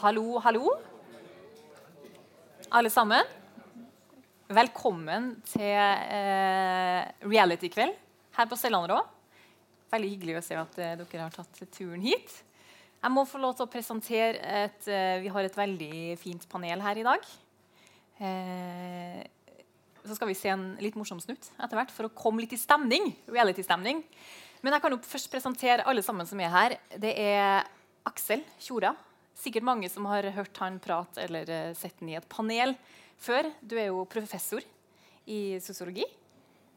[0.00, 0.70] Hallo, hallo.
[2.72, 3.26] Alle sammen.
[4.48, 7.98] Velkommen til eh, reality-kveld
[8.38, 8.96] her på Stellanrå.
[9.92, 12.32] Veldig hyggelig å se at eh, dere har tatt turen hit.
[13.02, 16.80] Jeg må få lov til å presentere et eh, Vi har et veldig fint panel
[16.86, 17.28] her i dag.
[18.24, 19.20] Eh,
[20.00, 22.62] så skal vi se en litt morsom snutt etter hvert for å komme litt i
[22.62, 23.12] stemning.
[23.28, 24.00] Reality-stemning.
[24.64, 26.80] Men jeg kan jo først presentere alle sammen som er her.
[26.96, 27.68] Det er
[28.08, 28.96] Aksel Tjora.
[29.40, 32.74] Sikkert mange som har hørt han prate eller uh, sett han i et panel
[33.20, 33.48] før.
[33.60, 34.64] Du er jo professor
[35.30, 36.04] i sosiologi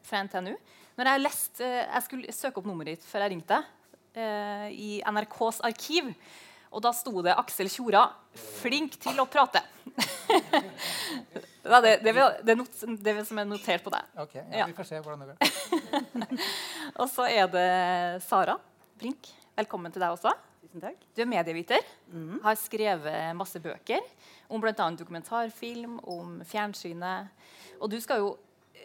[0.04, 0.54] fra NTNU.
[0.96, 3.60] Når Jeg lest, uh, jeg skulle søke opp nummeret ditt før jeg ringte,
[4.14, 6.12] deg i NRKs arkiv.
[6.74, 8.04] Og da sto det 'Aksel Tjora,
[8.34, 9.62] flink til å prate'.
[11.62, 12.14] det, er det, det,
[12.46, 14.08] det, not, det, som er notert på deg.
[14.24, 14.66] Ok, ja, ja.
[14.70, 15.38] Vi får se hvordan det går.
[17.00, 17.68] og så er det
[18.26, 18.58] Sara
[18.98, 19.30] Brink.
[19.54, 20.34] Velkommen til deg også.
[20.74, 21.02] Tusen takk.
[21.14, 21.84] Du er medieviter.
[22.10, 22.40] Mm.
[22.42, 24.02] Har skrevet masse bøker
[24.50, 24.86] om bl.a.
[24.98, 27.30] dokumentarfilm, om fjernsynet.
[27.78, 28.32] Og du skal jo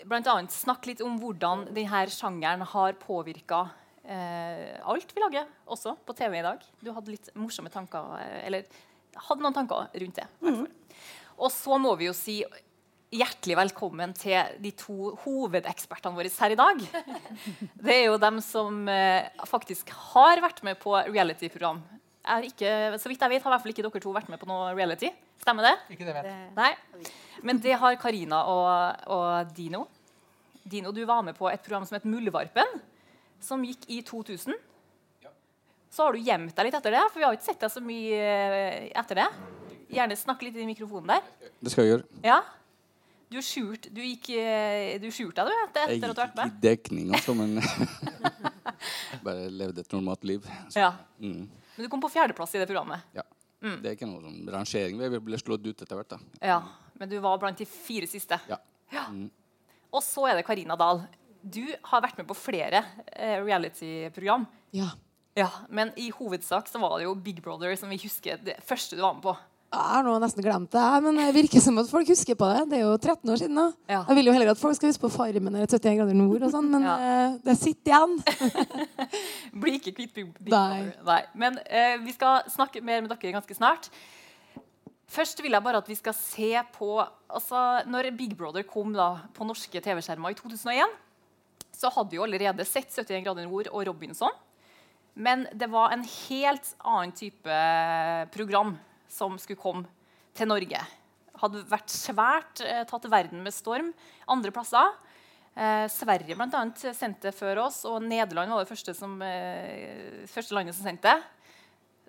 [0.05, 0.35] bl.a.
[0.53, 3.63] snakke litt om hvordan denne sjangeren har påvirka
[4.05, 6.61] eh, alt vi lager, også på TV i dag.
[6.77, 8.13] Du hadde litt morsomme tanker,
[8.43, 8.69] eller
[9.25, 10.29] hadde noen tanker rundt det.
[10.45, 10.67] Mm.
[11.41, 12.43] Og så må vi jo si
[13.09, 16.83] hjertelig velkommen til de to hovedekspertene våre her i dag.
[17.85, 21.81] Det er jo dem som eh, faktisk har vært med på reality-program.
[22.29, 24.73] Så vidt jeg vet, har i hvert fall ikke dere to vært med på noe
[24.77, 25.09] reality.
[25.41, 25.73] Stemmer det?
[25.95, 26.27] Ikke det vet.
[26.57, 26.73] Nei.
[27.47, 29.87] Men det har Karina og, og, Dino.
[30.69, 32.77] Dino, du var med på et program som het Muldvarpen,
[33.41, 34.53] som gikk i 2000.
[35.89, 37.81] Så har du gjemt deg litt etter det, for vi har ikke sett deg så
[37.81, 39.29] mye eh, etter det.
[39.89, 41.51] Gjerne snakk litt i mikrofonen der.
[41.57, 42.21] Det skal jeg gjøre.
[42.27, 42.43] Ja,
[43.29, 46.45] du skjult, du gikk, eh, du skjulte deg etter, etter at du har vært med?
[46.49, 47.59] Jeg gikk i dekning, altså, men
[49.27, 50.47] bare levde et normalt liv.
[50.69, 50.93] Så, ja.
[51.21, 51.43] mm.
[51.75, 53.05] Men du kom på fjerdeplass i det programmet?
[53.13, 53.25] Ja.
[53.59, 53.77] Mm.
[53.83, 54.97] Det er ikke noe sånn rangering.
[54.99, 56.15] Vi ble slått ut etter hvert.
[56.15, 56.19] da.
[56.41, 56.61] Ja,
[56.99, 58.39] Men du var blant de fire siste?
[58.49, 58.57] Ja.
[58.91, 59.05] ja.
[59.11, 59.27] Mm.
[59.93, 61.03] Og så er det Karina Dahl.
[61.39, 64.47] Du har vært med på flere eh, reality-program.
[64.75, 64.89] Ja.
[65.37, 65.49] ja.
[65.69, 69.03] Men i hovedsak så var det jo Big Brother som vi husker det første du
[69.05, 69.35] var med på.
[69.69, 72.61] Jeg har nå nesten glemt det, men det virker som at folk husker på det.
[72.71, 73.59] Det er jo 13 år siden.
[73.59, 73.65] da.
[73.91, 73.99] Ja.
[74.07, 76.53] Jeg vil jo heller at folk skal huske på Farmen eller 71 grader nord, og
[76.55, 76.95] sånn, men ja.
[76.97, 78.15] uh, det sitter igjen.
[79.61, 80.89] Blir ikke kvitt Big Brother.
[81.05, 81.19] Nei.
[81.37, 83.91] Men uh, vi skal snakke mer med dere ganske snart.
[85.09, 89.11] Først vil jeg bare at vi skal se på altså, Når Big Brother kom da,
[89.37, 90.99] på norske TV-skjermer i 2001,
[91.77, 94.33] så hadde vi jo allerede sett 71 grader nord og Robinson.
[95.13, 97.63] Men det var en helt annen type
[98.33, 98.77] program
[99.09, 99.85] som skulle komme
[100.37, 100.81] til Norge.
[101.39, 103.93] Hadde vært svært, eh, tatt verden med storm
[104.27, 104.93] andre plasser.
[105.55, 110.55] Eh, Sverige blant annet, sendte før oss, og Nederland var det første, som, eh, første
[110.55, 111.21] landet som sendte.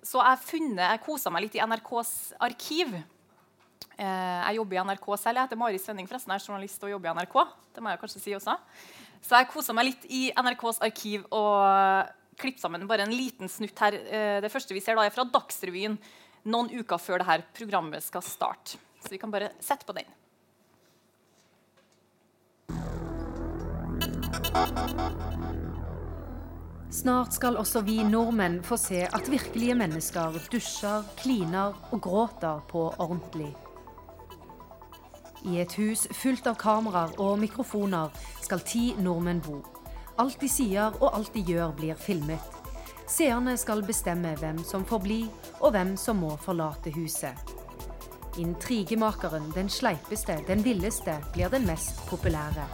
[0.01, 2.93] Så jeg, funnet, jeg kosa meg litt i NRKs arkiv.
[3.97, 5.37] Eh, jeg jobber i NRK selv.
[5.37, 6.33] Jeg heter Mari Svenning, forresten.
[6.33, 7.35] Jeg er journalist og jobber i NRK.
[7.75, 8.57] Det må jeg kanskje si også.
[9.21, 12.09] Så jeg kosa meg litt i NRKs arkiv og
[12.41, 13.93] klippet sammen bare en liten snutt her.
[13.93, 15.99] Eh, det første vi ser da er fra Dagsrevyen
[16.43, 18.79] noen uker før dette programmet skal starte.
[19.01, 20.09] Så vi kan bare sette på den.
[26.91, 32.89] Snart skal også vi nordmenn få se at virkelige mennesker dusjer, kliner og gråter på
[32.99, 33.53] ordentlig.
[35.47, 38.11] I et hus fullt av kameraer og mikrofoner
[38.43, 39.61] skal ti nordmenn bo.
[40.21, 42.60] Alt de sier og alt de gjør, blir filmet.
[43.07, 45.21] Seerne skal bestemme hvem som får bli,
[45.59, 47.55] og hvem som må forlate huset.
[48.39, 52.67] Intrigemakeren, den sleipeste, den villeste, blir den mest populære.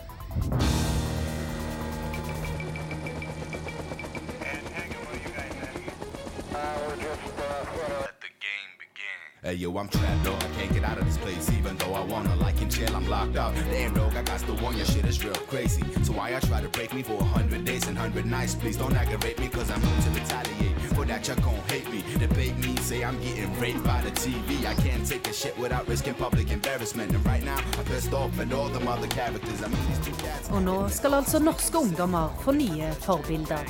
[9.47, 10.43] Hey yo, I'm trapped, dog.
[10.43, 12.35] I can't get out of this place, even though I wanna.
[12.35, 13.55] Like in jail, I'm locked up.
[13.71, 15.83] Damn, dog, I got to warn your shit is real crazy.
[16.03, 18.55] So why I try to break me for a hundred days and hundred nights?
[18.55, 20.75] Please don't aggravate me, cause I'm going to retaliate.
[20.95, 22.03] For that, you're gon' hate me.
[22.19, 24.65] Debate me, say I'm getting raped by the TV.
[24.65, 27.13] I can't take a shit without risking public embarrassment.
[27.15, 29.63] And right now, I'm pissed off and all the other characters.
[29.63, 30.49] I mean, these two cats.
[30.49, 33.63] Og nå skal altså norske ungdommer få nye forbilder.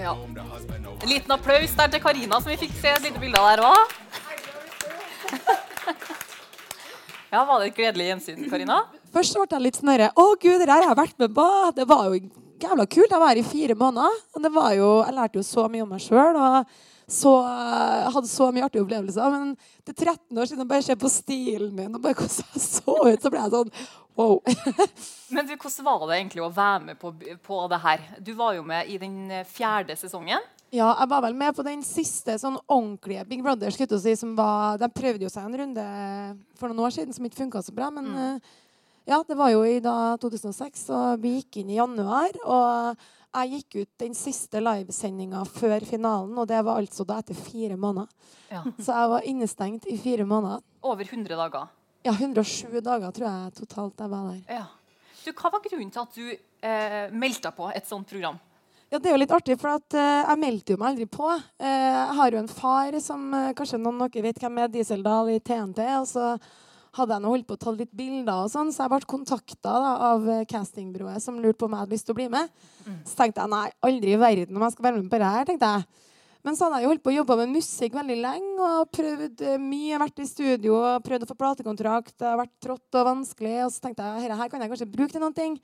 [0.00, 0.16] Ja.
[1.02, 3.60] En liten applaus der til Karina, som vi fikk se et lite bilde av der
[3.70, 3.80] òg.
[7.32, 8.76] Ja, Var det et gledelig gjensyn, Karina?
[9.12, 11.46] Først ble jeg litt sånn Å, gud, det her har vært med på.
[11.76, 12.20] Det var jo
[12.62, 13.10] jævla kult.
[13.10, 14.20] Jeg var her i fire måneder.
[14.32, 16.38] Og det var jo, Jeg lærte jo så mye om meg sjøl.
[17.06, 19.34] Så, jeg hadde så mye artige opplevelser.
[19.34, 19.52] Men
[19.84, 23.22] til 13 år siden, bare se på stilen min og bare hvordan jeg så ut,
[23.22, 23.74] så ble jeg sånn
[24.16, 24.40] wow.
[25.34, 27.12] men du, hvordan var det egentlig å være med på,
[27.46, 28.04] på det her?
[28.24, 29.18] Du var jo med i den
[29.48, 30.44] fjerde sesongen.
[30.74, 33.70] Ja, jeg var vel med på den siste sånn ordentlige Big Brother.
[33.70, 35.84] Si, som var, de prøvde jo seg en runde
[36.58, 37.92] for noen år siden som ikke funka så bra.
[37.94, 38.16] Men mm.
[38.18, 38.64] uh,
[39.06, 42.34] ja, det var jo i da 2006, og vi gikk inn i januar.
[42.42, 47.38] Og jeg gikk ut den siste livesendinga før finalen, og det var altså da etter
[47.38, 48.10] fire måneder.
[48.50, 48.64] Ja.
[48.80, 50.64] Så jeg var innestengt i fire måneder.
[50.82, 51.70] Over 100 dager?
[52.06, 54.42] Ja, 107 dager tror jeg totalt jeg var der.
[54.60, 54.66] Ja.
[55.24, 58.38] Du, hva var grunnen til at du eh, meldte deg på et sånt program?
[58.92, 61.26] Ja, Det er jo litt artig, for at, eh, jeg meldte jo meg aldri på.
[61.58, 64.70] Eh, jeg har jo en far som uh, kanskje noen av dere vet hvem er,
[64.70, 65.82] Dieseldal i TNT.
[65.98, 66.28] og så
[66.96, 69.74] hadde jeg nå holdt på å ta litt bilder, og sånn, så jeg ble kontakta
[70.06, 72.54] av castingbyrået som lurte på om jeg hadde lyst til å bli med.
[72.86, 73.02] Mm.
[73.04, 75.44] Så tenkte jeg nei, aldri i verden om jeg skal være med på det her.
[75.50, 76.06] tenkte jeg.
[76.46, 79.40] Men så hadde jeg jo holdt på å jobbe med musikk veldig lenge og prøvd
[79.58, 79.98] mye.
[79.98, 82.14] Vært i studio og prøvd å få platekontrakt.
[82.14, 83.56] Det har vært trått og vanskelig.
[83.64, 85.56] Og så tenkte jeg her kan jeg kanskje bruke til noen ting.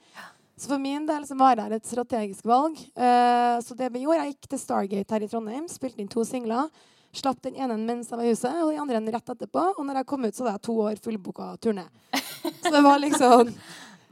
[0.59, 2.81] Så for min del så var det et strategisk valg.
[2.99, 6.27] Uh, så det vi gjorde, jeg gikk til Stargate her i Trondheim, spilte inn to
[6.27, 6.67] singler.
[7.15, 9.65] Slapp den ene mens jeg var i huset, og den andre rett etterpå.
[9.77, 11.87] Og når jeg kom ut, så hadde jeg to år fullbooka turné.
[12.63, 13.55] Så det var liksom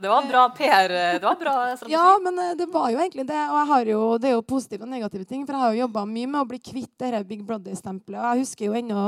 [0.01, 0.89] Det var bra PR.
[1.19, 1.55] Det var bra.
[1.89, 3.41] Ja, men eh, det var jo egentlig det.
[3.53, 5.43] Og jo, det er jo positive og negative ting.
[5.45, 8.17] For jeg har jo jobba mye med å bli kvitt dette Big Brother-stempelet.
[8.17, 9.03] Og jeg husker jo ennå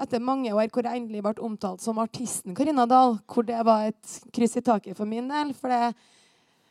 [0.00, 3.90] etter mange år hvor jeg endelig ble omtalt som artisten Karina Dahl, hvor det var
[3.90, 5.52] et kryss i taket for min del.
[5.52, 5.92] For det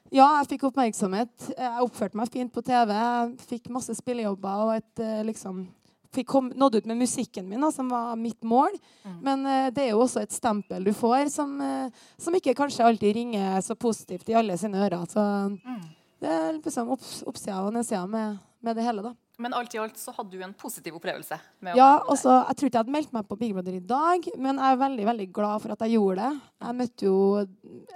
[0.09, 1.51] ja, jeg fikk oppmerksomhet.
[1.53, 2.95] Jeg oppførte meg fint på TV.
[2.97, 5.67] Jeg fikk masse spillejobber og et, eh, liksom,
[6.15, 8.75] fikk kom, nådd ut med musikken min, da, som var mitt mål.
[9.03, 9.15] Mm.
[9.25, 12.85] Men uh, det er jo også et stempel du får, som, uh, som, ikke kanskje
[12.85, 15.05] alltid ringer så positivt i alle sine ører.
[15.09, 15.23] Så
[15.53, 15.81] mm.
[16.23, 19.15] det er liksom opp, oppsida og nedsida med, med det hele, da.
[19.39, 21.37] Men alt i alt så hadde du en positiv opplevelse?
[21.63, 24.59] ja, også, Jeg tror ikke jeg hadde meldt meg på Big Brother i dag, men
[24.59, 26.41] jeg er veldig veldig glad for at jeg gjorde det.
[26.65, 27.21] Jeg møtte jo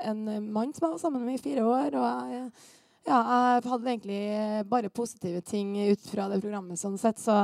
[0.07, 0.21] en
[0.56, 1.98] mann som jeg var sammen med i fire år.
[2.00, 2.45] og jeg,
[3.04, 4.21] ja, jeg hadde egentlig
[4.71, 6.80] bare positive ting ut fra det programmet.
[6.80, 7.36] sånn sett, Så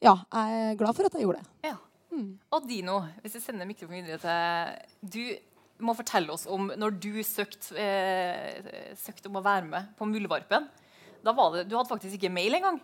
[0.00, 1.70] ja, jeg er glad for at jeg gjorde det.
[1.70, 1.76] Ja.
[2.10, 2.34] Mm.
[2.50, 4.18] Og Dino, hvis jeg sender mikrofonen videre
[4.98, 5.38] til
[5.78, 10.08] Du må fortelle oss om når du søkte eh, søkt om å være med på
[10.08, 10.66] Muldvarpen.
[11.24, 12.80] Da var det, Du hadde faktisk ikke mail engang.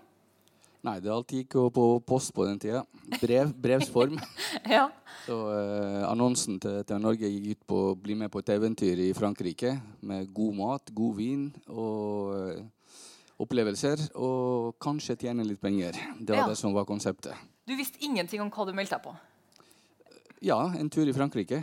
[0.87, 2.85] Nei, det alt gikk jo på post på den tida.
[3.19, 4.21] Brev, brevsform.
[4.77, 4.85] ja.
[5.25, 9.03] Så eh, annonsen til, til, Norge gikk ut på å bli med på et eventyr
[9.09, 9.75] i Frankrike
[10.07, 12.61] med god mat, god vin og eh,
[13.43, 14.09] opplevelser.
[14.15, 15.99] Og kanskje tjene litt penger.
[16.19, 16.50] Det var ja.
[16.53, 17.35] det som var konseptet.
[17.67, 19.17] Du visste ingenting om hva du meldte deg på?
[20.44, 21.62] Ja, en tur i Frankrike.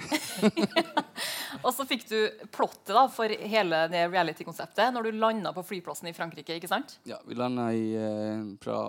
[1.66, 2.18] og så fikk du
[2.52, 6.58] plottet da, for hele det reality-konseptet når du landa på flyplassen i Frankrike.
[6.58, 6.98] ikke sant?
[7.08, 8.80] Ja, vi landa eh, fra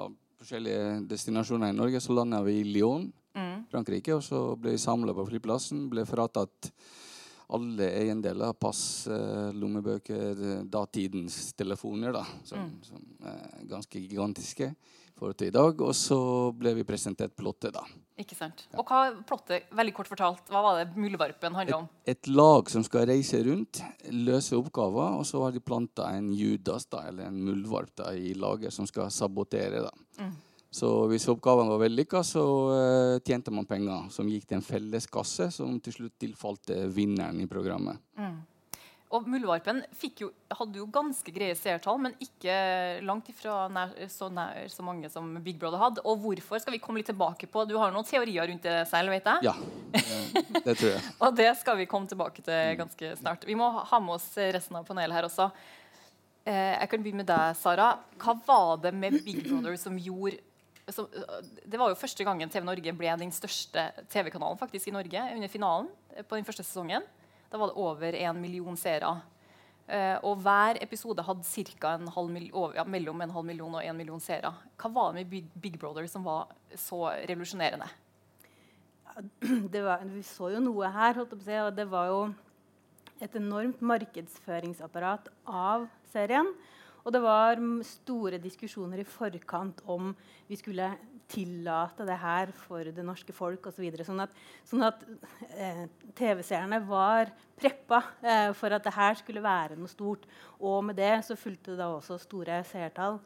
[0.40, 2.00] forskjellige destinasjoner i Norge.
[2.00, 3.68] Så landa vi i Lyon, mm.
[3.72, 5.86] Frankrike, og så ble vi samla på flyplassen.
[5.92, 6.72] Ble fratatt
[7.52, 12.76] alle eiendeler, pass, eh, lommebøker, datidens telefoner, da, som, mm.
[12.88, 14.72] som er ganske gigantiske
[15.18, 15.82] forhold til i dag.
[15.84, 16.18] Og så
[16.56, 17.84] ble vi presentert plottet, da.
[18.20, 18.66] Ikke sant.
[18.78, 21.88] Og hva plottet, veldig kort fortalt, hva var det Muldvarpen handla om?
[22.04, 23.82] Et, et, lag som skal reise rundt,
[24.14, 28.34] løse oppgaver, og så har de planta en Judas, da, eller en muldvarp, da, i
[28.38, 29.82] laget som skal sabotere.
[29.86, 29.94] da.
[30.22, 30.34] Mm.
[30.74, 32.42] Så hvis oppgaven var vellykka, så
[32.74, 37.38] uh, tjente man penger som gikk til en felles kasse, som til slutt tilfalte vinneren
[37.38, 38.00] i programmet.
[38.18, 38.40] Mm.
[39.14, 39.84] Og Muldvarpen
[40.18, 42.56] jo, hadde jo ganske greie seertall, men ikke
[43.06, 46.02] langt ifra nær, så nær så mange som Big Brother hadde.
[46.02, 47.62] Og hvorfor skal vi komme litt tilbake på?
[47.70, 49.46] Du har noen teorier rundt det selv, vet jeg?
[49.46, 49.54] Ja,
[50.64, 51.04] det tror jeg.
[51.22, 53.46] og det skal vi komme tilbake til ganske snart.
[53.46, 55.46] Vi må ha med oss resten av panelet her også.
[56.50, 57.92] Eh, jeg kan begynne med deg, Sara.
[58.18, 60.40] Hva var det med Big Brother som gjorde
[60.92, 61.06] så,
[61.64, 65.48] det var jo første gangen TV Norge ble den største TV-kanalen faktisk i Norge under
[65.48, 65.88] finalen
[66.28, 67.06] på den første sesongen.
[67.48, 69.14] Da var det over en million seere.
[69.84, 72.08] Uh, og hver episode hadde en
[72.74, 74.52] ja, mellom en halv million og en million seere.
[74.80, 77.88] Hva var det med Big, Big Brother som var så revolusjonerende?
[79.70, 82.22] Var, vi så jo noe her, holdt si, og det var jo
[83.22, 86.48] et enormt markedsføringsapparat av serien.
[87.04, 90.14] Og det var store diskusjoner i forkant om
[90.48, 90.88] vi skulle
[91.30, 93.84] tillate det her for det norske folk osv.
[93.96, 95.04] Så sånn at, sånn at
[95.56, 95.84] eh,
[96.16, 100.26] TV-seerne var preppa eh, for at det her skulle være noe stort.
[100.60, 103.20] Og med det så fulgte det da også store seertall.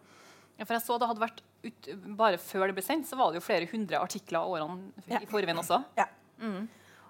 [0.59, 3.31] Ja, for jeg så det hadde vært ut, Bare før det ble sendt, så var
[3.31, 5.81] det jo flere hundre artikler årene i forveien også.
[5.99, 6.07] Ja.
[6.39, 6.69] Mm.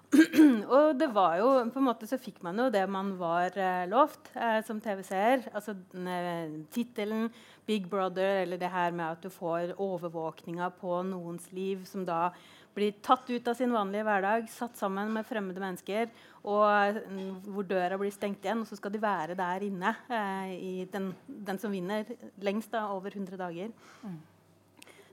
[0.75, 3.85] og det var jo på en måte så fikk man jo det man var eh,
[3.91, 5.49] lovt eh, som TV-seer.
[5.53, 7.29] Altså eh, tittelen
[7.69, 12.31] 'Big Brother', eller det her med at du får overvåkninga på noens liv som da
[12.79, 16.09] blir tatt ut av sin vanlige hverdag, satt sammen med fremmede mennesker,
[16.47, 18.63] og mm, hvor døra blir stengt igjen.
[18.63, 22.09] Og så skal de være der inne, eh, i den, den, som vinner
[22.45, 23.73] lengst, da, over 100 dager.
[24.03, 24.19] Mm.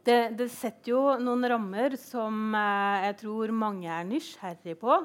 [0.05, 4.97] Det, det, setter jo noen rammer som eh, jeg tror mange er nysgjerrig på.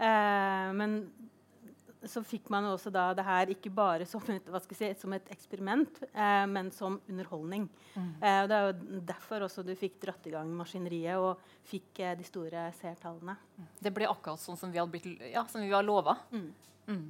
[0.00, 1.00] Eh, men
[2.08, 6.00] så fikk man også da det her ikke bare som et, si, som et eksperiment,
[6.10, 7.66] eh, men som underholdning.
[7.94, 8.10] Mm.
[8.16, 12.16] Eh, det er jo derfor også du fikk dratt i gang maskineriet og fikk eh,
[12.18, 13.36] de store seertallene.
[13.80, 16.16] Det ble akkurat sånn som vi, hadde blitt, ja, som vi lova.
[16.32, 16.48] Mm.
[16.88, 17.06] Mm.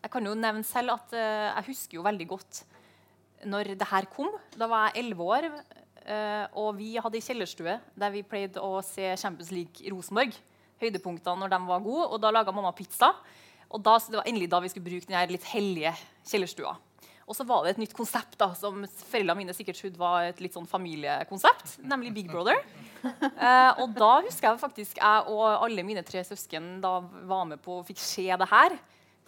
[0.00, 2.64] Jeg kan jo nevne selv at uh, jeg husker jo veldig godt
[3.48, 4.34] når det her kom.
[4.56, 5.46] Da var jeg elleve år,
[6.60, 10.36] og vi hadde ei kjellerstue der vi pleide å se Champions League i Rosenborg.
[10.82, 13.08] Høydepunktene når de var gode, og da laga mamma pizza.
[13.70, 15.94] Og da, Det var endelig da vi skulle bruke den litt hellige
[16.28, 16.74] kjellerstua.
[17.24, 20.42] Og så var det et nytt konsept da, som foreldrene mine sikkert trodde var et
[20.44, 22.60] litt sånn familiekonsept, nemlig Big Brother.
[23.04, 26.94] Eh, og da husker jeg faktisk jeg og alle mine tre søsken da
[27.28, 28.76] var med på og fikk se det her.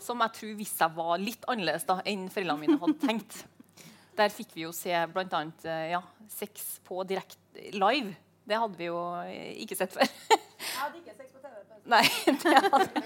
[0.01, 3.43] Som jeg tror viste seg var litt annerledes da, enn foreldrene mine hadde tenkt.
[4.17, 5.43] Der fikk vi jo se bl.a.
[5.65, 8.15] Eh, ja, sex på direkte live.
[8.47, 8.99] Det hadde vi jo
[9.65, 10.07] ikke sett før.
[10.07, 11.57] jeg hadde ikke sex på TV.
[11.87, 12.03] Nei,
[12.43, 13.03] det, hadde,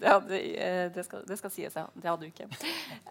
[0.00, 1.86] det, hadde, eh, det, skal, det skal sies, ja.
[1.92, 2.48] Det hadde du ikke.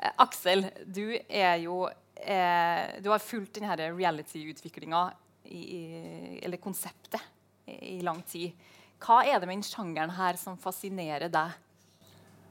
[0.01, 1.83] Eh, Aksel, du er jo
[2.15, 5.03] eh, Du har fulgt denne reality-utviklinga,
[5.51, 7.21] eller konseptet,
[7.67, 8.55] i, i lang tid.
[9.01, 11.57] Hva er det med den sjangeren her som fascinerer deg?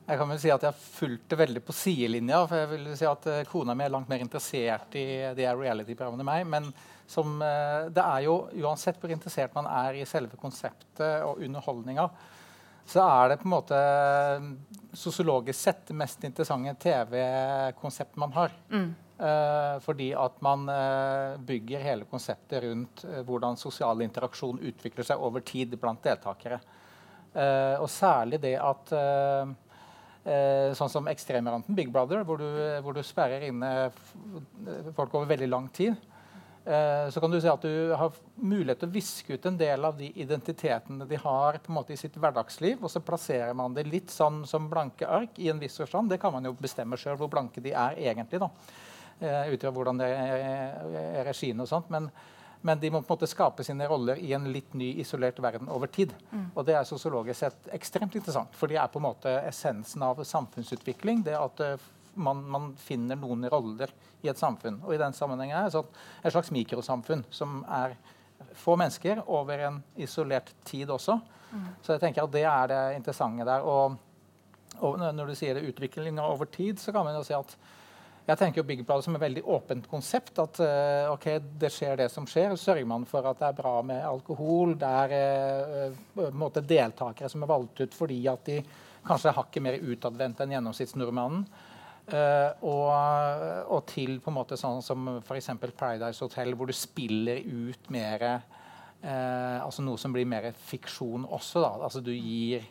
[0.07, 2.41] Jeg kan vel si at jeg har fulgt det veldig på sidelinja.
[2.49, 5.05] for jeg vil si at uh, Kona mi er langt mer interessert i
[5.37, 6.49] de reality-programmene enn meg.
[6.51, 6.71] Men
[7.11, 12.09] som, uh, det er jo, uansett hvor interessert man er i selve konseptet og underholdninga,
[12.91, 13.79] så er det på en måte
[14.99, 18.57] sosiologisk sett det mest interessante TV-konseptet man har.
[18.73, 18.91] Mm.
[19.21, 20.65] Uh, fordi at man
[21.47, 26.59] bygger hele konseptet rundt hvordan sosial interaksjon utvikler seg over tid blant deltakere.
[27.79, 29.70] og særlig det at Eh,
[30.79, 32.47] sånn som ekstremranten Big Brother, hvor du,
[32.85, 33.91] hvor du, sperrer inne
[34.95, 35.97] folk over veldig lang tid.
[36.65, 39.85] Eh, så kan du si at du har mulighet til å viske ut en del
[39.87, 43.73] av de identitetene de har på en måte i sitt hverdagsliv, og så plasserer man
[43.75, 46.13] det litt sånn som blanke ark i en viss forstand.
[46.13, 48.51] Det kan man jo bestemme sjøl hvor blanke de er egentlig, da.
[49.21, 51.89] Eh, ut fra hvordan det er regien og sånt.
[51.93, 52.11] Men,
[52.61, 55.71] men de må på en måte skape sine roller i en litt ny, isolert verden
[55.73, 56.13] over tid.
[56.31, 56.51] Mm.
[56.55, 60.21] Og det er sosiologisk sett ekstremt interessant, for det er på en måte essensen av
[60.29, 61.23] samfunnsutvikling.
[61.25, 64.81] det at uh, man, man, finner noen roller i et samfunn.
[64.85, 65.85] Og i den sammenhengen er det
[66.25, 67.97] et slags mikrosamfunn som er
[68.57, 71.17] få mennesker over en isolert tid også.
[71.51, 71.67] Mm.
[71.83, 73.65] Så jeg tenker at det er det interessante der.
[73.65, 73.97] Og,
[74.81, 77.57] og når du sier det utviklinga over tid, så kan man jo si at
[78.31, 80.37] jeg tenker jo Big Brother som et veldig åpent konsept.
[80.43, 81.27] At uh, ok,
[81.61, 82.55] det skjer det som skjer.
[82.59, 84.77] Sørger man for at det er bra med alkohol.
[84.79, 88.61] Det er uh, deltakere som er valgt ut fordi at de
[89.07, 91.45] kanskje er hakket mer utadvendt enn gjennomsnittsnordmannen.
[92.11, 92.89] Uh, og,
[93.71, 95.53] og, til på en måte sånn som f.eks.
[95.79, 98.27] Paradise Hotel, hvor du spiller ut mer
[99.01, 101.63] altså Noe som blir mer fiksjon også.
[101.63, 102.67] da, altså Du gir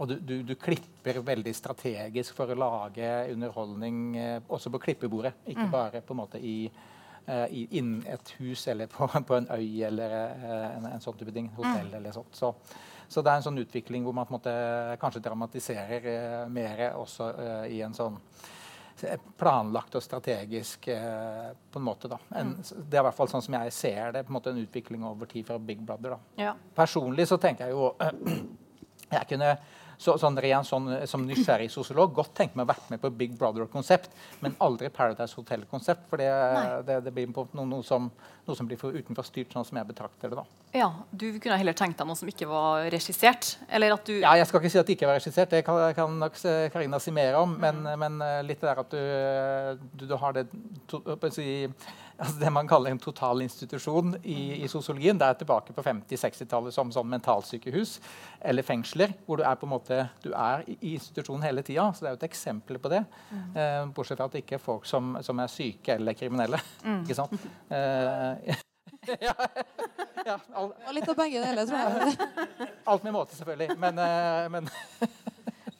[0.00, 5.34] og du, du, du, klipper veldig strategisk for å lage underholdning eh, også på klippebordet.
[5.44, 5.74] Ikke mm.
[5.74, 6.54] bare på en måte i,
[7.26, 11.18] eh, i, innen et hus eller på, på en øy eller eh, en, en, sånn
[11.20, 11.50] type ting.
[11.58, 11.98] Hotell mm.
[11.98, 12.32] eller sånt.
[12.32, 12.54] Så,
[13.04, 14.54] så, det er en sånn utvikling hvor man på en måte
[15.02, 18.16] kanskje dramatiserer eh, mer også eh, i en sånn
[19.40, 22.08] planlagt og strategisk eh, på en måte.
[22.08, 22.18] da.
[22.40, 22.64] En, mm.
[22.88, 25.04] Det er i hvert fall sånn som jeg ser det, på en måte en utvikling
[25.08, 26.16] over tid fra Big Brother.
[26.16, 26.40] da.
[26.40, 26.56] Ja.
[26.76, 27.92] Personlig så tenker jeg jo
[29.16, 29.54] jeg kunne
[30.00, 33.34] så, sånn ren sånn, som nysgjerrig sosiolog godt tenke meg å vært med på Big
[33.36, 36.06] Brother-konsept, men aldri Paradise Hotel-konsept.
[36.08, 36.30] For det,
[36.88, 38.08] det, det, blir noe, noe, som,
[38.46, 40.40] noe, som, blir for utenfor styrt, sånn som jeg betrakter det.
[40.40, 40.46] da.
[40.72, 43.58] Ja, Du kunne heller tenkt deg noe som ikke var regissert?
[43.68, 44.14] eller at du...
[44.22, 46.40] Ja, Jeg skal ikke si at det ikke var regissert, det kan, kan nok
[46.72, 47.56] Karina si mer om.
[47.60, 48.04] Men, mm.
[48.04, 50.46] men eh, litt der at du, du, du har det
[50.88, 51.02] to,
[51.34, 51.68] si,
[52.20, 55.18] altså det man kaller en totalinstitusjon i, i sosiologien.
[55.18, 57.96] Det er tilbake på 50-60-tallet som sånn mentalsykehus
[58.50, 59.14] eller fengsler.
[59.26, 61.88] Hvor du er på en måte, du er i, institusjonen hele tida.
[61.94, 63.02] Så det er jo et eksempel på det.
[63.30, 63.44] Mm.
[63.54, 66.60] Eh, bortsett fra at det ikke er folk som, som er syke eller kriminelle.
[66.80, 67.02] Mm.
[67.04, 67.42] ikke sant?
[67.76, 68.54] Eh,
[69.26, 69.34] ja,
[70.26, 70.76] ja, alt.
[70.86, 72.70] og litt av begge deler, tror jeg.
[72.90, 73.76] Alt med måte, selvfølgelig.
[73.80, 74.70] Men, eh, men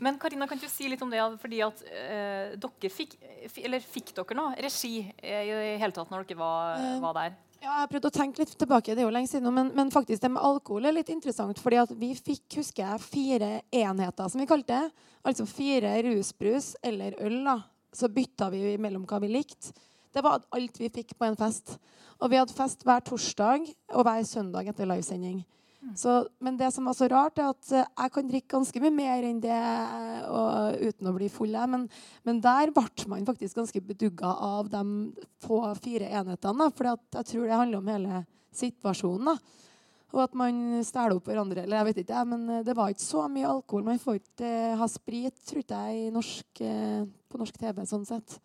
[0.00, 1.20] Men Karina, kan du si litt om det?
[1.42, 3.18] fordi at eh, dere fikk,
[3.60, 7.34] eller fikk dere noe regi i det hele tatt når dere var, uh, var der?
[7.60, 9.90] Ja, jeg har prøvd å tenke litt tilbake, det er jo lenge siden, men, men,
[9.92, 11.60] faktisk det med alkohol er litt interessant.
[11.60, 15.06] fordi at vi fikk, husker jeg, fire enheter, som vi kalte det.
[15.28, 17.42] Altså fire rusbrus eller øl.
[17.44, 17.58] da.
[17.92, 19.74] Så bytta vi mellom hva vi likte.
[20.14, 21.76] Det var alt vi fikk på en fest.
[22.20, 25.42] Og vi hadde fest hver torsdag og hver søndag etter livesending.
[25.96, 28.92] Så, men det som var så rart, er at uh, jeg kan drikke ganske mye
[28.92, 29.60] mer enn det
[30.28, 31.56] og, uten å bli full.
[31.72, 31.86] Men,
[32.28, 34.84] men, der ble man faktisk ganske bedugga av de
[35.40, 36.68] få fire enhetene.
[36.76, 38.22] For jeg tror det handler om hele
[38.60, 39.32] situasjonen.
[39.32, 39.66] da.
[40.10, 41.64] Og at man stjeler opp hverandre.
[41.64, 43.84] eller jeg vet ikke, Men det var ikke så mye alkohol.
[43.86, 46.64] Man får ikke ha sprit, tror jeg, norsk,
[47.30, 47.84] på norsk TV.
[47.86, 48.40] sånn sett.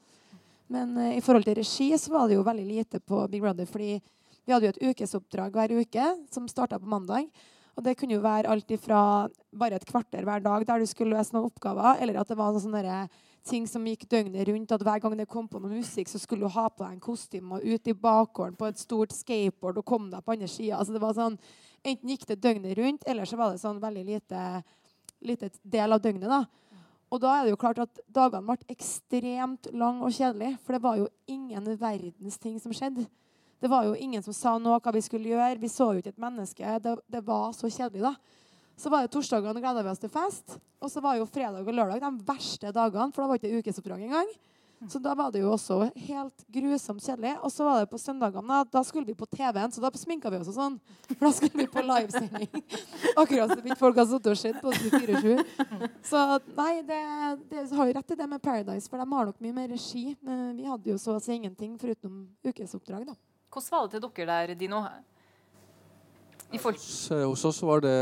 [0.71, 3.65] Men i forhold til regi så var det jo veldig lite på Big Brother.
[3.65, 3.97] fordi
[4.45, 7.29] vi hadde jo et ukesoppdrag hver uke som starta på mandag.
[7.75, 11.17] Og det kunne jo være alt ifra bare et kvarter hver dag der du skulle
[11.17, 12.99] løse noen oppgaver, eller at det var sånne
[13.45, 14.71] ting som gikk døgnet rundt.
[14.71, 17.03] At hver gang det kom på noe musikk, så skulle du ha på deg en
[17.03, 20.79] kostyme og ut i bakgården på et stort skateboard og komme deg på andre sida.
[20.79, 21.35] Altså det var sånn,
[21.83, 24.45] enten gikk det døgnet rundt, eller så var det sånn veldig lite,
[25.27, 26.31] lite del av døgnet.
[26.31, 26.45] da.
[27.13, 30.57] Og da er det jo klart at dagene ble ekstremt lange og kjedelige.
[30.63, 33.05] For det var jo ingen verdens ting som skjedde.
[33.59, 35.59] Det var jo ingen som sa noe hva vi skulle gjøre.
[35.61, 36.79] Vi så jo ikke et menneske.
[36.83, 38.15] Det, det var så kjedelig, da.
[38.75, 40.57] Så var det torsdagene gleda vi oss til fest.
[40.83, 43.63] Og så var jo fredag og lørdag de verste dagene, for da var det ikke
[43.63, 44.35] ukesoppdrag engang.
[44.89, 47.31] Så da var det jo også helt grusomt kjedelig.
[47.41, 48.59] Og så var det på søndagene.
[48.71, 50.75] Da, skulle vi på TV-en, så da sminka vi oss og sånn.
[51.07, 52.63] For da skulle vi på livesending.
[53.21, 55.87] Akkurat som ikke folk har sittet og sett på 24-7.
[56.05, 56.25] Så
[56.57, 56.99] nei, det,
[57.49, 60.09] det, har jo rett i det med Paradise, for de har nok mye mer regi.
[60.25, 63.17] Men vi hadde jo så å si ingenting foruten ukesoppdrag, da.
[63.55, 64.81] Hvordan var det til dere der, Dino?
[66.51, 67.99] Hos oss var det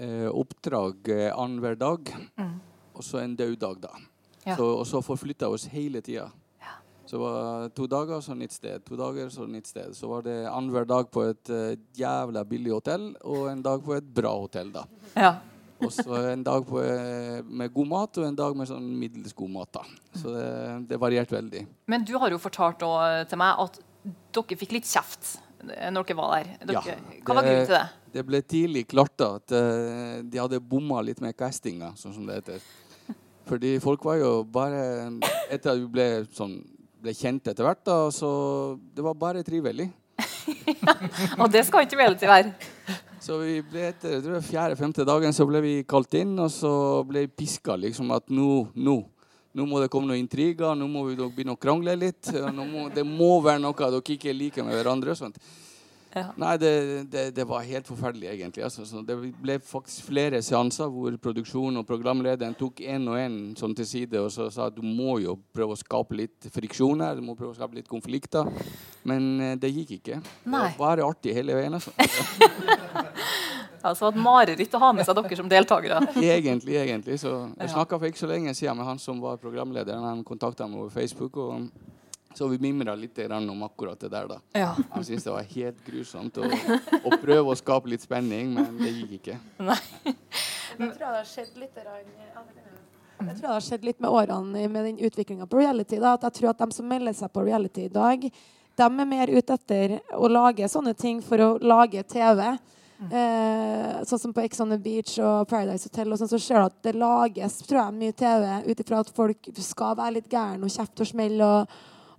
[0.00, 2.54] eh, oppdrag eh, annenhver dag, mm.
[2.96, 3.90] og så en død dag, da.
[4.46, 4.56] Ja.
[4.56, 6.30] Så, og så forflytta vi oss hele tida.
[6.62, 6.78] Ja.
[7.04, 8.84] Så var to dager, så nytt sted.
[8.88, 9.92] To dager, så nytt sted.
[9.94, 13.98] Så var det annenhver dag på et eh, jævla billig hotell, og en dag på
[13.98, 14.86] et bra hotell, da.
[15.12, 15.34] Ja.
[15.76, 19.36] og så en dag på, uh, med god mat, og en dag med sånn middels
[19.36, 19.76] god mat.
[19.76, 19.82] da.
[20.16, 20.46] Så det,
[20.88, 21.66] det varierte veldig.
[21.92, 22.80] Men du har jo fortalt
[23.28, 23.76] til meg at
[24.36, 25.36] dere fikk litt kjeft
[25.66, 26.50] når dere var der.
[26.68, 27.86] Dere, ja, hva var grunnen til det?
[28.16, 32.40] Det ble tidlig klart at uh, de hadde bomma litt med castinga, sånn som det
[32.40, 32.64] heter.
[33.46, 34.80] Fordi folk var jo bare
[35.54, 36.56] Etter at vi ble, sånn,
[37.02, 38.28] ble kjent etter hvert, da, så
[38.94, 39.86] det var bare trivelig.
[41.40, 42.50] og det skal ikke reality være.
[43.22, 46.72] Så vi ble etter fjerde-femte dagen så ble vi kalt inn, og så
[47.06, 48.96] ble vi piska liksom at nå, nå
[49.56, 52.28] nå må det komme noen intriger, nå må vi begynne å krangle litt.
[52.56, 55.16] Må, det må være noe dere ikke liker med hverandre.
[55.16, 55.40] sånt.
[56.16, 56.30] Ja.
[56.40, 56.70] Nei, det,
[57.12, 58.62] det, det, var helt forferdelig, egentlig.
[58.64, 63.76] Altså, det ble faktisk flere seanser hvor produksjonen og programlederen tok én og én sånn
[63.76, 67.26] til side og så sa du må jo prøve å skape litt friksjon her, du
[67.26, 68.48] må prøve å skape litt konflikter.
[69.04, 70.22] Men eh, det gikk ikke.
[70.48, 70.70] Nei.
[70.70, 71.76] Det var bare artig hele veien.
[71.76, 71.92] altså.
[73.90, 76.00] Altså et mareritt å ha med seg dere som deltakere.
[76.36, 77.18] Egentlig, egentlig.
[77.22, 80.04] Så jeg snakka for ikke så lenge siden med han som var programlederen.
[80.04, 81.36] Han kontakta meg over Facebook.
[81.36, 81.70] og
[82.36, 84.26] så vi mimra litt om akkurat det der.
[84.28, 84.40] da.
[84.52, 84.74] Ja.
[84.90, 88.90] Han syntes det var helt grusomt å, å, prøve å skape litt spenning, men det
[88.92, 89.38] gikk ikke.
[89.56, 89.78] Nei.
[90.04, 91.78] Jeg tror det har skjedd litt
[93.16, 95.96] jeg tror det har skjedd litt med årene med den utviklinga på reality.
[96.02, 98.26] Da, at jeg tror at de som melder seg på reality i dag,
[98.76, 102.42] de er mer ute etter å lage sånne ting for å lage TV.
[102.96, 106.62] Eh, sånn som på Ex on the Beach og Paradise Hotel, og sånn, så ser
[106.62, 110.30] du at det lages tror jeg, mye TV ut ifra at folk skal være litt
[110.32, 111.74] gærne og kjefte og smelle og,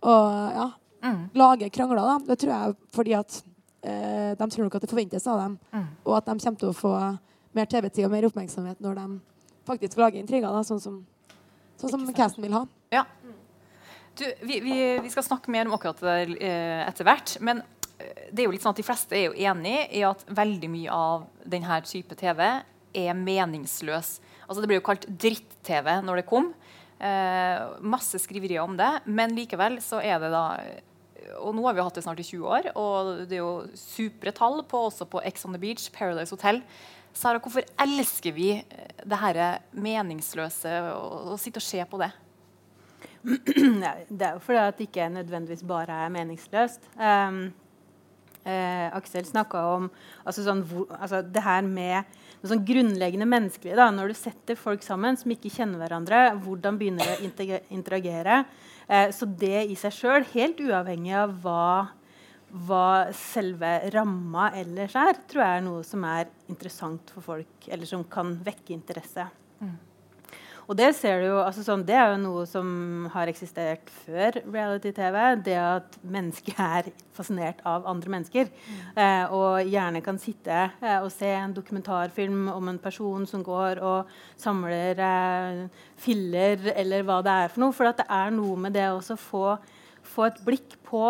[0.05, 0.27] og
[0.59, 0.67] ja,
[1.07, 1.23] mm.
[1.41, 2.03] lage krangler.
[2.03, 2.17] Da.
[2.29, 3.39] Det tror jeg fordi at
[3.81, 5.87] eh, de tror nok at det forventes av dem, mm.
[6.05, 6.93] og at de kommer til å få
[7.57, 9.07] mer TV-tid og mer oppmerksomhet når de
[9.67, 11.01] faktisk lager intriger, da, sånn som,
[11.81, 12.67] sånn som casten vil ha.
[12.93, 13.07] Ja.
[14.17, 17.35] Du, vi, vi, vi, skal snakke mer om akkurat det eh, etter hvert.
[17.45, 17.61] Men
[17.97, 20.93] det er jo litt sånn at De fleste er jo enig i at veldig mye
[20.93, 24.17] av denne type TV er meningsløs.
[24.47, 26.51] Altså Det ble jo kalt dritt-TV når det kom.
[26.97, 28.91] Eh, masse skriverier om det.
[29.05, 30.45] Men likevel så er det da
[31.43, 34.31] Og nå har vi hatt det snart i 20 år, og det er jo supre
[34.31, 36.61] tall på, også på Ex on the Beach, Paradise Hotel.
[37.11, 38.47] Sara, hvorfor elsker vi
[39.03, 42.09] det her meningsløse, å sitte og se på det?
[43.27, 46.87] det er jo fordi at det ikke nødvendigvis bare er meningsløst.
[46.95, 47.49] Um,
[48.47, 49.89] eh, Aksel snakka om
[50.23, 50.63] altså sånn,
[50.95, 52.07] altså det her med
[52.37, 53.75] noe sånn grunnleggende menneskelig.
[53.79, 58.43] Da, når du setter folk sammen som ikke kjenner hverandre, hvordan begynner de å interagere?
[58.87, 61.67] Eh, så det i seg sjøl, helt uavhengig av hva,
[62.67, 67.89] hva selve ramma ellers er, tror jeg er noe som er interessant for folk, eller
[67.89, 69.27] som kan vekke interesse.
[69.59, 69.77] Mm.
[70.67, 72.67] Og det ser du jo, altså sånn, det er jo noe som
[73.13, 75.17] har eksistert før reality-TV.
[75.45, 78.51] Det at mennesket er fascinert av andre mennesker.
[78.99, 83.79] Eh, og gjerne kan sitte eh, og se en dokumentarfilm om en person som går
[83.79, 85.63] og samler eh,
[86.03, 87.77] filler, eller hva det er for noe.
[87.77, 89.57] For det er noe med det å få
[90.07, 91.01] få et blikk på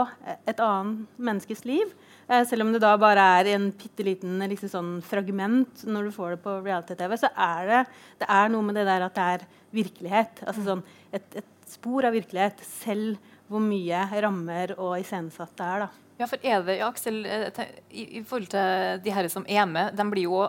[0.49, 1.91] et annet menneskes liv.
[2.27, 6.15] Eh, selv om det da bare er en bitte liten liksom sånn fragment når du
[6.15, 7.83] får det på reality-TV, så er det,
[8.23, 9.45] det er noe med det der at det er
[9.77, 10.43] virkelighet.
[10.43, 10.83] Altså sånn
[11.15, 13.15] et, et spor av virkelighet, selv
[13.47, 15.85] hvor mye rammer og iscenesatt det er.
[15.85, 16.07] da.
[16.17, 19.69] Ja, for er det, ja, Aksel, eh, i, i, forhold til de her som er
[19.69, 20.41] med, de blir jo,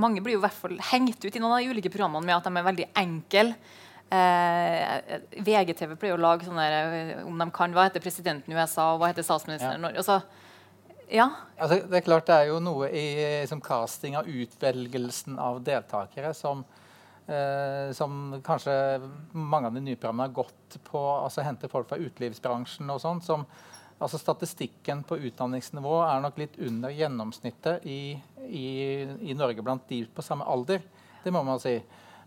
[0.00, 2.38] mange blir jo i hvert fall hengt ut i noen av de ulike programmene med
[2.38, 3.46] at de er veldig enkle.
[4.10, 8.88] Eh, VGTV pleier å lage sånne eh, om de kan, hva heter presidenten i USA
[8.94, 9.92] og hva heter statsministeren ja.
[10.00, 10.16] altså,
[11.10, 11.26] ja.
[11.58, 13.06] Altså, det er klart det er jo noe i
[13.50, 16.62] som casting av utvelgelsen av deltakere som,
[17.26, 18.74] eh, som kanskje
[19.32, 21.00] mange av de nye programmene har gått på.
[21.00, 23.46] altså Hente folk fra utelivsbransjen og sånn.
[23.98, 28.68] altså Statistikken på utdanningsnivå er nok litt under gjennomsnittet i, i,
[29.30, 30.80] i Norge blant de på samme alder.
[31.24, 31.80] Det må man si.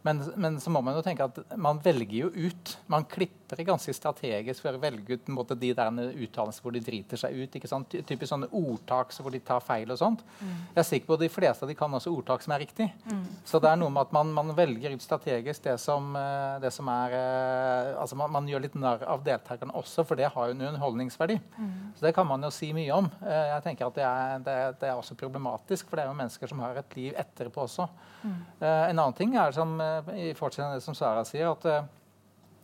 [0.04, 2.74] Men, men, så må man jo tenke at man velger jo ut.
[2.92, 7.20] Man klipper ganske strategisk for å velge ut måte, de der uttalelsene hvor de driter
[7.20, 7.56] seg ut.
[7.56, 7.96] ikke sant?
[8.04, 10.24] Typisk sånne ordtak hvor de tar feil og sånt.
[10.42, 10.52] Mm.
[10.74, 12.90] Jeg er sikker på at de fleste av de kan også ordtak som er riktig.
[13.08, 13.24] Mm.
[13.48, 16.74] Så det er noe med at man, man velger ut strategisk det som, eh, det
[16.76, 20.50] som er eh, altså man, man, gjør litt narr av deltakerne også, for det har
[20.50, 21.40] jo en underholdningsverdi.
[21.56, 21.72] Mm.
[21.96, 23.08] Så det kan man jo si mye om.
[23.24, 26.20] Eh, jeg tenker at det er, det, det er også problematisk, for det er jo
[26.20, 27.88] mennesker som har et liv etterpå også.
[28.24, 28.36] Mm.
[28.64, 29.76] En annen ting er som
[30.16, 31.86] i fortsettelsen det som Sara sier, at uh,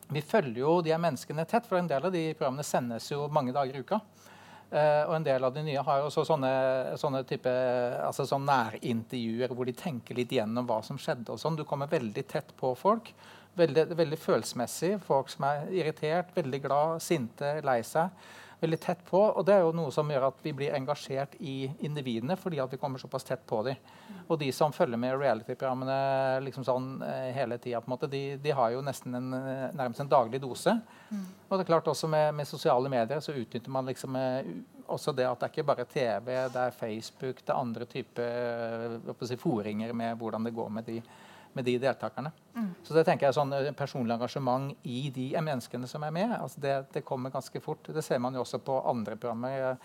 [0.10, 1.68] vi følger jo de menneskene tett.
[1.70, 4.02] For en del av de programmene sendes jo mange dager i uka.
[4.70, 6.52] Uh, og en del av de nye har også sånne,
[7.02, 7.54] sånne, type,
[8.06, 11.32] altså sånn nærintervjuer hvor de tenker litt gjennom hva som skjedde.
[11.34, 11.58] og sånn.
[11.58, 13.14] Du kommer veldig tett på folk.
[13.58, 14.96] Veldig, veldig følelsesmessig.
[15.08, 18.14] Folk som er irritert, veldig glad, sinte, lei seg
[18.60, 19.20] veldig tett på.
[19.20, 22.74] Og det er jo noe som gjør at vi blir engasjert i individene fordi at
[22.74, 23.80] vi kommer såpass tett på dem.
[24.28, 28.84] Og de som følger med reality-programmene liksom sånn eh, hele tida, de, de, har jo
[28.86, 30.76] nesten en, eh, nærmest en daglig dose.
[31.10, 31.24] Mm.
[31.48, 34.52] Og det er klart også med, med, sosiale medier så utnytter man liksom eh,
[34.90, 39.26] også det at det er ikke bare TV, det er Facebook, det er andre typer
[39.26, 41.02] si, foringer med hvordan det går med de
[41.54, 42.32] med de deltakerne.
[42.56, 42.70] Mm.
[42.84, 46.62] Så det tenker jeg sånn eh, Personlig engasjement i de menneskene som er med, altså
[46.64, 47.90] det, det, kommer ganske fort.
[47.96, 49.78] Det ser man jo også på andre programmer.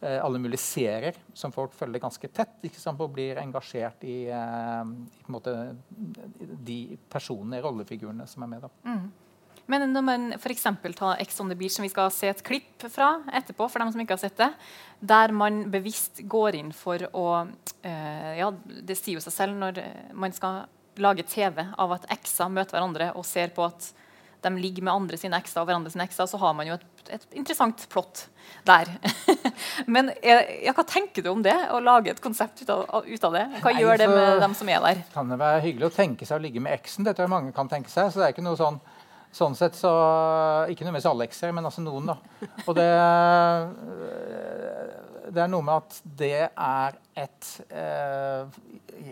[0.00, 2.54] Eh, alle mulige serier som folk følger ganske tett.
[2.64, 5.56] ikke sant, Og blir engasjert i, eh, i en måte,
[6.38, 8.62] de personene, rollefigurene, som er med.
[8.62, 8.70] da.
[8.84, 9.10] Mm.
[9.70, 10.64] Men når man f.eks.
[10.96, 13.92] tar Ex on the Beach, som vi skal se et klipp fra etterpå, for dem
[13.92, 14.50] som ikke har sett det,
[14.98, 17.26] der man bevisst går inn for å
[17.82, 19.78] eh, Ja, det sier jo seg selv når
[20.16, 20.64] man skal
[21.02, 23.90] lager TV av at ekser møter hverandre og ser på at
[24.40, 26.86] de ligger med andre sine ekser og hverandre sine ekser, så har man jo et,
[27.12, 28.22] et interessant plott
[28.64, 28.88] der.
[29.94, 31.56] Men ja, hva tenker du om det?
[31.70, 33.44] Å lage et konsept ut av, ut av det?
[33.60, 35.02] Hva Nei, gjør det med dem som er der?
[35.14, 37.04] Kan det være hyggelig å tenke seg å ligge med eksen?
[37.04, 38.08] Det tror jeg mange kan tenke seg.
[38.08, 38.80] så det er ikke noe sånn
[39.30, 39.90] Sånn sett så
[40.72, 42.48] Ikke nødvendigvis alle ekser, men altså noen, da.
[42.66, 42.88] Og det
[45.30, 48.58] det er noe med at det er et eh,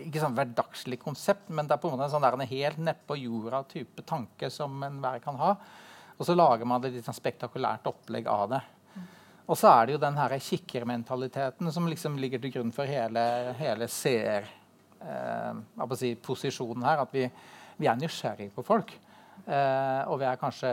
[0.05, 2.81] ikke sånn hverdagslig konsept, men det er på en måte en sånn der, en helt
[2.89, 5.53] nedpå jorda-type tanke som enhver kan ha.
[6.17, 8.61] Og så lager man et litt sånn spektakulært opplegg av det.
[9.49, 13.23] Og så er det jo den her kikkermentaliteten som liksom ligger til grunn for hele,
[13.57, 14.49] hele seer,
[15.01, 17.05] eh, si, her.
[17.05, 17.25] At vi,
[17.79, 18.93] vi er nysgjerrige på folk.
[19.47, 20.69] Eh, og vi er kanskje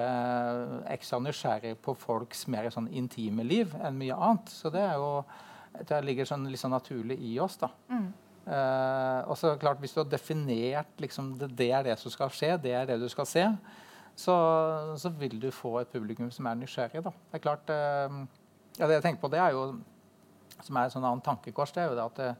[0.92, 4.52] ekstra nysgjerrig på folks mer sånn intime liv enn mye annet.
[4.52, 5.24] Så det er jo,
[5.88, 7.58] det ligger sånn, litt sånn naturlig i oss.
[7.62, 7.70] da.
[7.92, 8.08] Mm.
[8.46, 12.30] Eh, og så klart Hvis du har definert liksom, det, det, er det som skal
[12.30, 13.46] skje, det er det du skal se,
[14.16, 14.36] så,
[14.96, 17.02] så vil du få et publikum som er nysgjerrig.
[17.04, 17.12] da.
[17.30, 18.20] Det er klart, eh,
[18.78, 19.66] ja, det jeg tenker på, det er jo,
[20.60, 22.30] som er et sånn annet tankekors, det er jo det at det,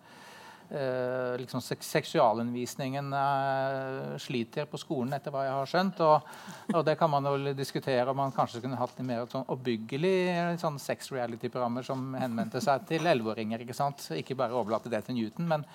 [0.71, 6.01] eh, liksom seksualundervisningen eh, sliter på skolen, etter hva jeg har skjønt.
[6.07, 6.31] Og,
[6.73, 10.17] og, det kan man vel diskutere om man kanskje kunne hatt litt mer sånn oppbyggelig
[10.63, 13.67] sånn sex reality-programmer som henvendte seg til 11-åringer.
[13.67, 14.09] Ikke sant?
[14.17, 15.67] Ikke bare overlate det til Newton, men,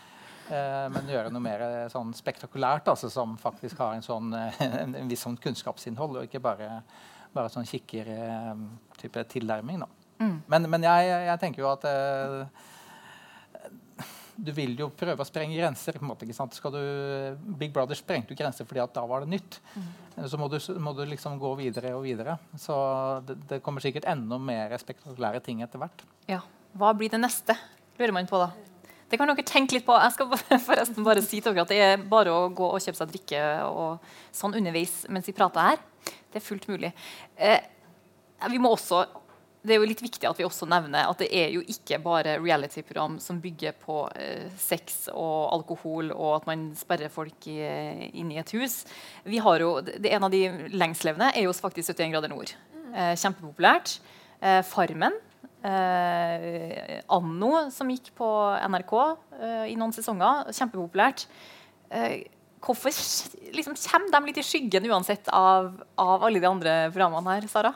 [0.49, 4.99] eh, men gjøre noe mer eh, sånn spektakulært, altså, som faktisk har en, sånn, en,
[4.99, 6.83] en viss sånn kunnskapsinnhold, og ikke bare,
[7.35, 9.85] bare sånn kikker-type eh, tilnærming.
[10.21, 10.37] Mm.
[10.47, 12.67] Men, men jeg, jeg, tenker jo at eh,
[14.35, 15.97] du vil jo prøve å sprenge grenser.
[15.97, 16.55] på en måte, ikke sant?
[16.57, 16.81] Skal du,
[17.59, 19.59] Big Brother sprengte jo grenser fordi at da var det nytt.
[19.75, 19.91] Mm.
[20.31, 22.37] Så må du, må du, liksom gå videre og videre.
[22.59, 22.75] Så
[23.27, 26.03] det, det, kommer sikkert enda mer spektakulære ting etter hvert.
[26.29, 26.41] Ja.
[26.77, 27.57] Hva blir det neste,
[27.99, 28.51] lurer man på da.
[29.11, 29.97] Det kan dere tenke litt på.
[29.99, 30.31] Jeg skal
[30.69, 33.43] forresten bare si til dere at det er bare å gå og kjøpe seg drikke
[33.67, 35.83] og sånn underveis mens vi prater her.
[36.31, 36.93] Det er fullt mulig.
[37.35, 37.59] Eh,
[38.49, 39.03] vi må også
[39.61, 42.39] det er jo litt viktig at vi også nevner at det er jo ikke bare
[42.41, 47.59] reality-program som bygger på eh, sex og alkohol og at man sperrer folk i,
[48.17, 48.81] inn i et hus.
[49.23, 52.55] Vi har jo, det, En av de lengstlevende er jo faktisk 71 grader nord.
[52.89, 53.99] Eh, kjempepopulært.
[54.41, 55.19] Eh, Farmen.
[55.61, 58.27] Eh, Anno, som gikk på
[58.65, 58.95] NRK
[59.37, 60.49] eh, i noen sesonger.
[60.57, 61.27] Kjempepopulært.
[61.93, 62.23] Eh,
[62.65, 62.97] hvorfor
[63.53, 65.69] liksom, kommer de litt i skyggen uansett av,
[66.01, 67.75] av alle de andre programmene her, Sara?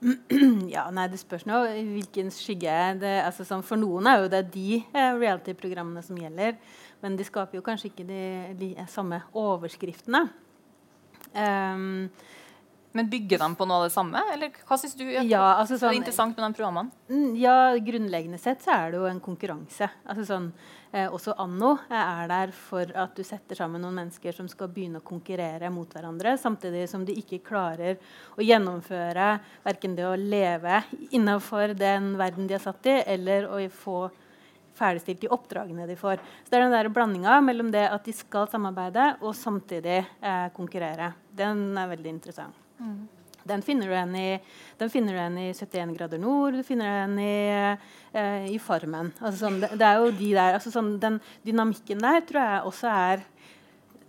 [0.74, 2.76] Ja, nei, Det spørs nå hvilken skygge.
[3.02, 6.56] Det, altså, sånn, for noen er jo det de eh, reality-programmene som gjelder.
[7.04, 8.22] Men de skaper jo kanskje ikke de,
[8.60, 10.26] de samme overskriftene.
[11.30, 12.08] Um,
[12.92, 14.20] men bygger de på noe av det samme?
[14.34, 16.90] Eller hva syns du er, ja, altså sånn, er interessant med de programmene?
[17.10, 19.86] Mm, ja, Grunnleggende sett så er det jo en konkurranse.
[20.10, 20.48] Altså sånn,
[20.90, 24.98] eh, også Anno er der for at du setter sammen noen mennesker som skal begynne
[24.98, 28.00] å konkurrere mot hverandre, samtidig som de ikke klarer
[28.34, 29.28] å gjennomføre
[29.66, 34.00] verken det å leve innenfor den verden de er satt i, eller å få
[34.80, 36.18] ferdigstilt de oppdragene de får.
[36.42, 40.48] Så det er den der blandinga mellom det at de skal samarbeide, og samtidig eh,
[40.56, 41.12] konkurrere.
[41.36, 42.66] Den er veldig interessant.
[43.50, 47.76] Den finner du igjen i, i 71 grader nord, du finner den i,
[48.12, 49.12] eh, i Farmen.
[49.18, 52.66] Altså sånn, det, det, er jo de der, altså sånn, Den dynamikken der tror jeg
[52.70, 53.24] også er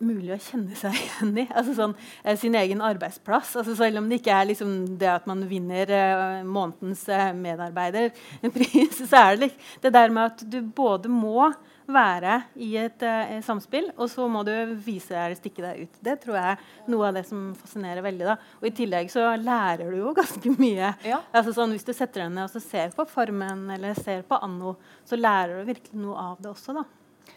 [0.01, 1.45] mulig å kjenne seg igjen i.
[1.47, 3.55] Altså sånn, eh, sin egen arbeidsplass.
[3.61, 9.03] Altså selv om det ikke er liksom det at man vinner eh, månedens eh, medarbeiderpris,
[9.11, 9.51] så er det
[9.83, 11.51] det der med at du både må
[11.93, 15.99] være i et uh, samspill, og så må du vise deg eller stikke deg ut.
[16.03, 18.27] Det tror jeg er noe av det som fascinerer veldig.
[18.31, 18.37] da.
[18.61, 20.93] Og I tillegg så lærer du jo ganske mye.
[21.07, 21.21] Ja.
[21.31, 24.75] Altså sånn, Hvis du setter deg ned og ser på Farmen eller ser på Anno,
[25.07, 26.75] så lærer du virkelig noe av det også.
[26.79, 26.87] da.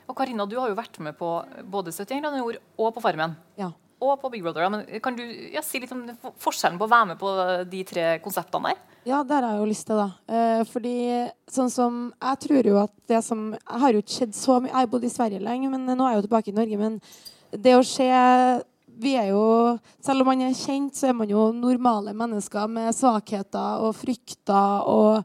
[0.09, 1.31] Og Karina, du har jo vært med på
[1.71, 3.37] både 71 grader nord og på Farmen.
[3.61, 3.71] Ja.
[4.03, 4.67] Og på Big Brother.
[4.71, 5.23] Men kan du
[5.55, 6.03] ja, si litt om
[6.43, 7.31] forskjellen på å være med på
[7.71, 8.83] de tre konseptene der?
[9.05, 10.07] Ja, der har jeg jo til, da.
[10.33, 10.97] Eh, fordi
[11.53, 14.73] sånn som Jeg tror jo at det som Jeg har jo ikke skjedd så mye
[14.73, 16.79] Jeg har bodd i Sverige lenge, men nå er jeg jo tilbake i Norge.
[16.81, 17.01] Men
[17.53, 18.09] det å se
[18.95, 22.95] vi er jo, Selv om man er kjent, så er man jo normale mennesker med
[22.97, 25.25] svakheter og frykter og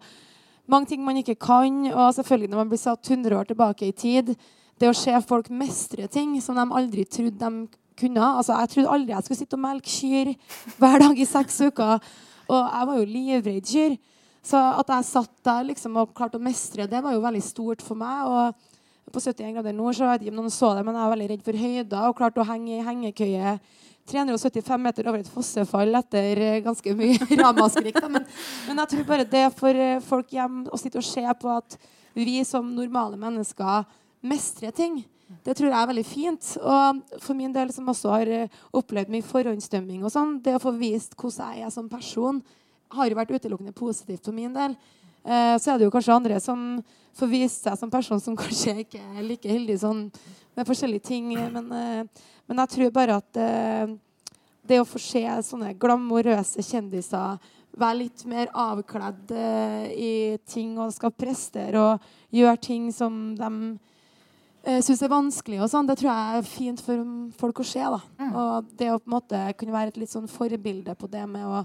[0.70, 1.86] mange ting man ikke kan.
[1.90, 4.36] Og selvfølgelig når man blir satt 100 år tilbake i tid
[4.80, 7.68] Det å se folk mestre ting som de aldri trodde de
[8.00, 8.32] kunne.
[8.40, 10.34] Altså, Jeg trodde aldri jeg skulle sitte og melke kyr
[10.80, 12.10] hver dag i seks uker.
[12.50, 14.00] Og jeg var jo livredd kyr.
[14.50, 17.84] Så at jeg satt der liksom og klarte å mestre det, var jo veldig stort
[17.86, 18.26] for meg.
[18.26, 21.14] Og på 71 grader nord så vet ikke om noen så det, men jeg var
[21.16, 23.56] veldig redd for høyder og klarte å henge i hengekøye
[24.10, 28.00] 375 meter over et fossefall etter ganske mye ramaskrik.
[28.06, 28.26] Men,
[28.68, 31.78] men, jeg tror bare det for eh, folk hjemme å sitte og se på at
[32.18, 33.86] vi som normale mennesker
[34.26, 35.04] mestrer ting.
[35.46, 36.48] Det tror jeg er veldig fint.
[36.60, 40.64] Og for min del, som også har eh, opplevd mye forhåndsdømming og sånn, det å
[40.64, 42.42] få vist hvordan jeg er som person,
[42.96, 44.74] har vært utelukkende positivt for min del.
[45.24, 46.66] Eh, så er det jo kanskje andre som
[47.20, 50.06] får vist seg som person som kanskje ikke er like heldig sånn,
[50.58, 51.32] med forskjellige ting.
[51.38, 53.96] Men, eh, men, jeg tror bare at eh,
[54.70, 57.38] det å få se sånne glamorøse kjendiser
[57.80, 60.14] være litt mer avkledd eh, i
[60.50, 63.52] ting og skal prestere og gjøre ting som de
[64.68, 67.06] uh, syns er vanskelig, og sånn, det tror jeg er fint for
[67.40, 67.84] folk å se.
[67.84, 68.02] da.
[68.20, 68.34] Mm.
[68.34, 71.48] Og det å på en måte kunne være et litt sånn forbilde på det med
[71.48, 71.64] å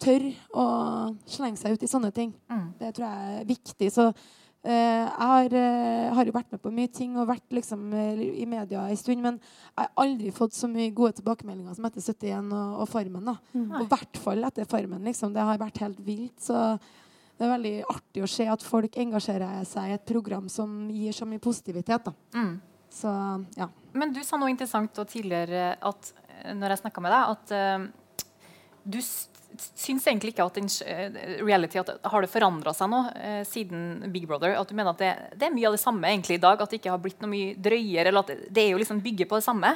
[0.00, 0.66] tørre å
[1.28, 2.68] slenge seg ut i sånne ting, mm.
[2.80, 3.90] det tror jeg er viktig.
[3.92, 7.84] Så eh, jeg har, uh, har, jo vært med på mye ting og vært liksom
[7.92, 12.06] i media en stund, men jeg har aldri fått så mye gode tilbakemeldinger som etter
[12.06, 13.28] 71 og, og Farmen.
[13.28, 13.36] da.
[13.52, 13.68] Mm.
[13.68, 15.04] Og i hvert fall etter Farmen.
[15.10, 15.36] liksom.
[15.36, 16.40] Det har vært helt vilt.
[16.48, 16.64] så
[17.40, 21.14] det er veldig artig å se at folk engasjerer seg i et program som gir
[21.16, 22.10] så mye positivitet.
[22.36, 22.58] Mm.
[22.92, 23.08] Så,
[23.56, 23.70] ja.
[23.96, 26.10] Men du sa noe interessant tidligere at,
[26.52, 28.26] når jeg snakka med deg, at uh,
[28.84, 33.40] du syns egentlig ikke at den, uh, reality at, har det forandra seg nå uh,
[33.48, 34.58] siden Big Brother?
[34.60, 36.60] At du mener at det, det, er mye av det samme egentlig i dag?
[36.60, 38.10] At det ikke har blitt noe mye drøyere?
[38.10, 39.72] Eller at det, det er jo liksom bygger på det samme?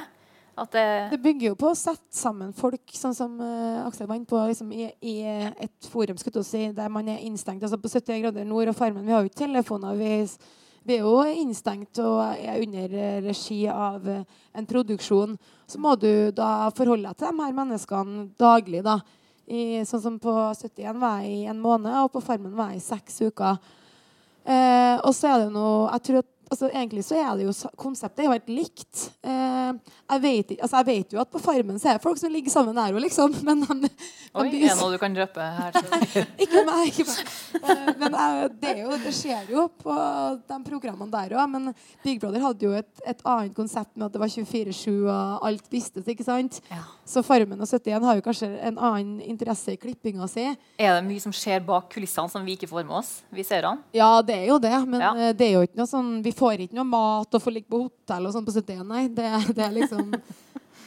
[0.55, 4.29] Det, det, bygger jo på å sette sammen folk, sånn som uh, Aksel var inne
[4.29, 7.63] på, liksom i, i, et forum si, der man er innstengt.
[7.63, 9.99] Altså på 70 grader nord og Farmen, vi har jo ikke telefoner.
[9.99, 10.11] Vi,
[10.87, 12.95] vi, er jo innstengt og er under
[13.27, 14.23] regi av uh,
[14.55, 15.35] en produksjon.
[15.67, 18.85] Så må du da forholde deg til de her menneskene daglig.
[18.85, 19.01] da.
[19.45, 22.79] I, sånn som På 71 var jeg i en måned, og på Farmen var jeg
[22.79, 23.59] i seks uker.
[24.45, 27.53] Uh, og så er det noe, jeg tror at altså, egentlig så er det jo
[27.79, 29.05] konseptet er jo helt likt.
[29.25, 29.71] Eh,
[30.11, 32.53] jeg, vet, altså, jeg, vet, jo at på Farmen så er det folk som ligger
[32.53, 33.35] sammen der òg, liksom.
[33.47, 33.89] Men de,
[34.35, 35.79] Oi, de, er det noe du kan røpe her?
[36.43, 36.91] ikke meg.
[36.91, 37.33] Ikke meg.
[37.61, 38.17] Eh, men
[38.61, 39.95] det, jo, det, skjer jo på
[40.49, 41.49] de programmene der òg.
[41.51, 41.71] Men
[42.03, 45.69] Big Brother hadde jo et, et, annet konsept med at det var 24-7 og alt
[45.71, 46.07] vistes.
[46.11, 46.59] ikke sant?
[46.71, 46.83] Ja.
[47.07, 50.45] Så Farmen og 71 har jo kanskje en annen interesse i klippinga si.
[50.77, 53.11] Er det mye som skjer bak kulissene som vi ikke får med oss?
[53.33, 53.81] Vi ser han?
[53.95, 54.75] Ja, det er jo det.
[54.89, 55.11] Men ja.
[55.15, 57.71] Eh, det er jo ikke noe sånn vi får ikke noe mat og får ligge
[57.71, 59.07] på hotell og sånn på 71, nei.
[59.09, 60.11] Det, det, er liksom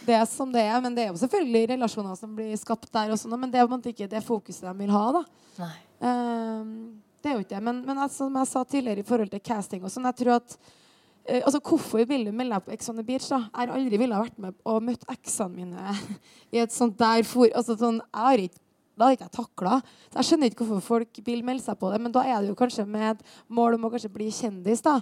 [0.09, 0.79] det er som det er.
[0.85, 3.13] Men det er jo selvfølgelig relasjoner som blir skapt der.
[3.13, 5.05] og sånt, men det er på ikke det fokuset de vil ha.
[5.19, 5.71] da.
[5.99, 7.65] Um, det er jo ikke det.
[7.71, 10.37] Men, men altså, som jeg sa tidligere i forhold til casting og sånn, jeg tror
[10.39, 13.27] at uh, altså, Hvorfor vil du melde deg på Ex on the Beach?
[13.29, 13.43] da?
[13.49, 15.99] Jeg har aldri ville vært med og møtt eksene mine
[16.55, 18.67] i et sånt der for, altså, sånn, jeg har ikke
[18.99, 19.75] da hadde ikke jeg takla.
[20.17, 22.57] Jeg skjønner ikke hvorfor folk vil melde seg på det, men da er det jo
[22.59, 24.83] kanskje med et mål om å kanskje bli kjendis.
[24.83, 24.97] da.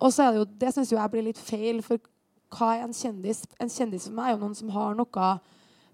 [0.00, 2.02] Og så er det jo, det syns jeg blir litt feil, for
[2.54, 3.44] hva er en kjendis?
[3.62, 5.28] En kjendis for meg er jo noen som har noe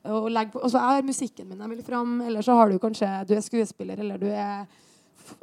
[0.01, 0.63] å legge på.
[0.65, 3.45] Altså, jeg har musikken min jeg vil fram, eller så har du kanskje du er
[3.45, 4.65] skuespiller, eller du er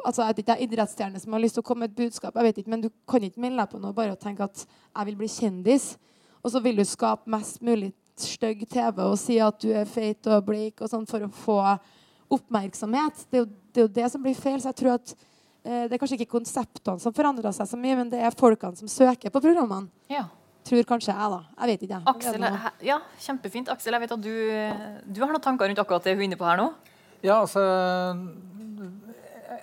[0.03, 2.35] altså, jeg vet ikke, idrettsstjerne som har lyst til å komme med et budskap.
[2.35, 4.65] jeg vet ikke, Men du kan ikke melde deg på noe bare og tenke at
[4.65, 5.97] jeg vil bli kjendis.
[6.43, 10.27] Og så vil du skape mest mulig stygg TV og si at du er feit
[10.27, 11.57] og bleik og sånn for å få
[12.33, 13.27] oppmerksomhet.
[13.29, 14.59] Det er, jo, det er, jo, det som blir feil.
[14.61, 15.13] Så jeg tror at
[15.67, 18.89] det er kanskje ikke konseptene som forandrer seg så mye, men det er folkene som
[18.91, 19.91] søker på programmene.
[20.11, 20.25] Ja.
[20.67, 21.39] Tror kanskje jeg, da.
[21.61, 22.01] Jeg vet ikke.
[22.11, 22.45] Aksel,
[22.83, 23.69] ja, kjempefint.
[23.71, 24.33] Aksel, jeg vet at du,
[25.07, 26.67] du har noen tanker rundt akkurat det hun er inne på her nå?
[27.23, 27.63] Ja, altså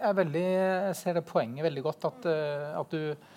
[0.05, 2.09] jeg, veldig, jeg ser det poenget veldig godt.
[2.11, 3.33] At, eh, at du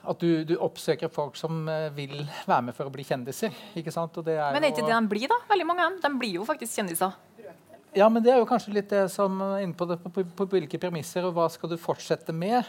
[0.00, 3.52] at du, du, oppsøker folk som eh, vil være med for å bli kjendiser.
[3.76, 4.16] ikke sant?
[4.24, 5.36] Er men er ikke det de blir, da?
[5.50, 6.00] Veldig mange av dem.
[6.06, 7.18] De blir jo faktisk kjendiser.
[7.92, 10.78] Ja, men det er jo kanskje litt det som inne på, på, på, på hvilke
[10.78, 12.68] premisser, og hva skal du fortsette med?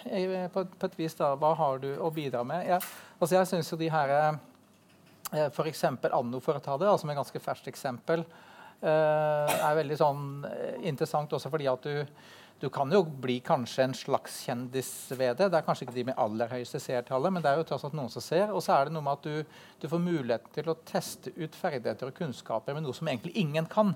[0.49, 2.65] På, på et vis da, Hva har du å bidra med?
[2.65, 2.81] Jeg,
[3.19, 4.13] altså jeg synes jo de her
[5.53, 5.83] for F.eks.
[6.09, 8.25] Anno, for å ta det, som et ganske ferskt eksempel,
[8.81, 12.01] eh, er veldig sånn eh, interessant også fordi at du,
[12.59, 15.51] du kan jo bli kanskje en slags kjendis ved det.
[15.53, 17.95] Det er kanskje ikke de med aller høyeste seertallet, men det er jo tross alt
[17.97, 18.51] noen som ser.
[18.51, 21.61] Og så er det noe med at du, du får muligheten til å teste ut
[21.61, 23.95] ferdigheter og kunnskaper med noe som egentlig ingen kan.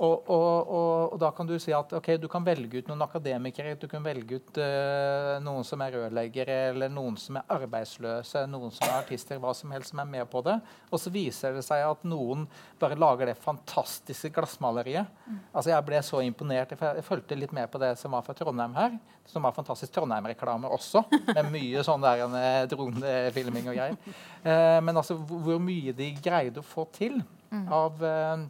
[0.00, 3.04] Og, og, og, og, da kan du si at okay, du kan velge ut noen
[3.04, 8.46] akademikere, du kan velge ut uh, noen som er rørleggere, eller noen som er arbeidsløse,
[8.48, 10.54] noen som er artister, hva som helst som er med på det.
[10.88, 12.46] Og så viser det seg at noen
[12.80, 15.10] bare lager det fantastiske glassmaleriet.
[15.26, 15.42] Mm.
[15.52, 16.72] Altså Jeg ble så imponert.
[16.72, 18.96] Jeg, jeg fulgte litt med på det som var fra Trondheim her.
[19.28, 21.02] Som var fantastisk Trondheim-reklame også,
[21.34, 24.16] med mye sånn der eh, dronefilming og greier.
[24.46, 27.20] Uh, men altså hvor mye de greide å få til
[27.52, 27.68] mm.
[27.68, 28.48] av uh,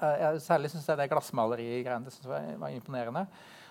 [0.00, 3.26] jeg særlig syns jeg det glassmalerigreiene var, var imponerende.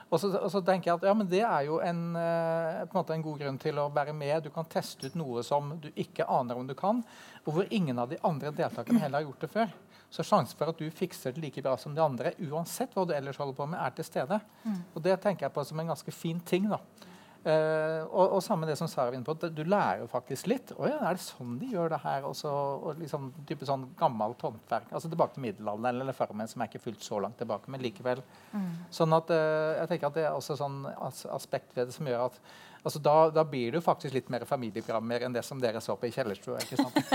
[0.10, 2.96] Og så, og så, tenker jeg at ja, men Det er jo en, eh, på
[2.96, 4.42] en, måte en god grunn til å være med.
[4.44, 7.04] Du kan teste ut noe som du ikke aner om du kan,
[7.46, 9.76] og hvor ingen av de andre deltakerne heller har gjort det før.
[10.10, 13.14] Så sjansen for at du fikser det like bra som de andre, uansett hva du
[13.14, 14.40] ellers holder på med, er til stede.
[14.64, 14.80] Mm.
[14.96, 16.66] Og Det tenker jeg på som en ganske fin ting.
[16.70, 16.82] da.
[17.40, 20.74] Uh, og, og samme det som Sara var på, du lærer jo faktisk litt.
[20.76, 22.26] Å ja, er det sånn de gjør det her?
[22.28, 24.90] Også, og liksom type sånn gammelt håndverk.
[24.92, 28.20] Altså tilbake til middelalderen eller Farmen, som er ikke fullt så langt tilbake, men likevel.
[28.52, 28.68] Mm.
[28.92, 32.28] Sånn at uh, jeg tenker at det er også sånn aspekt ved det som gjør
[32.28, 32.42] at
[32.80, 35.96] altså da, da, blir det jo faktisk litt mer familieprogrammer enn det som dere så
[36.00, 36.60] på i kjellerstua.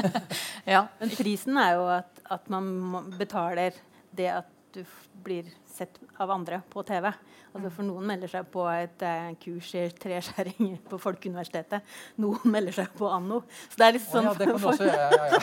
[0.74, 3.76] ja, men prisen er jo at, at man betaler
[4.14, 4.84] det at du
[5.24, 7.08] blir sett av andre på TV.
[7.54, 11.86] Altså for Noen melder seg på et eh, kurs i treskjæring på Folkeuniversitetet.
[12.22, 13.42] Noen melder seg på Anno.
[13.68, 15.40] Så det er litt sånn oh, ja, det kan også ja, Ja, ja.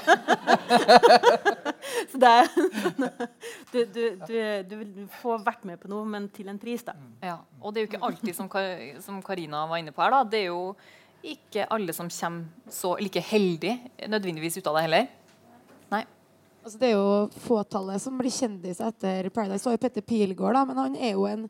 [2.12, 2.46] Så det er
[3.72, 6.96] du, du, du, du, får vært med på noe, men til en pris, da.
[7.24, 8.50] Ja, Og det er jo ikke alltid, som,
[9.04, 10.22] som Karina var inne på her, da.
[10.28, 10.76] Det er jo
[11.22, 13.74] ikke alle som kommer så like heldig
[14.10, 15.10] nødvendigvis ut av det heller.
[16.62, 19.64] Altså, det er jo fåtallet som blir kjendis etter Paradise.
[19.64, 21.48] Så var jo Petter Pilgaard, da, men han er jo en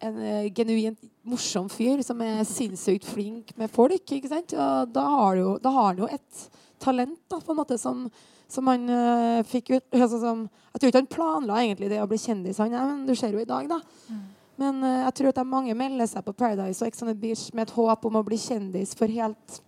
[0.00, 4.00] en uh, genuint morsom fyr som er sinnssykt flink med folk.
[4.00, 4.54] ikke sant?
[4.56, 6.44] Og da har, jo, da har han jo et
[6.80, 8.06] talent da, på en måte som,
[8.50, 12.08] som han uh, fikk ut altså, som, Jeg tror ikke han planla egentlig det å
[12.10, 13.80] bli kjendis, han, ja, men du ser jo i dag, da.
[14.08, 14.28] Mm.
[14.60, 17.48] Men uh, jeg tror at mange melder seg på Paradise og Ex on the Beach
[17.52, 19.60] med et håp om å bli kjendis for helt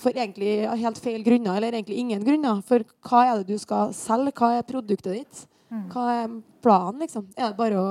[0.00, 2.62] for egentlig helt feil grunner, eller egentlig ingen grunner.
[2.64, 4.32] For hva er det du skal selge?
[4.38, 5.42] Hva er produktet ditt?
[5.68, 5.86] Mm.
[5.92, 7.26] Hva er planen, liksom?
[7.36, 7.90] Er det bare å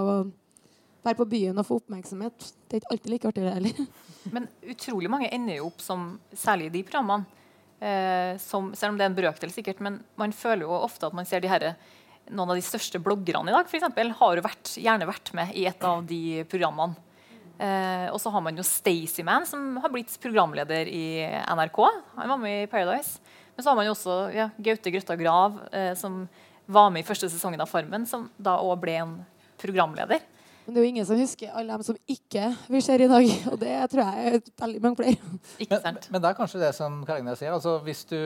[1.05, 2.47] være på byen og få oppmerksomhet.
[2.67, 3.83] Det er ikke alltid like artig, det heller.
[4.35, 7.25] Men utrolig mange ender jo opp som, særlig i de programmene,
[7.79, 11.15] eh, som, selv om det er en brøkdel sikkert, men man føler jo ofte at
[11.15, 11.69] man ser de her,
[12.27, 15.55] noen av de største bloggerne i dag for eksempel, har jo vært, gjerne vært med
[15.57, 16.99] i et av de programmene.
[17.59, 21.79] Eh, og så har man jo Stacey Man, som har blitt programleder i NRK.
[22.15, 23.19] Han var med i Paradise.
[23.55, 26.21] Men så har man jo også ja, Gaute Grøtta Grav, eh, som
[26.69, 29.15] var med i første sesongen av Farmen, som da òg ble en
[29.59, 30.21] programleder.
[30.63, 33.29] Men det er jo ingen som husker alle dem som ikke vi ser i dag.
[33.49, 35.31] Og det tror jeg er veldig mange flere.
[35.65, 37.55] Men, men, det er kanskje det som Karina sier.
[37.55, 38.19] Altså, hvis, du,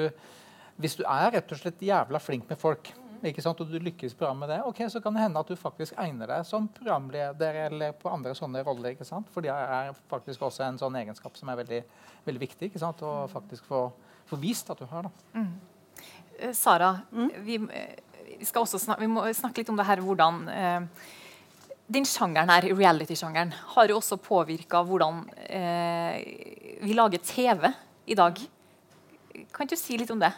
[0.75, 2.91] hvis, du, er rett og slett jævla flink med folk,
[3.31, 5.55] ikke sant, og du lykkes bra med det, ok, så kan det hende at du
[5.59, 8.93] faktisk egner deg som programleder eller på andre sånne roller.
[8.93, 9.29] ikke sant?
[9.33, 11.81] For det er faktisk også en sånn egenskap som er veldig,
[12.27, 13.03] veldig viktig ikke sant?
[13.05, 13.85] å faktisk få,
[14.29, 15.07] få vist at du har.
[15.07, 15.39] da.
[15.39, 16.53] Mm.
[16.57, 17.29] Sara, mm.
[17.45, 20.87] vi, vi, skal også snakke, vi må snakke litt om det her hvordan eh,
[21.93, 27.69] den sjangeren her, reality-sjangeren, har jo også påvirka hvordan eh, vi lager TV
[28.05, 28.39] i dag.
[29.53, 30.33] Kan du si litt om det?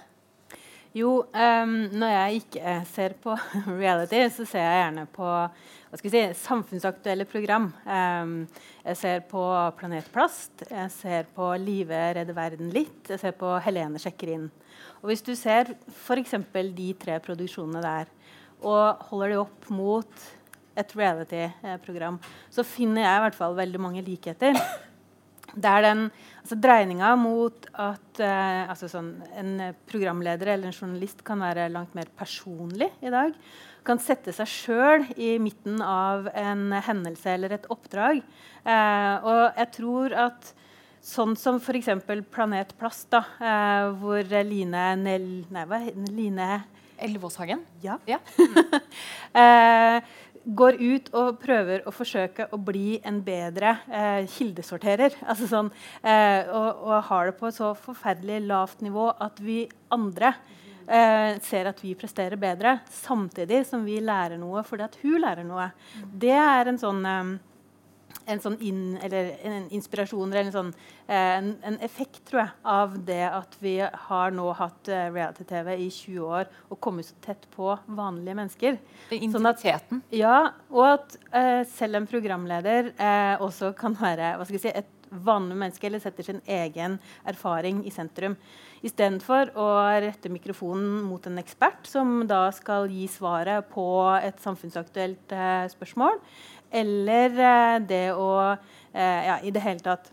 [0.95, 3.33] Jo, um, når jeg ikke ser på
[3.83, 5.31] reality, så ser jeg gjerne på
[5.99, 7.65] si, samfunnsaktuelle program.
[7.83, 8.37] Um,
[8.85, 9.41] jeg ser på
[9.75, 14.47] Planet Plast, jeg ser på Live redder verden litt, jeg ser på Helene sjekker inn.
[15.01, 16.37] Og Hvis du ser f.eks.
[16.79, 18.15] de tre produksjonene der,
[18.63, 20.25] og holder de opp mot
[20.79, 24.55] et reality-program, så finner jeg i hvert fall veldig mange likheter.
[25.55, 26.01] Det er den
[26.41, 29.53] altså dreininga mot at eh, altså sånn, en
[29.89, 33.33] programleder eller en journalist kan være langt mer personlig i dag.
[33.85, 38.21] Kan sette seg sjøl i midten av en hendelse eller et oppdrag.
[38.65, 40.53] Eh, og jeg tror at
[41.05, 41.91] sånn som f.eks.
[42.33, 45.29] Planet Plast, da, eh, hvor Line Nell...
[45.53, 45.81] Nei, hva?
[46.09, 46.49] Line
[46.97, 47.65] Elvåshagen?
[47.81, 47.97] Ja.
[48.07, 48.19] ja.
[48.39, 49.99] uh,
[50.45, 55.17] går ut og prøver å forsøke å bli en bedre eh, kildesorterer.
[55.29, 55.71] Altså sånn,
[56.05, 60.35] eh, og, og, har det på et så forferdelig lavt nivå at vi andre
[60.85, 65.47] eh, ser at vi presterer bedre, samtidig som vi lærer noe fordi at hun lærer
[65.47, 65.71] noe.
[66.13, 67.35] Det er en sånn eh,
[68.25, 70.71] en sånn inn, eller en inspirasjon eller en, sånn,
[71.07, 75.71] eh, en, en, effekt tror jeg, av det at vi har nå hatt eh, reality-TV
[75.75, 78.81] i 20 år og kommet så tett på vanlige mennesker.
[79.15, 80.01] Intimiteten.
[80.01, 80.37] Sånn ja,
[80.73, 84.91] og at uh, selv en programleder uh, også kan være hva skal jeg si, et
[85.23, 86.97] vanlig menneske eller setter sin egen
[87.27, 88.35] erfaring i sentrum.
[88.85, 89.67] Istedenfor å
[90.03, 93.85] rette mikrofonen mot en ekspert som da skal gi svaret på
[94.19, 96.19] et samfunnsaktuelt eh, spørsmål
[96.71, 98.29] eller eh, det å
[98.93, 100.11] eh, ja, i det hele tatt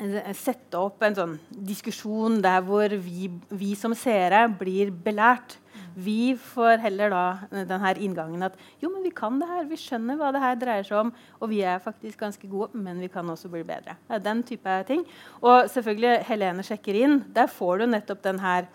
[0.00, 5.58] eh, sette opp en sånn diskusjon der hvor vi, vi som seere blir belært.
[5.96, 10.18] Vi får heller da denne inngangen at jo, men vi kan det her, vi skjønner
[10.20, 13.28] hva det her dreier seg om, og vi er faktisk ganske gode, men vi kan
[13.32, 13.96] også bli bedre.
[14.20, 15.06] Den type ting.
[15.40, 17.22] Og selvfølgelig, Helene sjekker inn.
[17.32, 18.68] Der får du nettopp den her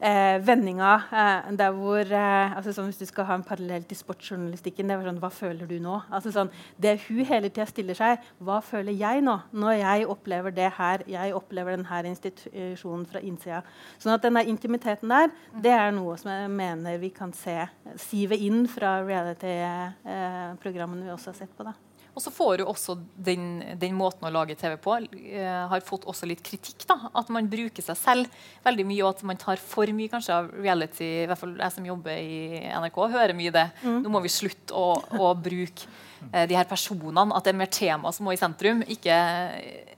[0.00, 3.98] eh, vendinga eh, der hvor eh, altså sånn, Hvis du skal ha en parallell til
[3.98, 5.96] sportsjournalistikken, det var sånn Hva føler du nå?
[6.10, 8.12] Altså sånn, Det hun hele tida stiller seg,
[8.44, 11.04] hva føler jeg nå når jeg opplever det her?
[11.08, 13.62] Jeg opplever denne institusjonen fra innsida.
[13.98, 15.32] Sånn at denne intimiteten der,
[15.62, 17.58] det er noe som jeg mener vi kan se
[17.98, 21.66] sive inn fra reality-programmene vi også har sett på.
[21.66, 21.87] da.
[22.18, 26.08] Og så får jo også den, den, måten å lage TV på eh, har fått
[26.10, 26.82] også litt kritikk.
[26.90, 30.34] da, At man bruker seg selv veldig mye, og at man tar for mye kanskje
[30.34, 31.06] av reality.
[31.22, 33.68] I hvert fall jeg som jobber i NRK, hører mye det.
[33.84, 34.00] Mm.
[34.02, 35.86] Nå må vi slutte å, å bruke
[36.32, 37.28] eh, de her personene.
[37.38, 38.82] At det er mer tema som må i sentrum.
[38.90, 39.22] Ikke,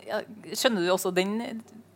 [0.05, 0.21] ja,
[0.53, 1.39] skjønner du også den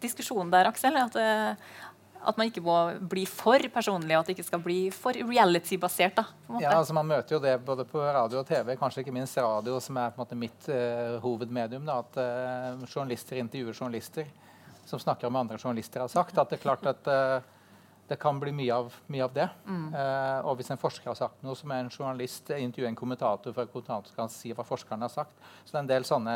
[0.04, 0.96] diskusjonen der, Aksel?
[1.04, 1.76] At, eh,
[2.24, 2.76] at man ikke må
[3.10, 6.20] bli for personlig, og at det ikke skal bli for reality-basert.
[6.62, 9.76] Ja, altså Man møter jo det både på radio og TV, kanskje ikke minst radio,
[9.82, 11.84] som er på en måte mitt uh, hovedmedium.
[11.88, 14.30] Da, at uh, journalister intervjuer journalister
[14.84, 16.38] som snakker om andre journalister har sagt.
[16.38, 17.52] At det er klart at uh,
[18.08, 19.46] det kan bli mye av, mye av det.
[19.64, 19.94] Mm.
[20.44, 23.64] og hvis en forsker har sagt noe, så må en journalist intervjue en kommentator for
[23.64, 25.32] at kan si hva forskeren har sagt.
[25.64, 26.34] Så det er en del sånne,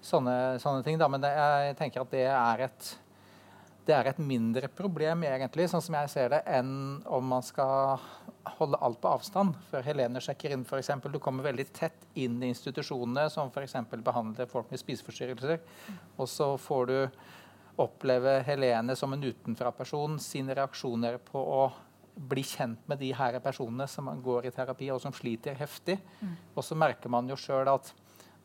[0.00, 0.96] sånne, sånne ting.
[0.96, 1.10] Da.
[1.12, 2.88] Men det, jeg tenker at det er et
[3.86, 8.02] det er et mindre problem egentlig, sånn som jeg ser det, enn om man skal
[8.56, 9.54] holde alt på avstand.
[9.70, 13.76] Før Helene sjekker inn, for eksempel, Du kommer veldig tett inn i institusjonene som f.eks.
[14.02, 15.60] behandler folk med spiseforstyrrelser.
[16.18, 16.96] Og så får du
[17.82, 21.68] oppleve Helene som en utenfra-person, sine reaksjoner på å
[22.16, 25.98] bli kjent med de her personene som går i terapi, og som sliter heftig.
[26.20, 26.34] Mm.
[26.56, 27.92] Og så merker man jo sjøl at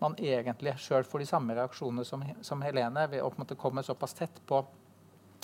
[0.02, 4.42] man egentlig sjøl får de samme reaksjonene som, som Helene ved å komme såpass tett
[4.50, 4.60] på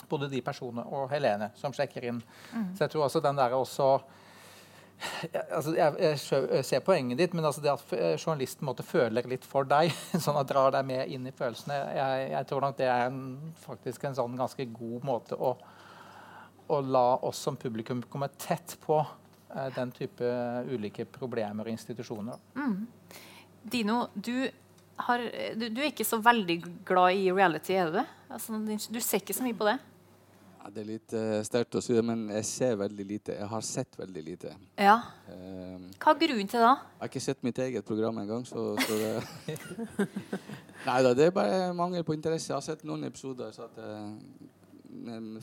[0.10, 2.22] både de personene og Helene som sjekker inn.
[2.53, 2.72] Mm.
[2.76, 3.91] Så jeg tror også den der også
[5.53, 9.68] altså jeg, jeg, ser poenget ditt, men altså det at journalisten måtte føler litt for
[9.70, 9.93] deg,
[10.24, 13.22] sånn at drar deg med inn i følelsene, jeg, jeg tror nok det er en,
[13.62, 15.53] faktisk en sånn ganske god måte å,
[16.74, 20.32] å la oss som publikum komme tett på eh, den type
[20.72, 22.41] ulike problemer og institusjoner.
[22.58, 22.80] Mm.
[23.68, 24.47] Dino, du,
[25.05, 25.28] har,
[25.60, 28.08] du, du, er ikke så veldig glad i reality, er du det?
[28.32, 29.78] Altså, du ser ikke så mye på det?
[30.74, 33.36] Det er litt uh, sterkt å si det, men jeg ser veldig lite.
[33.38, 34.51] Jeg har sett veldig lite.
[34.80, 34.97] Ja.
[35.30, 36.74] Uh, Hva er grunnen til det?
[36.74, 38.45] Jeg har ikke sett mitt eget program engang.
[38.47, 39.57] Så, så det
[40.88, 42.51] Nei da, det er bare mangel på interesse.
[42.51, 44.13] Jeg har sett noen episoder så at, uh,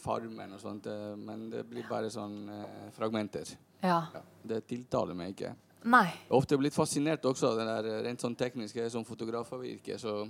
[0.03, 2.43] Farmen og sånt, uh, men det blir bare sånn
[2.97, 3.55] fragmenter.
[3.85, 4.03] Ja.
[4.15, 5.55] Ja, det tiltaler meg ikke.
[5.85, 6.07] Nei.
[6.09, 10.01] Jeg er ofte blitt fascinert også av det der rent sånn tekniske, som fotografer virker.
[10.01, 10.23] så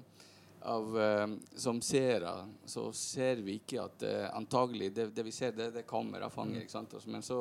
[0.65, 2.33] av uh, som seere
[2.65, 6.65] så ser vi ikke at uh, antagelig det, det, vi ser, det, det er kamerafanger.
[6.65, 6.95] ikke sant?
[6.97, 7.41] Altså, men så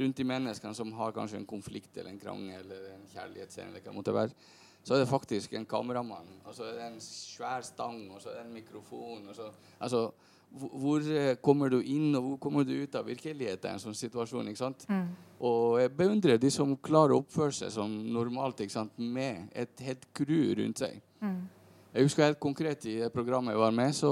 [0.00, 3.80] rundt de menneskene som har kanskje en konflikt eller en krangel eller en kjærlighetsscene, eller
[3.80, 4.50] hva det måtte være,
[4.84, 6.28] så er det faktisk en kameramann.
[6.44, 9.26] Og så er det en svær stang, og så er det en mikrofon.
[9.28, 10.10] og så, altså,
[10.50, 11.04] hvor
[11.42, 14.48] kommer du inn, og hvor kommer du ut av virkeligheten i en sånn situasjon?
[14.50, 14.86] ikke sant?
[14.88, 15.10] Mm.
[15.46, 18.98] Og jeg beundrer de som klarer å oppføre seg som normalt ikke sant?
[18.98, 20.98] med et helt crew rundt seg.
[21.20, 21.42] Mm.
[21.90, 24.10] Jeg husker helt konkret i programmet jeg var med, så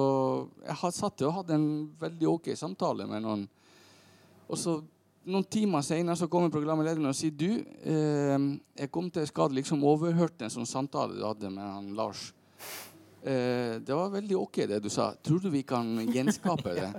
[0.64, 1.68] jeg hadde satt og hadde en
[2.00, 3.44] veldig ok samtale med noen.
[4.48, 4.80] Og så
[5.28, 8.48] noen timer senere så kommer programlederen og sier du, eh,
[8.82, 12.32] jeg kom til skade liksom overhørte en sånn samtale du hadde med han Lars.
[13.22, 15.12] Eh, det var veldig ok, det du sa.
[15.22, 16.90] Tror du vi kan gjenskape det?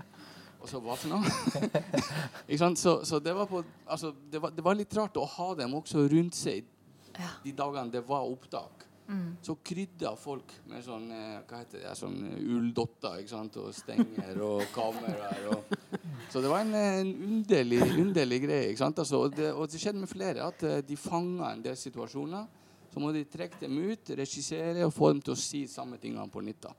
[0.59, 2.75] Og så hva for noe?
[2.83, 5.75] så, så det, var på, altså, det, var, det, var litt rart å ha dem
[5.79, 6.67] også rundt seg
[7.43, 8.78] de dagene det var opptak.
[9.09, 9.29] Mm.
[9.41, 13.55] Så krydder folk med sånn eh, hva heter det, sånn eh, ulldotter ikke sant?
[13.57, 15.47] og stenger og kameraer.
[15.49, 15.71] Og,
[16.29, 18.67] så det var en, en underlig, underlig, greie.
[18.69, 19.01] ikke sant?
[19.01, 22.45] Altså, og, det, og, det, skjedde med flere at de fanga en del situasjoner.
[22.89, 26.29] Så må de trekke dem ut, regissere og få dem til å si samme tingene
[26.29, 26.69] på nytt.
[26.69, 26.71] da.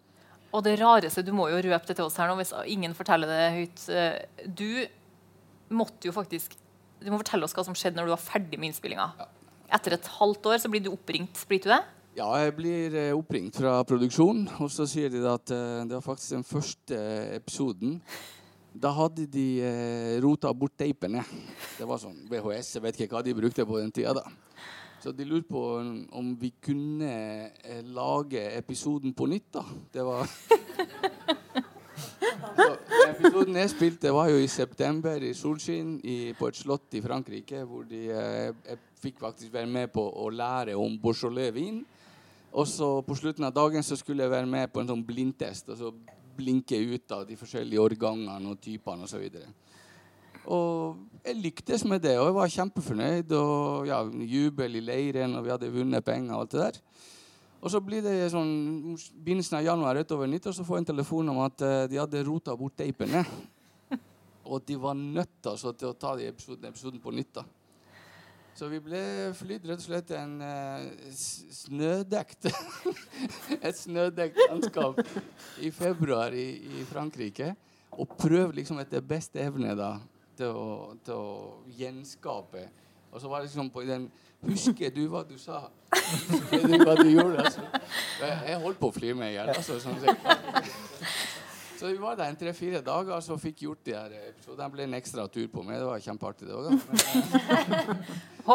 [0.54, 3.30] Og det rareste, du må jo røpe det til oss her nå hvis ingen forteller
[3.30, 3.84] det høyt.
[4.58, 4.66] Du
[5.70, 6.56] måtte jo faktisk
[7.00, 9.06] Du må fortelle oss hva som skjedde når du var ferdig med innspillinga.
[9.18, 9.28] Ja.
[9.78, 11.38] Etter et halvt år så blir du oppringt.
[11.48, 11.80] Blir du det?
[12.10, 16.02] Ja, jeg blir eh, oppringt fra produksjonen, og så sier de at uh, det var
[16.02, 16.96] faktisk den første
[17.36, 18.00] episoden.
[18.74, 19.44] Da hadde de
[20.22, 21.22] rota bort teipene.
[21.78, 24.14] Det var sånn VHS, jeg vet ikke hva de brukte på den tida.
[24.18, 24.24] da.
[25.02, 25.62] Så de lurte på
[26.18, 27.50] om vi kunne
[27.94, 29.64] lage episoden på nytt, da.
[29.94, 30.26] Det var
[32.58, 32.68] så,
[33.06, 35.96] Episoden jeg spilte, var jo i september i solskinn
[36.38, 40.78] på et slott i Frankrike, hvor de, jeg fikk faktisk være med på å lære
[40.78, 41.82] om Beaujolais-vin.
[42.50, 45.70] Og så på slutten av dagen så skulle jeg være med på en sånn blindtest.
[45.70, 45.92] Og så
[46.40, 49.22] blinke ut av de forskjellige årgangene og typene osv.
[49.22, 53.36] Og, og jeg lyktes med det, og jeg var kjempefornøyd.
[53.38, 54.02] Og ja,
[54.34, 56.82] jubel i leiren, og vi hadde vunnet penger og alt det der.
[57.60, 60.92] Og så blir det sånn begynnelsen av januar utover nytt, nyttår, så får jeg en
[60.94, 63.20] telefon om at uh, de hadde rota bort teipene.
[64.50, 67.34] Og de var nødt altså, til å ta de episoden, episoden på nytt.
[67.36, 67.44] da.
[68.60, 69.00] Så vi ble
[69.32, 72.50] flydd rett og slett en uh, snødekt
[73.70, 75.00] Et snødekt landskap
[75.64, 77.54] i februar i, i, Frankrike.
[77.96, 79.94] Og prøv liksom etter beste evne da
[80.36, 81.32] til å, til å
[81.72, 82.66] gjenskape.
[83.08, 84.10] Og så var det liksom på den
[84.44, 85.62] Husker du hva du sa?
[85.96, 87.46] Husker du hva du gjorde?
[87.46, 87.64] Altså?
[88.20, 89.54] Jeg, holdt på å fly meg i hjel.
[89.56, 89.96] Altså, sånn
[91.80, 94.68] så vi var der en tre-fire dager og så fikk gjort de her episodene.
[94.74, 95.78] ble en ekstra tur på meg.
[95.80, 96.44] Det var kjempeartig.
[96.48, 96.68] det også,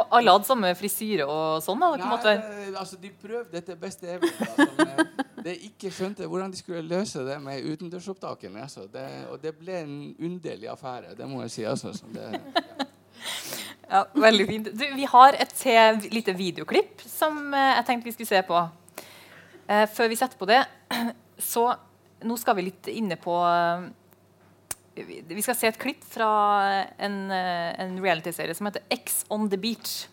[0.03, 1.79] alle hadde samme frisyre og sånn?
[1.81, 1.87] da?
[2.21, 4.29] Nei, altså, de prøvde etter beste evne.
[4.45, 5.05] Altså,
[5.45, 8.61] de ikke skjønte hvordan de skulle løse det med utendørsopptakene.
[8.67, 8.81] Altså.
[8.93, 11.63] Det, og det ble en underlig affære, det må jeg si.
[11.69, 12.37] Altså, det, ja.
[13.95, 14.01] ja.
[14.13, 14.65] veldig fint.
[14.69, 18.57] Du, vi har et til lite videoklipp som eh, jeg tenkte vi skulle se på.
[19.65, 20.61] Eh, før vi setter på det,
[21.51, 21.65] så
[22.25, 23.85] nå skal vi litt inne på eh,
[25.31, 26.29] Vi skal se et klipp fra
[26.97, 30.07] en, eh, en realityserie som heter X on the beach.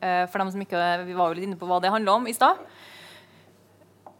[0.00, 2.28] Eh, for dem som ikke, Vi var jo litt inne på hva det handler om
[2.28, 2.60] i stad.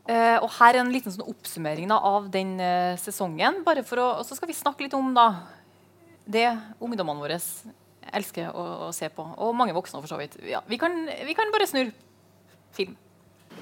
[0.09, 2.57] og her er en liten sånn oppsummering av den
[2.97, 3.63] sesongen.
[3.63, 5.43] Bare for å, og så skal vi snakke litt om da,
[6.25, 6.49] det
[6.81, 7.37] ungdommene våre
[8.17, 9.27] elsker å, å, se på.
[9.37, 10.39] Og mange voksne, for så vidt.
[10.49, 10.97] Ja, vi, kan,
[11.29, 11.93] vi kan bare snurre
[12.73, 12.97] film.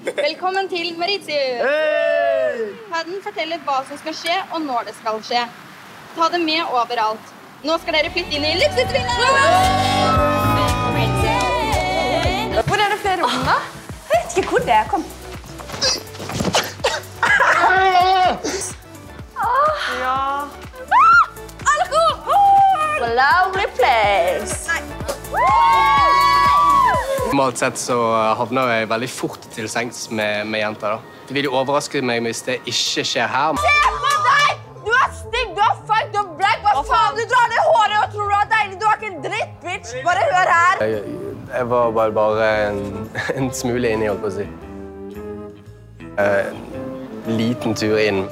[0.05, 1.61] Velkommen til Mauritius.
[1.65, 2.75] Hey!
[2.91, 5.41] Padden forteller hva som skal skje, og når det skal skje.
[6.15, 7.33] Ta det med overalt.
[7.65, 9.15] Nå skal dere flytte inn i luksusvilla!
[12.67, 13.57] Hvor er det flere rom, da?
[14.11, 14.87] Jeg vet ikke hvor det er.
[14.91, 15.05] Kom.
[19.97, 20.21] Ja.
[21.73, 23.09] Alkohol!
[23.17, 24.67] Lovely place.
[25.33, 26.26] Nei.
[27.27, 27.95] Normalt sett så
[28.39, 30.95] havner jeg veldig fort til sengs med, med jenter.
[30.95, 31.23] da.
[31.27, 33.57] Det vil jo overraske meg hvis det ikke skjer her.
[33.59, 34.61] Se på deg!
[34.85, 36.61] Du er stygg, du er feig, du er black.
[36.63, 37.17] Hva faen?
[37.17, 38.77] Du drar ned håret og tror du er deilig.
[38.79, 39.91] Du er ikke en dritt, bitch.
[40.05, 40.85] Bare hør her.
[40.85, 41.17] Jeg,
[41.51, 42.79] jeg var bare, bare en,
[43.41, 44.47] en, smule inni, holdt på å si.
[46.23, 48.23] En liten tur inn.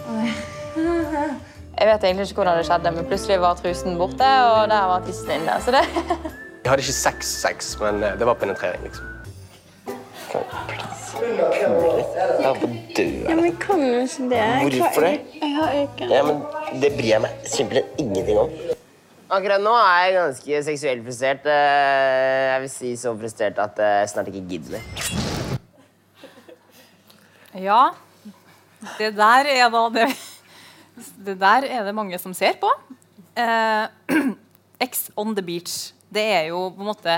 [1.75, 5.03] Jeg vet egentlig ikke hvordan det skjedde, men plutselig var trusen borte, og der var
[5.03, 5.59] tissen inne.
[5.59, 5.83] Så det
[6.65, 9.05] Jeg hadde ikke sex-sex, men eh, det var penetrering, liksom.
[13.29, 14.79] Ja, men kan jo ikke det.
[14.79, 15.11] Hvorfor det?
[15.37, 16.07] Jeg har øyne.
[16.09, 16.39] Ja, men
[16.81, 18.49] det bryr jeg meg simpelthen ingenting om.
[19.37, 21.45] Akkurat nå er jeg ganske seksuelt frustrert.
[21.45, 24.83] Eh, jeg vil si så frustrert at jeg snart ikke gidder mer.
[27.61, 27.81] Ja.
[28.97, 30.09] Det der er da det,
[31.29, 32.73] det der er det mange som ser på.
[33.37, 33.85] Eh,
[34.89, 35.93] X on the beach.
[36.15, 37.17] Det er jo på en måte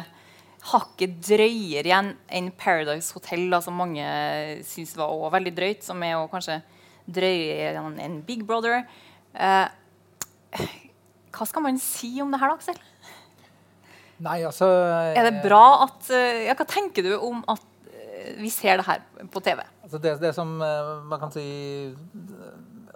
[0.68, 4.04] hakket drøyere igjen enn Paradise Hotel, da, som mange
[4.68, 5.86] syns var også veldig drøyt.
[5.86, 6.60] Som er jo kanskje
[7.08, 8.84] drøyere enn Big Brother.
[9.38, 10.68] Eh,
[11.38, 12.84] hva skal man si om det her, da, Aksel?
[14.26, 14.66] Nei, altså
[15.14, 17.62] Er det bra at ja, Hva tenker du om at
[18.42, 19.62] vi ser det her på TV?
[19.86, 21.46] Altså det, det som man kan si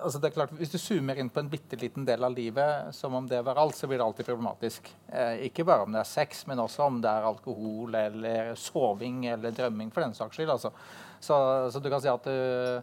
[0.02, 2.96] altså det er klart, Hvis du zoomer inn på en bitte liten del av livet
[2.96, 4.90] som om det var alt, så blir det alltid problematisk.
[5.08, 9.26] Eh, ikke bare om det er sex, men også om det er alkohol eller soving
[9.32, 9.92] eller drømming.
[9.92, 10.50] for den saks skyld.
[10.50, 10.72] Altså.
[11.20, 11.38] Så,
[11.72, 12.82] så, du kan si at du,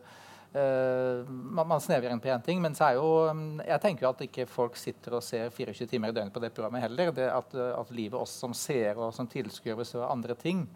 [0.59, 4.07] eh, man, man snevrer inn på én ting, men så er jo um, Jeg tenker
[4.07, 7.13] jo at ikke folk sitter og ser 24 timer i døgnet på det programmet heller.
[7.13, 10.67] Det at, at livet oss som ser og som tilskuere består av andre ting.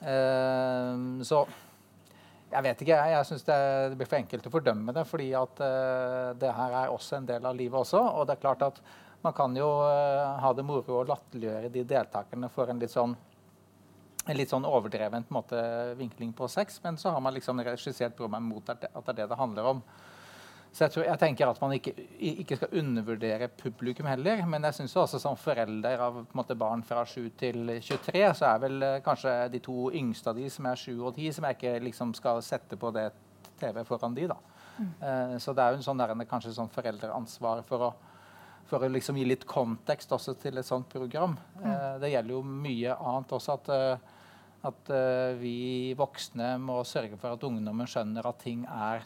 [0.00, 1.46] Eh, så
[2.48, 2.96] jeg vet ikke.
[2.96, 3.58] Jeg, jeg syns det,
[3.98, 5.04] blir for enkelt å fordømme det.
[5.08, 8.00] fordi at uh, det her er også en del av livet også.
[8.00, 8.80] Og det er klart at
[9.24, 13.16] man kan jo uh, ha det moro og latterliggjøre de deltakerne for en litt sånn
[14.28, 15.56] en litt sånn overdreven måte,
[15.96, 19.26] vinkling på sex, men så har man liksom regissert programmet mot at det er det
[19.30, 19.80] det handler om.
[20.72, 24.42] Så jeg, tror, jeg, tenker at man ikke, ikke, skal undervurdere publikum heller.
[24.46, 28.60] Men jeg syns også som forelder av måte, barn fra 7 til 23, så er
[28.62, 31.58] vel eh, kanskje de to yngste av de som er 7 og 10, som jeg
[31.58, 33.08] ikke liksom skal sette på det
[33.58, 34.28] TV foran de.
[34.30, 34.38] da.
[34.78, 34.92] Mm.
[35.02, 37.90] Uh, så det er jo en sånn der, kanskje sånn foreldreansvar for å,
[38.68, 41.34] for å liksom gi litt kontekst også til et sånt program.
[41.58, 41.66] Mm.
[41.66, 43.58] Uh, det gjelder jo mye annet også.
[43.58, 44.14] at uh,
[44.68, 44.88] at
[45.38, 49.04] vi voksne må sørge for at ungdommen skjønner at ting er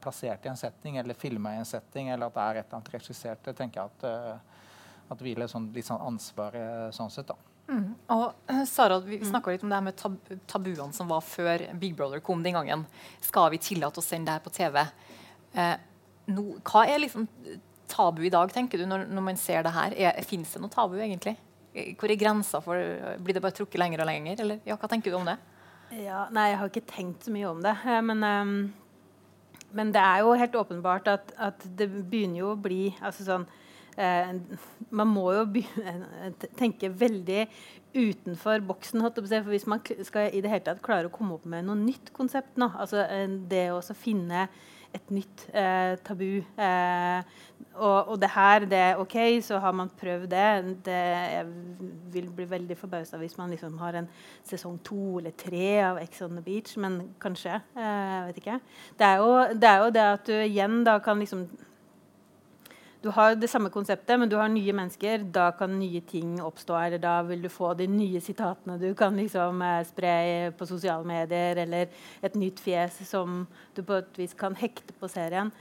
[0.00, 2.78] plassert i en setting eller filma i en setting, eller at det er et eller
[2.78, 7.10] annet regissert, det tenker jeg at, eh, at hviler sånn, litt sånn ansvar eh, sånn
[7.10, 7.32] sett.
[7.32, 7.36] da.
[7.66, 7.88] Mm.
[8.14, 11.64] Og eh, Sara, Vi snakka litt om det her med tab tabuene som var før
[11.80, 12.86] Big Brother kom den gangen.
[13.24, 14.84] Skal vi tillate å sende det her på TV?
[15.56, 15.74] Eh,
[16.30, 17.26] no, hva er liksom
[17.90, 19.98] tabu i dag, tenker du, når, når man ser det her?
[20.26, 21.36] Fins det noe tabu, egentlig?
[21.98, 24.40] Hvor er grensa for Blir det bare trukket lenger og lenger?
[24.46, 25.36] Eller, ja, hva tenker du om det?
[25.92, 27.74] Ja, nei, jeg har ikke tenkt så mye om det.
[27.82, 28.58] Eh, men um
[29.76, 33.46] men det er jo helt åpenbart at, at det begynner jo å bli altså sånn,
[33.96, 35.44] Man må jo
[36.58, 37.46] tenke veldig
[37.96, 39.00] utenfor boksen.
[39.00, 42.12] For hvis man skal i det hele tatt klare å komme opp med noe nytt
[42.16, 44.46] konsept nå, altså eh, det å finne
[44.96, 46.40] et nytt eh, tabu.
[46.40, 47.36] Eh,
[47.76, 50.46] og, og, det her, det er OK, så har man prøvd det.
[50.86, 50.96] det
[51.34, 51.46] jeg
[52.14, 54.08] vil bli veldig forbausa hvis man liksom har en
[54.46, 57.60] sesong to eller tre av Ex on the Beach, men kanskje.
[57.76, 58.58] Eh, vet ikke.
[58.98, 61.48] Det er, jo, det er jo det at du igjen da kan liksom
[63.06, 65.28] du har det samme konseptet, men du har nye mennesker.
[65.34, 66.74] Da kan nye ting oppstå.
[66.88, 70.14] Eller da vil du få de nye sitatene du kan liksom eh, spre
[70.58, 71.62] på sosiale medier.
[71.62, 71.92] Eller
[72.26, 73.44] et nytt fjes som
[73.76, 75.52] du på et vis kan hekte på serien.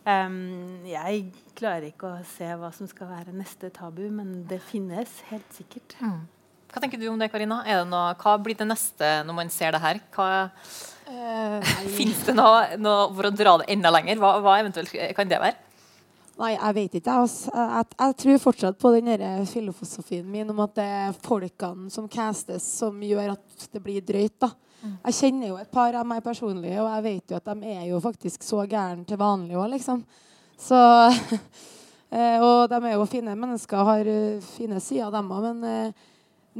[0.00, 1.26] Um, jeg
[1.56, 5.96] klarer ikke å se hva som skal være neste tabu, men det finnes helt sikkert.
[6.00, 6.22] Mm.
[6.70, 7.62] Hva tenker du om det, Karina?
[7.88, 10.00] Noe, hva blir det neste når man ser det her?
[10.14, 10.28] Hva,
[11.08, 14.20] uh, Fins det noe, noe, for å dra det enda lenger?
[14.20, 15.69] Hva, hva eventuelt kan det være?
[16.40, 17.14] Nei, jeg vet ikke.
[17.20, 19.10] Jeg, jeg, jeg tror fortsatt på den
[19.48, 24.38] filosofien min om at det er folkene som castes, som gjør at det blir drøyt.
[24.40, 24.48] da.
[24.80, 24.94] Mm.
[25.04, 27.84] Jeg kjenner jo et par av meg personlig, og jeg vet jo at de er
[27.90, 30.00] jo faktisk så gærne til vanlig òg, liksom.
[30.60, 30.78] Så
[32.16, 36.08] eh, Og de er jo fine mennesker, har eh, fine sider, dem òg, men eh,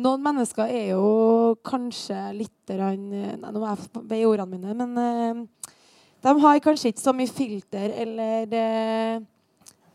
[0.05, 2.95] noen mennesker er jo kanskje litt Nei,
[3.43, 5.49] nå må jeg ved ordene mine, men
[6.23, 9.40] de har kanskje ikke så mye filter eller Eh,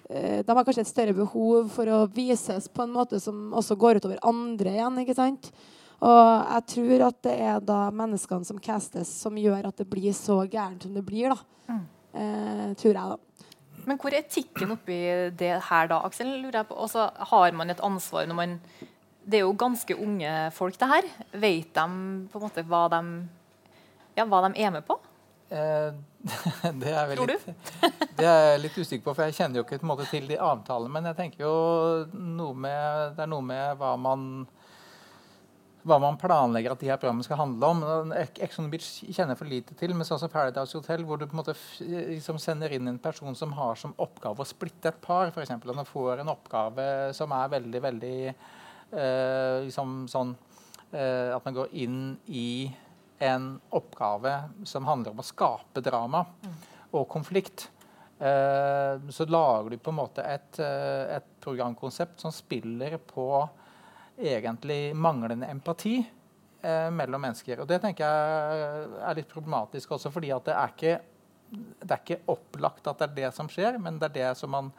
[0.05, 3.97] de har kanskje et større behov for å vises på en måte som også går
[3.99, 4.99] utover andre igjen.
[5.01, 5.49] ikke sant?
[6.03, 10.13] Og jeg tror at det er da menneskene som castes, som gjør at det blir
[10.15, 11.33] så gærent som det blir.
[11.33, 11.71] da.
[11.71, 11.85] Mm.
[12.15, 13.45] Eh, tror jeg, da.
[13.85, 14.97] Men hvor er etikken oppi
[15.37, 16.29] det her, da, Aksel?
[16.41, 16.77] lurer jeg på.
[16.85, 18.59] Også, har man et ansvar når man
[19.25, 21.05] Det er jo ganske unge folk, det her.
[21.33, 21.85] Vet de
[22.29, 22.99] på en måte hva de,
[24.13, 24.99] ja, hva de er med på?
[25.55, 25.93] Eh,
[26.81, 27.71] det, er Tror litt,
[28.19, 30.91] det er jeg litt usikker på, for jeg kjenner jo ikke måte, til de avtalene.
[30.91, 34.25] Men jeg tenker jo med, det er noe med hva man,
[35.85, 38.13] hva man planlegger at de her programmene skal handle om.
[38.17, 41.37] Ex on Beach kjenner for lite til, men sånn som Paradise Hotel, hvor du på
[41.37, 45.31] en måte liksom sender inn en person som har som oppgave å splitte et par,
[45.31, 45.55] f.eks.
[45.61, 50.33] Og man får en oppgave som er veldig, veldig eh, liksom sånn
[50.91, 52.47] eh, At man går inn i
[53.19, 54.33] en oppgave
[54.67, 56.57] som handler om å skape drama mm.
[56.97, 57.69] og konflikt,
[58.19, 63.27] eh, så lager du på en måte et, eh, et, programkonsept som spiller på
[64.17, 67.61] egentlig manglende empati eh, mellom mennesker.
[67.61, 70.95] Og Det tenker jeg er litt problematisk også, fordi at det er ikke
[71.55, 74.51] det er ikke opplagt at det er det som skjer, men det er det som
[74.51, 74.71] man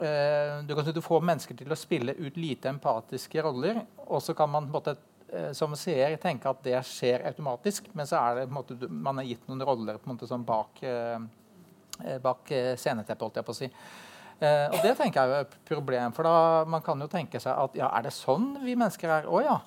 [0.00, 4.22] eh, du, kan, si du får mennesker til å spille ut lite empatiske roller, og
[4.24, 4.96] så kan man på en måte,
[5.52, 9.20] som seer tenke at det skjer automatisk, men så er det på en måte, man
[9.20, 11.18] har gitt noen roller på en måte sånn bak, eh,
[12.04, 13.68] eh bak eh, sceneteppet, holdt jeg på å si.
[14.38, 17.58] Eh, og det tenker jeg er et problem, for da man kan jo tenke seg
[17.58, 19.28] at ja, er det sånn vi mennesker er?
[19.28, 19.58] Å ja.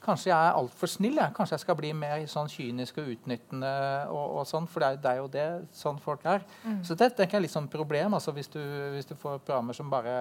[0.00, 1.18] Kanskje jeg er altfor snill.
[1.18, 1.32] Jeg.
[1.36, 3.72] Kanskje jeg skal bli mer sånn kynisk og utnyttende.
[4.08, 6.46] og, og sånn, For det er, det er, jo det sånn folk er.
[6.64, 6.78] Mm.
[6.88, 8.62] Så det tenker jeg er litt sånn problem altså hvis, du,
[8.94, 10.14] hvis du får programmer som bare,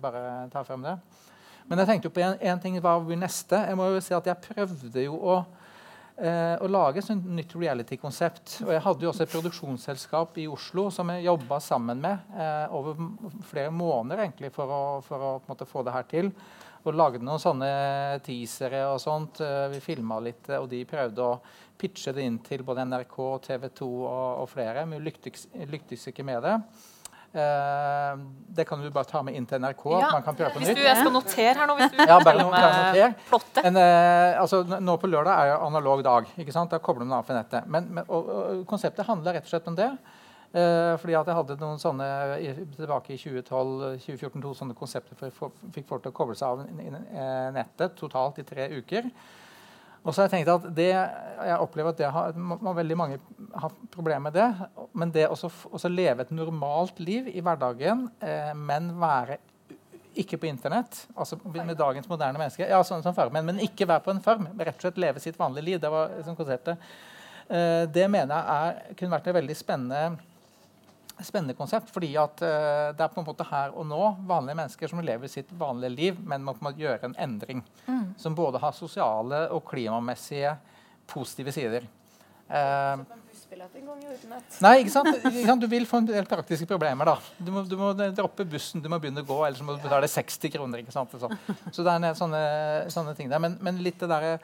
[0.00, 0.22] bare,
[0.54, 0.96] tar frem det.
[1.68, 2.78] Men jeg tenkte jo på en, ting.
[2.80, 3.60] Hva blir neste?
[3.68, 5.34] Jeg må jo si at jeg prøvde jo å,
[6.16, 8.62] eh, å lage et nytt reality-konsept.
[8.64, 12.72] Og jeg hadde jo også et produksjonsselskap i Oslo som jeg jobba sammen med eh,
[12.72, 12.96] over
[13.50, 16.32] flere måneder egentlig for å, for å måte, få det her til
[16.86, 17.70] og lagde noen sånne
[18.24, 19.42] teasere og sånt.
[19.44, 21.40] Eh, vi filma litt, og de prøvde å
[21.78, 24.86] pitche det inn til både NRK, TV 2 og, og flere.
[24.86, 26.56] Men vi lyktes, lyktes ikke med det.
[27.28, 28.14] Uh,
[28.56, 29.82] det kan du bare ta med inn til NRK.
[29.92, 30.78] Ja, man kan prøve på hvis nytt.
[30.80, 31.76] Du, jeg skal notere her nå.
[31.80, 33.58] hvis du ja, bare no, noter.
[33.66, 36.32] Men, uh, altså, nå på lørdag er jo analog dag.
[36.40, 36.72] ikke sant?
[36.72, 37.68] Da kobler man av for nettet.
[37.68, 39.92] Men, men og, og, konseptet handler rett og slett om det.
[40.48, 42.06] Eh, fordi at jeg hadde noen sånne
[42.72, 46.62] tilbake i 2012-2014 to sånne konsepter for jeg fikk folk til å koble seg av
[46.64, 49.10] eh, nettet totalt i tre uker.
[50.08, 52.36] Og så har jeg tenkt at det, jeg opplever at det har,
[52.78, 53.18] veldig mange
[53.60, 54.46] har problemer med det.
[54.96, 59.36] Men det å leve et normalt liv i hverdagen, eh, men være
[60.18, 64.02] ikke på Internett, altså med dagens moderne mennesker, ja, sånn som farmen, men ikke være
[64.06, 64.48] på en farm.
[64.56, 65.82] Rett og slett leve sitt vanlige liv.
[65.82, 66.88] Det var som konsertet.
[67.44, 70.02] Eh, det mener jeg er, kunne vært en veldig spennende
[71.24, 71.90] spennende konsept.
[71.94, 75.30] fordi at uh, det er på en måte her og nå vanlige mennesker som lever
[75.32, 77.62] sitt vanlige liv, men må på en måte gjøre en endring.
[77.86, 78.14] Mm.
[78.18, 80.56] Som både har sosiale og klimamessige
[81.08, 81.88] positive sider.
[82.48, 83.04] Uh,
[84.64, 85.08] nei, ikke sant?
[85.18, 85.62] ikke sant?
[85.62, 87.08] Du vil få en del praktiske problemer.
[87.08, 87.16] da.
[87.38, 90.08] Du må, du må, droppe bussen, du må begynne å gå, ellers må du betale
[90.10, 90.84] 60 kroner.
[90.84, 91.12] ikke sant?
[91.16, 91.28] Så,
[91.72, 92.42] så det er sånne,
[92.92, 93.42] sånne ting der.
[93.42, 94.38] Men, men litt det derre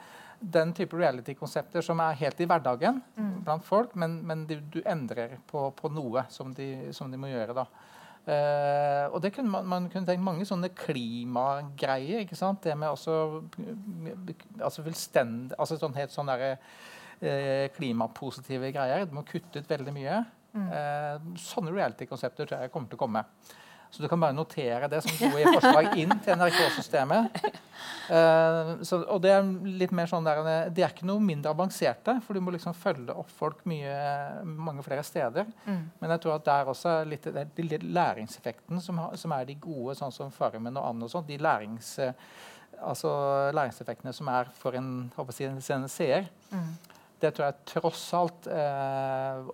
[0.53, 3.33] den type reality-konsepter som er helt i hverdagen mm.
[3.45, 7.31] blant folk, men, men du, du, endrer på, på noe som de, som de, må
[7.31, 7.55] gjøre.
[7.57, 7.65] da.
[8.25, 12.23] Uh, og det kunne man, man kunne tenkt mange sånne klimagreier.
[12.23, 12.63] ikke sant?
[12.65, 13.43] Det med også
[14.59, 16.57] altså fullstendig, altså sånn helt sånn der,
[17.21, 19.05] uh, klimapositive greier.
[19.05, 20.23] Du må kutte ut veldig mye.
[20.55, 20.71] Mm.
[20.71, 23.25] Uh, sånne reality-konsepter tror jeg kommer til å komme.
[23.91, 27.37] Så du kan bare notere det som gode forslag inn til NRK-systemet.
[28.09, 30.41] Uh, eh, og det er litt mer sånn der,
[30.73, 33.93] De er ikke noe mindre avanserte, for du må liksom følge opp folk mye,
[34.43, 35.47] mange flere steder.
[35.65, 35.83] Mm.
[36.01, 39.47] Men jeg tror at der også er litt, det er litt læringseffekten som, som, er
[39.47, 41.27] de gode, sånn som Farmen og Ann og sånn.
[41.29, 41.95] De lærings,
[42.81, 43.13] altså
[43.55, 46.29] læringseffektene som er for en, håper jeg, en seer.
[46.51, 46.75] Mm
[47.21, 49.51] det tror jeg tross alt eh,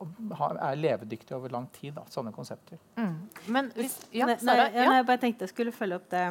[0.51, 1.93] er levedyktig over lang tid.
[1.97, 2.79] Da, sånne konsepter.
[2.97, 3.15] Mm.
[3.53, 4.87] Men hvis, ja, Sara, ja.
[4.97, 6.25] jeg bare tenkte jeg skulle følge opp det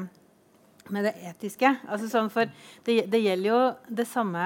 [0.91, 1.70] med det etiske.
[1.89, 2.51] Altså sånn for
[2.87, 3.61] det, det gjelder jo
[4.01, 4.45] det samme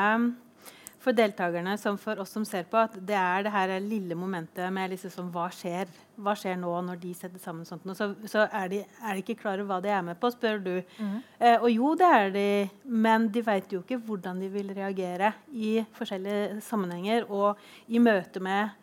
[1.04, 4.72] for deltakerne som for oss som ser på, at det er det her lille momentet
[4.72, 5.90] med liksom sånn, hva skjer
[6.20, 7.86] hva skjer nå når de setter sammen sånt.
[7.98, 10.60] Så, så er, de, er, de, ikke klar over hva de er med på, spør
[10.62, 10.74] du.
[10.98, 11.16] Mm.
[11.38, 12.46] Eh, og jo, det er de,
[12.84, 18.42] men de vet jo ikke hvordan de vil reagere i forskjellige sammenhenger og i møte
[18.44, 18.74] med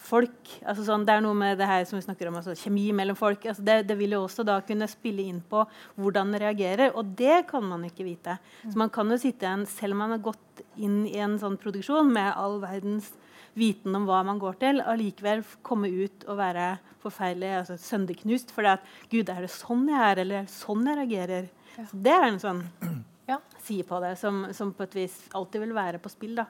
[0.00, 0.52] folk.
[0.64, 3.18] Altså sånn, det er noe med det her som vi snakker om, altså kjemi mellom
[3.18, 3.44] folk.
[3.50, 5.62] Altså det, det, vil jo også da kunne spille inn på
[6.00, 8.38] hvordan det reagerer, og det kan man ikke vite.
[8.64, 11.58] Så man kan jo sitte igjen, Selv om man har gått inn i en sånn
[11.60, 13.12] produksjon med all verdens
[13.58, 16.72] viten om hva man går til, allikevel komme ut og være
[17.02, 20.86] forferdelig altså sønderknust fordi at Gud, er det sånn jeg er, eller er det sånn
[20.86, 21.48] jeg reagerer?
[21.76, 21.86] Ja.
[21.90, 22.62] Så det er en sånn
[23.32, 23.40] ja.
[23.58, 26.38] side på det som, som, på et vis alltid vil være på spill.
[26.38, 26.46] da.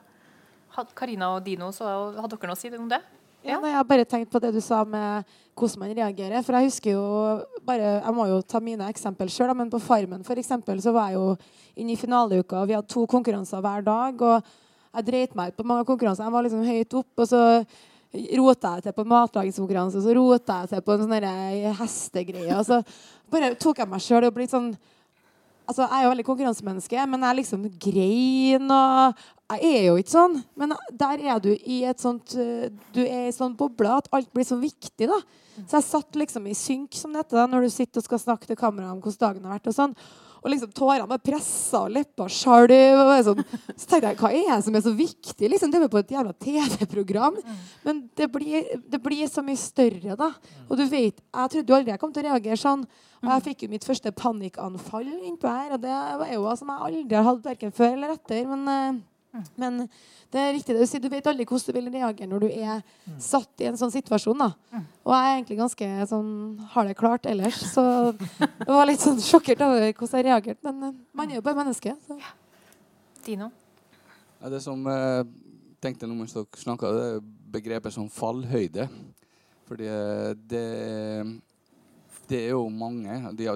[0.95, 3.01] Karina og Dino, så hadde dere noe å si om det?
[3.41, 5.25] Ja, nei, Jeg har bare tenkt på det du sa med
[5.57, 6.43] hvordan man reagerer.
[6.45, 7.05] For jeg husker jo
[7.65, 11.09] bare, Jeg må jo ta mine eksempel sjøl, men på Farmen for eksempel, så var
[11.09, 11.37] jeg jo
[11.75, 14.21] inne i finaleuka, og vi hadde to konkurranser hver dag.
[14.21, 14.43] og
[14.93, 16.23] Jeg dreit meg ut på mange konkurranser.
[16.23, 17.65] Jeg var liksom høyt opp, og så
[18.37, 22.59] rota jeg til på matlagingskonkurranse, og så rota jeg til på en sånn hestegreie.
[22.59, 22.83] Og så
[23.31, 24.77] bare tok jeg meg sjøl og ble sånn
[25.71, 30.13] Altså, jeg er jo veldig konkurransemenneske, men jeg liksom grein og Jeg er jo ikke
[30.13, 30.35] sånn.
[30.59, 34.29] Men der er du i et sånt eh, Du er i sånn boble at alt
[34.35, 35.19] blir så viktig, da.
[35.65, 38.47] Så jeg satt liksom i synk som dette da, når du sitter og skal snakke
[38.47, 39.71] til kameraet om hvordan dagen har vært.
[39.71, 39.95] og sånn.
[40.41, 42.71] Og liksom tårene bare pressa, og leppa skjalv.
[43.27, 43.43] Sånn.
[43.75, 45.51] Så tenkte jeg, hva er det som er så viktig?
[45.53, 47.37] Liksom, det er jo på et jævla TV-program.
[47.85, 50.31] Men det blir, det blir, så mye større, da.
[50.67, 52.87] Og du vet, jeg trodde jo aldri jeg kom til å reagere sånn.
[53.21, 55.77] Og jeg fikk jo mitt første panikkanfall innpå her.
[55.77, 58.43] Og det var jo som jeg aldri har hatt verken før eller etter.
[58.49, 59.01] Men Mm.
[59.59, 59.85] Men
[60.31, 61.03] det er riktig det du sier.
[61.03, 62.81] Du vet aldri hvordan du vil reagere når du er
[63.21, 64.39] satt i en sånn situasjon.
[64.43, 64.81] da.
[65.05, 66.31] Og jeg er egentlig ganske sånn
[66.73, 67.59] har det klart ellers.
[67.73, 67.83] Så
[68.15, 70.63] det var litt sånn sjokkert over hvordan jeg reagerte.
[70.67, 71.95] Men uh, man er jo bare menneske.
[72.07, 72.19] Så.
[73.25, 73.51] Dino?
[74.41, 75.33] Ja, det som jeg eh,
[75.83, 77.19] tenkte når mens dere snakka, er
[77.53, 78.87] begrepet som fallhøyde.
[79.69, 80.65] Fordi uh, det,
[82.31, 83.19] det er jo mange.
[83.37, 83.47] De,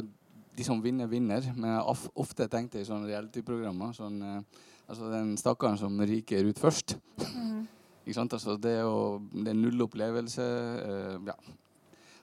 [0.55, 1.51] de som vinner, vinner.
[1.55, 6.59] Men jeg ofte tenkte i sånne reality-programmer sånn, uh, Altså den stakkaren som ryker ut
[6.61, 6.97] først.
[7.17, 7.65] Mm.
[8.05, 8.35] ikke sant?
[8.37, 10.45] Altså, det, å, det er null opplevelse.
[10.45, 11.37] Uh, ja.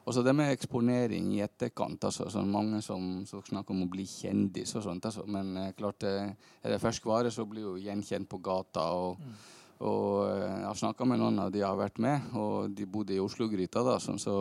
[0.07, 2.05] Også det med eksponering i etterkant.
[2.07, 5.11] altså sånn Mange som, som, snakker om å bli kjendis og sånt.
[5.11, 5.27] Altså.
[5.27, 8.87] Men uh, klart, uh, er det ferskvare, så blir jo gjenkjent på gata.
[8.95, 9.43] og mm.
[9.83, 13.17] Og jeg har snakka med noen av de jeg har vært med, og de bodde
[13.17, 13.83] i Oslo-gryta.
[13.83, 14.37] da, sånn, Så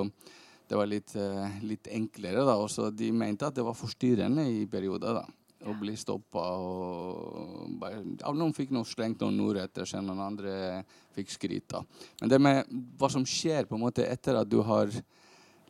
[0.70, 1.16] det var litt,
[1.66, 2.44] litt enklere.
[2.46, 5.18] da, og så De mente at det var forstyrrende i perioder.
[5.18, 6.44] da og bli stoppa.
[8.22, 10.54] Ja, noen fikk noe slengt noen ord etter seg, noen andre
[11.16, 11.76] fikk skryt.
[12.22, 14.90] Men det med hva som skjer på en måte etter at du har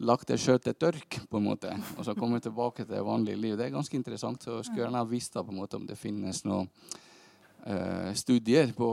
[0.02, 3.58] lagt deg sjøl til tørk, på en måte, og så kommer tilbake til vanlig liv,
[3.58, 4.42] det er ganske interessant.
[4.44, 6.70] Så skulle gjerne ha visst på en måte om det finnes noen
[7.68, 8.90] uh, studier på,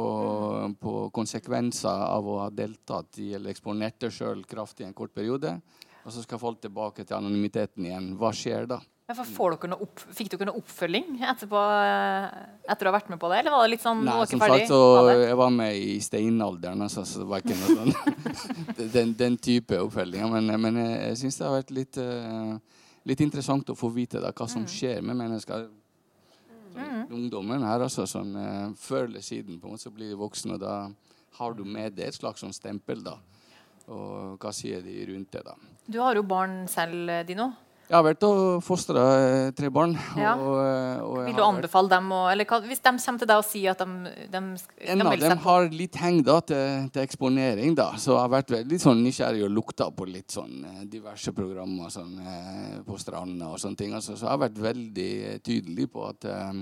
[0.80, 5.14] på, konsekvenser av å ha deltatt i eller eksponert deg sjøl kraftig i en kort
[5.16, 5.56] periode,
[6.04, 8.14] og så skal folk tilbake til anonymiteten igjen.
[8.20, 8.82] Hva skjer da?
[9.08, 12.24] Dere opp, fikk dere noe oppfølging etterpå, eh,
[12.68, 13.38] etter å ha vært med på det?
[13.40, 17.06] Eller var det litt sånn Nei, som sagt, så jeg var med i steinalderen, altså,
[17.08, 20.26] så det var ikke noe sånn den, den, type oppfølging.
[20.34, 24.20] Men, men jeg, jeg syns det har vært litt, uh, litt, interessant å få vite
[24.20, 24.68] da, hva som mm.
[24.74, 25.64] skjer med mennesker.
[26.76, 27.06] Mm.
[27.06, 30.58] Ungdommen her, altså, sånn, uh, Før eller siden på en måte, så blir de voksne,
[30.58, 30.74] og da
[31.38, 33.00] har du med det et slags sånn stempel.
[33.08, 33.16] da.
[33.88, 35.56] Og hva sier de rundt det, da?
[35.88, 37.48] Du har jo barn selv, Dino.
[37.88, 39.94] Jeg har vært og fostra eh, tre barn.
[40.20, 40.34] Ja.
[40.36, 43.38] Og, eh, og Vil du anbefale dem å, eller hva, Hvis de kommer til deg
[43.40, 44.40] og sier at de, de
[44.92, 47.94] En av dem har litt heng da, til, til, eksponering, da.
[47.96, 51.88] så jeg har vært veldig sånn nysgjerrig og lukta på litt sånn eh, diverse programmer
[51.92, 52.18] sånn,
[52.84, 53.96] på stranda og sånne ting.
[53.96, 55.12] Altså, så jeg har vært veldig
[55.48, 56.60] tydelig på at eh,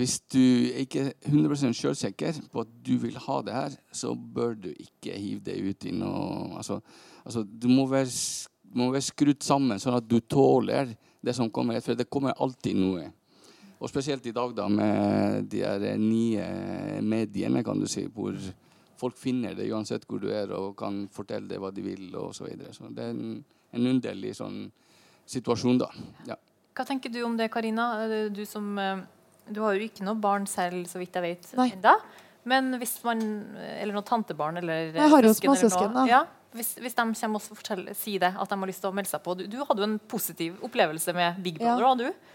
[0.00, 0.42] hvis du
[0.82, 5.14] ikke er 100 sjølsikker på at du vil ha det her, så bør du ikke
[5.14, 6.82] hive deg ut i noe altså,
[7.22, 8.10] altså, Du må være
[8.76, 10.94] må være skrudd sammen sånn at du tåler
[11.26, 13.08] det som kommer For det kommer alltid noe.
[13.76, 16.46] Og spesielt i dag da, med de her nye
[17.04, 18.36] mediene, kan du si, hvor
[18.96, 22.32] folk finner det uansett hvor du er, og kan fortelle deg hva de vil, og
[22.36, 22.72] så videre.
[22.72, 23.42] Så det er en,
[23.76, 24.62] en underlig sånn
[25.28, 25.90] situasjon, da.
[26.30, 26.38] Ja.
[26.76, 27.90] Hva tenker du om det, Karina?
[28.32, 29.02] Du, som, eh,
[29.48, 31.98] du har jo ikke noe barn selv, så vidt jeg vet, ennå.
[32.46, 33.18] Men hvis man
[33.58, 36.04] Eller noen tantebarn eller Jeg har jo småsøsken, da.
[36.06, 36.20] Ja,
[36.56, 39.10] hvis, hvis, de kommer og forteller, sier det, at de har lyst til å melde
[39.10, 39.34] seg på.
[39.38, 41.94] Du, du hadde jo en positiv opplevelse med Big Brother, ja.
[42.00, 42.32] du?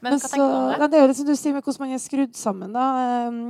[0.00, 0.88] Men, Men hva så, tenker du om det?
[0.88, 2.72] det er jo det som du sier med hvordan man er skrudd sammen.
[2.76, 2.86] da.
[3.28, 3.40] Um,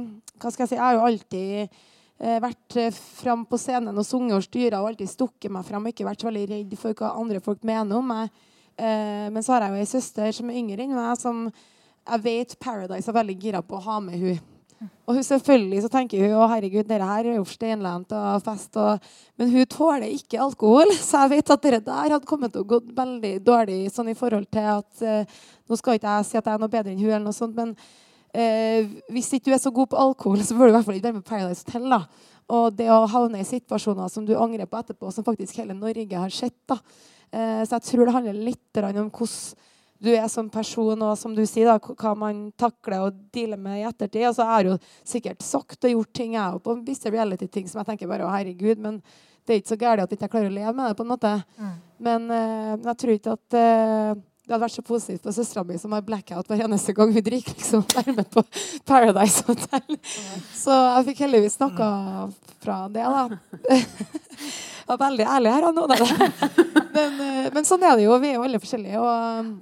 [0.43, 1.81] hva skal Jeg si, jeg har jo alltid
[2.25, 5.87] uh, vært uh, fram på scenen og sunget og styra og alltid stukket meg fram
[5.91, 8.33] ikke vært så veldig redd for hva andre folk mener om meg.
[8.75, 11.47] Uh, men så har jeg jo ei søster som er yngre enn meg, som
[12.11, 14.41] jeg vet Paradise er veldig gira på å ha med hun
[14.81, 18.77] og hun selvfølgelig så tenker hun å herregud, dette her er jo steinlent og fest.
[18.81, 19.09] Og,
[19.41, 22.69] men hun tåler ikke alkohol, så jeg vet at det der hadde kommet til å
[22.71, 26.47] gå veldig dårlig sånn i forhold til at uh, Nå skal ikke jeg si at
[26.49, 29.63] jeg er noe bedre enn hun, eller noe sånt, men uh, hvis ikke du er
[29.63, 31.87] så god på alkohol, så bør du i hvert fall ikke være med Paradise Hotel.
[31.93, 32.01] da.
[32.51, 36.25] Og det å havne i situasjoner som du angrer på etterpå, som faktisk hele Norge
[36.25, 36.59] har sett.
[36.71, 36.81] da.
[37.31, 39.69] Uh, så jeg tror det handler litt om hvordan
[40.01, 43.83] du er som person, og som du sier, da, hva man takler og dealer med
[43.83, 44.25] i ettertid.
[44.31, 44.79] Og så har jeg jo
[45.13, 48.81] sikkert sagt og gjort ting jeg på visse reality-ting som jeg tenker bare å herregud,
[48.81, 49.03] men
[49.45, 50.97] det er ikke så gærent at jeg ikke klarer å leve med det.
[50.97, 51.37] på en måte.
[51.61, 51.77] Mm.
[52.09, 55.77] Men uh, jeg tror ikke at uh, det hadde vært så positivt for søstera mi,
[55.79, 58.45] som har blackout hver eneste gang hun drikker, liksom, være med på
[58.89, 59.85] Paradise Hotel.
[60.01, 60.45] Mm.
[60.57, 61.91] Så jeg fikk heldigvis snakka
[62.65, 63.27] fra det, da.
[63.77, 65.89] jeg var veldig ærlig her nå,
[66.97, 68.17] men, uh, men sånn er det jo.
[68.23, 69.03] Vi er jo alle forskjellige.
[69.03, 69.59] og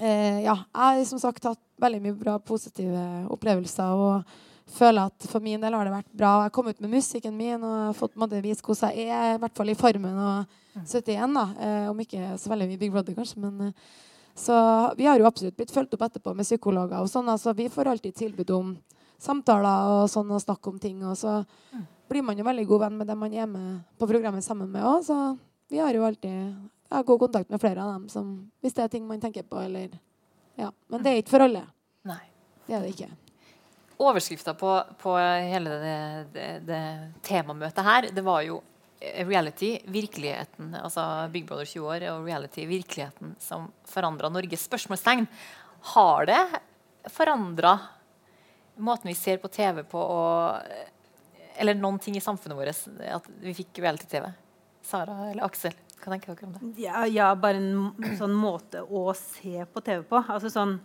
[0.00, 3.98] eh, ja, jeg har som sagt hatt veldig mye bra positive opplevelser.
[3.98, 6.30] Og føler at for min del har det vært bra.
[6.38, 9.58] Jeg har kommet med musikken min og fått måte, vise hvordan jeg er, i hvert
[9.58, 11.34] fall i Farmen og 71.
[11.36, 13.40] da, eh, Om ikke så veldig mye Big Brother, kanskje.
[13.42, 13.68] men...
[13.68, 14.54] Eh, så
[14.96, 17.00] vi har jo absolutt blitt fulgt opp etterpå med psykologer.
[17.00, 18.70] og sånn, altså Vi får alltid tilbud om
[19.20, 21.02] samtaler og sånn, og snakke om ting.
[21.04, 21.42] Og så
[22.08, 24.82] blir man jo veldig god venn med dem man er med på programmet sammen med
[24.82, 25.04] òg.
[25.04, 25.18] Så
[25.68, 26.56] vi har jo alltid
[26.92, 29.60] har god kontakt med flere av dem som, hvis det er ting man tenker på.
[29.60, 29.94] Eller,
[30.60, 30.70] ja.
[30.92, 31.64] Men det er ikke for alle.
[32.08, 32.22] Nei.
[32.66, 33.10] Det er det ikke.
[34.02, 35.96] Overskrifta på, på, hele det,
[36.34, 36.82] det, det,
[37.26, 38.60] temamøtet her, det var jo
[39.02, 40.74] reality, virkeligheten.
[40.78, 45.26] Altså Big Brother 20 år og reality, virkeligheten som forandra Norges spørsmålstegn.
[45.94, 46.40] Har det
[47.10, 47.76] forandra
[48.82, 50.62] måten vi ser på TV på, og,
[51.60, 54.30] eller noen ting i samfunnet vårt, at vi fikk reality-TV?
[54.82, 56.82] Sara eller Aksel, hva tenker dere om det?
[56.82, 60.22] Ja, ja bare en sånn måte å se på TV på.
[60.26, 60.78] Altså sånn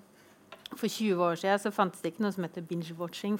[0.75, 3.37] for 20 år siden så fantes det ikke noe som heter binge-watching.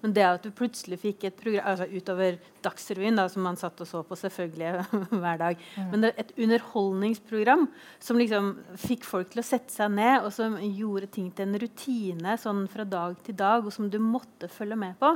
[0.00, 3.80] Men det at du plutselig fikk et program altså utover Dagsrevyen, da, som man satt
[3.80, 4.84] og så på selvfølgelig
[5.22, 5.86] hver dag, mm.
[5.94, 7.66] men et underholdningsprogram
[8.02, 8.50] som liksom
[8.80, 12.66] fikk folk til å sette seg ned, og som gjorde ting til en rutine sånn
[12.70, 15.14] fra dag til dag, og som du måtte følge med på,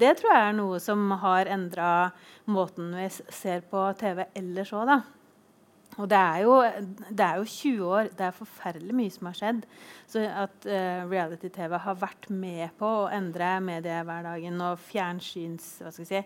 [0.00, 1.90] det tror jeg er noe som har endra
[2.48, 4.96] måten vi ser på TV ellers òg.
[5.96, 6.56] Og det er, jo,
[7.08, 8.10] det er, jo, 20 år.
[8.18, 9.62] Det er forferdelig mye som har skjedd.
[10.10, 16.08] Så at uh, reality-TV har vært med på å endre mediehverdagen og fjernsyns hva skal
[16.10, 16.22] si,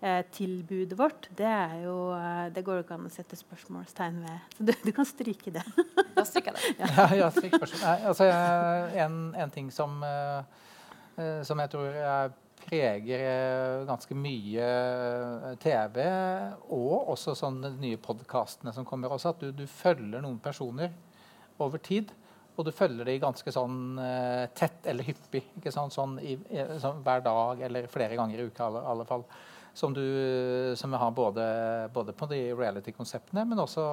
[0.00, 4.46] uh, tilbudet vårt, det er jo uh, Det går ikke an å sette spørsmålstegn ved.
[4.56, 5.66] Så du, du kan stryke det.
[6.16, 6.88] Da stryker jeg det.
[6.88, 8.26] ja, ja, stryk altså,
[9.04, 10.02] en, en, ting som,
[11.46, 16.00] som jeg tror er preger eh, ganske mye eh, TV,
[16.76, 20.92] og også sånne nye podkastene som kommer også, at du, du, følger noen personer
[21.60, 22.12] over tid.
[22.58, 25.40] Og du følger dem ganske sånn uh, tett eller hyppig.
[25.56, 25.94] ikke sant?
[25.94, 26.34] Sånn, i,
[26.82, 28.66] sånn hver dag eller flere ganger i uka.
[28.68, 29.24] i alle fall
[29.74, 31.44] som, du, som vi har både,
[31.94, 33.84] både på de reality-konseptene, men også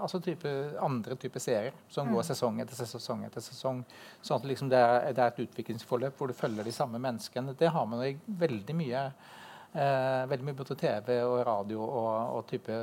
[0.00, 2.28] altså type, andre typer serier som går mm.
[2.30, 3.24] sesong etter sesong.
[3.28, 3.82] etter sesong,
[4.20, 7.56] sånn at liksom det, er, det, er, et utviklingsforløp hvor du følger de samme menneskene.
[7.58, 9.04] Det har man i veldig mye.
[9.68, 12.76] Eh, veldig mye både TV og radio og, og type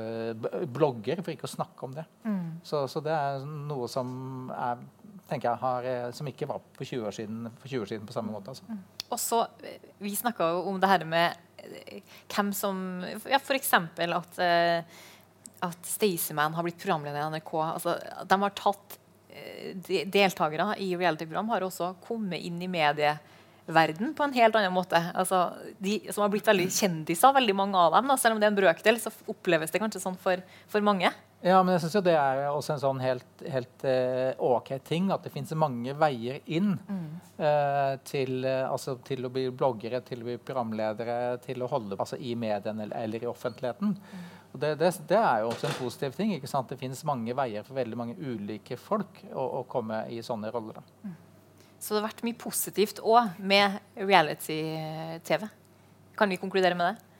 [0.70, 2.06] blogger, for ikke å snakke om det.
[2.24, 2.60] Mm.
[2.64, 4.84] Så, så, det er noe som er,
[5.34, 8.16] jeg har, eh, som ikke var på 20 år siden, for 20 år siden på
[8.16, 8.54] samme måte.
[8.54, 8.70] Altså.
[8.70, 8.95] Mm.
[9.10, 11.36] Og så, eh, Vi snakka jo om det her med
[12.30, 13.72] hvem som Ja, f.eks.
[13.74, 14.82] at, uh,
[15.66, 17.54] at Staysman har blitt programleder i NRK.
[17.74, 17.96] Altså,
[18.26, 18.98] de har tatt
[19.32, 24.74] uh, de, Deltakere i reality-program har også kommet inn i medieverden på en helt annen
[24.74, 25.00] måte.
[25.14, 28.12] Altså, de som har blitt veldig kjendiser, veldig mange av dem.
[28.12, 31.10] Da, selv om det er en brøkdel, så oppleves det kanskje sånn for, for mange.
[31.44, 35.10] Ja, men jeg synes jo det er også en sånn helt, helt uh, OK ting.
[35.12, 37.02] At det fins mange veier inn mm.
[37.38, 41.98] uh, til, uh, altså, til, å bli bloggere, til å bli programledere, til å holde
[42.00, 43.92] altså, i mediene eller, eller, i offentligheten.
[44.00, 44.24] Mm.
[44.54, 46.32] Og det, det, det, er jo også en positiv ting.
[46.34, 46.72] ikke sant?
[46.72, 50.80] Det finnes mange veier for veldig mange ulike folk å, å komme i sånne roller.
[51.04, 51.14] Mm.
[51.76, 55.44] Så det har vært mye positivt òg med reality-TV.
[56.16, 57.15] Kan vi konkludere med det?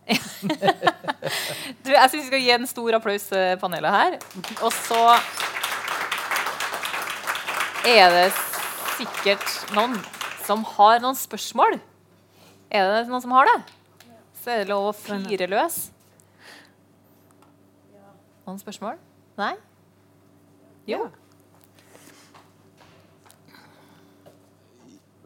[1.84, 4.16] du, jeg syns vi skal gi en stor applaus til panelet her.
[4.64, 5.02] Og så
[7.88, 8.26] er det
[8.98, 9.46] sikkert
[9.76, 9.96] noen
[10.46, 11.78] som har noen spørsmål.
[12.70, 13.58] Er det noen som har det?
[14.40, 15.78] Så er det lov å fire løs.
[18.46, 18.98] Noen spørsmål?
[19.40, 19.54] Nei?
[20.88, 21.04] Jo.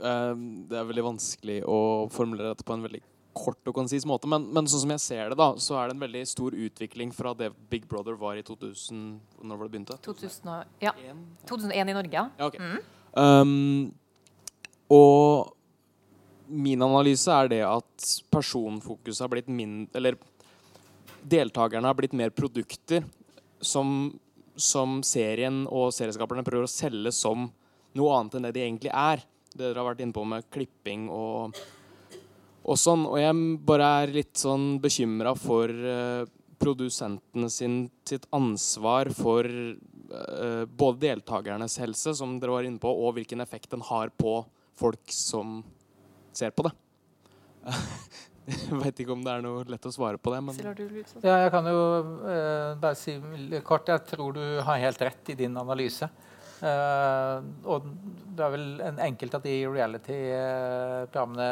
[0.04, 1.78] Um, det er veldig vanskelig å
[2.12, 3.00] formulere dette på en veldig
[3.34, 4.28] kort og konsis måte.
[4.30, 7.12] Men, men, sånn som jeg ser det, da, så er det en veldig stor utvikling
[7.14, 9.02] fra det Big Brother var i 2000
[9.42, 9.98] Når var det begynte?
[10.06, 10.54] 2000,
[10.84, 10.94] ja.
[11.50, 12.28] 2001 i Norge, ja.
[12.38, 12.60] ja okay.
[12.60, 12.78] mm.
[13.18, 13.92] um,
[14.94, 15.54] og
[16.46, 20.18] min analyse er det at personfokuset har blitt mindre Eller
[21.24, 23.04] deltakerne har blitt mer produkter
[23.64, 24.12] som,
[24.56, 27.48] som serien og serieskaperne prøver å selge som
[27.96, 29.22] noe annet enn det de egentlig er.
[29.54, 31.56] Det dere har vært inne på med klipping og
[32.64, 33.04] og sånn.
[33.08, 33.34] Og jeg
[33.68, 36.24] bare er litt sånn bekymra for uh,
[36.60, 43.18] produsentene sin, sitt ansvar for uh, både deltakernes helse, som dere var inne på, og
[43.18, 44.40] hvilken effekt den har på
[44.80, 45.62] folk som
[46.34, 46.72] ser på det.
[48.50, 50.40] jeg vet ikke om det er noe lett å svare på det.
[50.44, 50.54] Men...
[51.24, 51.80] Ja, jeg kan jo
[52.24, 53.12] uh, bare si
[53.66, 56.08] kort jeg tror du har helt rett i din analyse.
[56.64, 57.84] Uh, og
[58.32, 61.50] det er vel en enkelt av de reality-programmene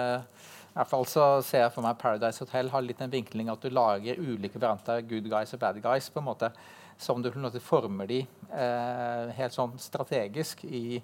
[0.73, 3.61] i hvert fall så ser jeg for meg Paradise Hotel har litt en vinkling at
[3.61, 6.09] du lager ulike varianter good guys og bad guys.
[6.09, 6.49] på en måte,
[6.97, 8.20] Som du former de
[8.51, 11.03] eh, helt sånn strategisk i,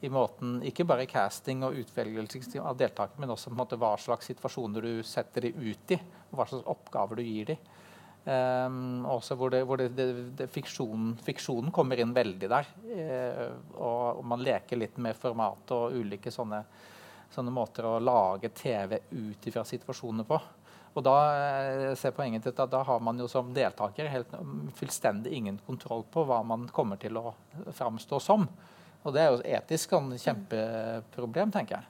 [0.00, 3.96] i, måten Ikke bare casting og utvelgelse av deltakere, men også på en måte hva
[3.98, 5.98] slags situasjoner du setter de ut i.
[6.30, 7.58] og Hva slags oppgaver du gir de.
[8.24, 9.90] Um, også hvor, det, hvor det,
[10.36, 12.72] det, fiksjonen, fiksjonen, kommer inn veldig der.
[12.84, 16.64] Uh, og, og, man leker litt med format og ulike sånne
[17.34, 20.40] sånne måter å lage TV ut fra situasjoner på.
[20.90, 24.34] Og da eh, ser poenget til at da har man jo som deltaker helt
[24.78, 27.30] fullstendig ingen kontroll på hva man kommer til å
[27.76, 28.48] framstå som.
[29.00, 31.88] Og det er jo etisk et kjempeproblem, tenker jeg.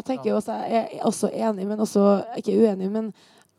[0.00, 2.04] Jeg tenker jo også, jeg er også enig, men også
[2.40, 2.88] ikke uenig.
[2.88, 3.10] Men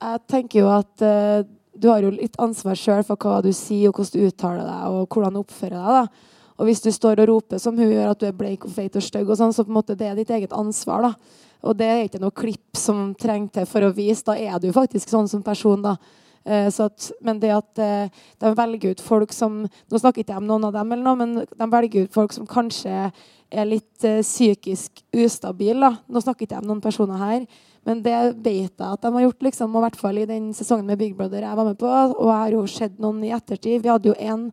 [0.02, 1.44] jeg tenker jo at uh,
[1.78, 4.96] du har jo litt ansvar sjøl for hva du sier, og hvordan du uttaler deg,
[4.96, 6.00] og hvordan du oppfører deg.
[6.00, 6.40] da.
[6.62, 8.94] Og hvis du står og roper som hun gjør, at du er bleik og feit
[8.94, 11.08] og stygg, sånn, så på en måte det er ditt eget ansvar.
[11.10, 11.40] da.
[11.66, 14.26] Og det er ikke noe klipp som trenger til for å vise.
[14.28, 15.82] Da er du faktisk sånn som person.
[15.82, 15.96] da.
[16.46, 20.42] Eh, at, men det at eh, de velger ut folk som Nå snakker ikke jeg
[20.42, 23.12] om noen av dem, noe, men de velger ut folk som kanskje
[23.52, 25.92] er litt eh, psykisk ustabile.
[26.10, 27.46] Nå snakker ikke jeg om noen personer her.
[27.86, 30.52] Men det vet jeg at de har gjort, liksom, og i hvert fall i den
[30.54, 31.90] sesongen med Big Brother jeg var med på.
[31.90, 33.82] Og jeg har jo sett noen i ettertid.
[33.82, 34.52] Vi hadde jo en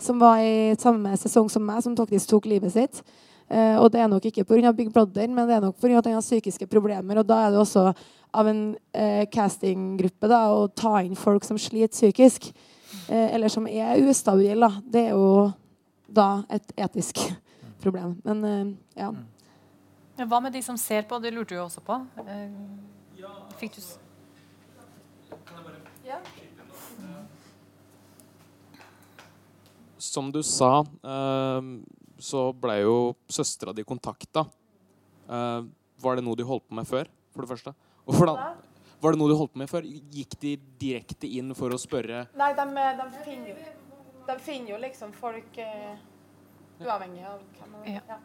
[0.00, 3.02] som var i samme sesong som meg, som faktisk tok livet sitt.
[3.50, 4.72] Uh, og det er nok ikke pga.
[4.72, 5.98] Big Brother, men det er nok pga.
[5.98, 7.18] at han har psykiske problemer.
[7.18, 7.92] Og da er det også
[8.32, 8.62] av en
[8.94, 12.52] uh, castinggruppe å ta inn folk som sliter psykisk.
[13.10, 14.70] Uh, eller som er ustabile.
[14.86, 15.50] Det er jo
[16.06, 17.18] da et etisk
[17.82, 18.16] problem.
[18.24, 19.10] Men ja.
[20.20, 21.18] Hva med de som ser på?
[21.18, 21.96] Det lurte du jo også på.
[23.58, 23.82] Fikk du
[26.10, 26.18] ja.
[30.10, 31.62] Som du sa, eh,
[32.18, 34.42] så ble jo søstera di kontakta.
[35.28, 35.60] Eh,
[36.02, 37.70] var det noe de holdt på med før, for det første?
[38.08, 38.56] Og hvordan,
[38.98, 39.86] var det noe de holdt på med før?
[39.86, 42.64] Gikk de direkte inn for å spørre Nei, de,
[42.98, 43.56] de, finner, jo,
[44.26, 45.94] de finner jo liksom folk uh,
[46.82, 48.02] uavhengig av hvem man er.
[48.10, 48.18] Ja.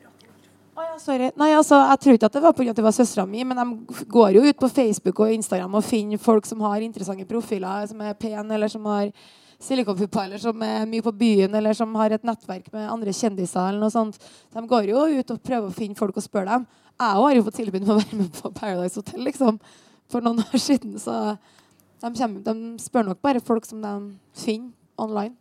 [0.74, 1.28] Oh, ja, sorry.
[1.38, 2.70] Nei, altså, jeg tror ikke at det var pga.
[2.72, 5.84] at det var søstera mi, men de går jo ut på Facebook og Instagram og
[5.86, 9.12] finner folk som har interessante profiler, som er pene, eller som har
[9.62, 13.68] silikonpupper, eller som er mye på byen, eller som har et nettverk med andre kjendiser.
[13.68, 14.18] eller noe sånt.
[14.50, 16.66] De går jo ut og prøver å finne folk og spørre dem.
[16.98, 19.60] Jeg har jo fått tilbud om å være med på Paradise Hotel liksom,
[20.10, 21.36] for noen år siden, så
[22.02, 23.94] de, kommer, de spør nok bare folk som de
[24.34, 25.36] finner online.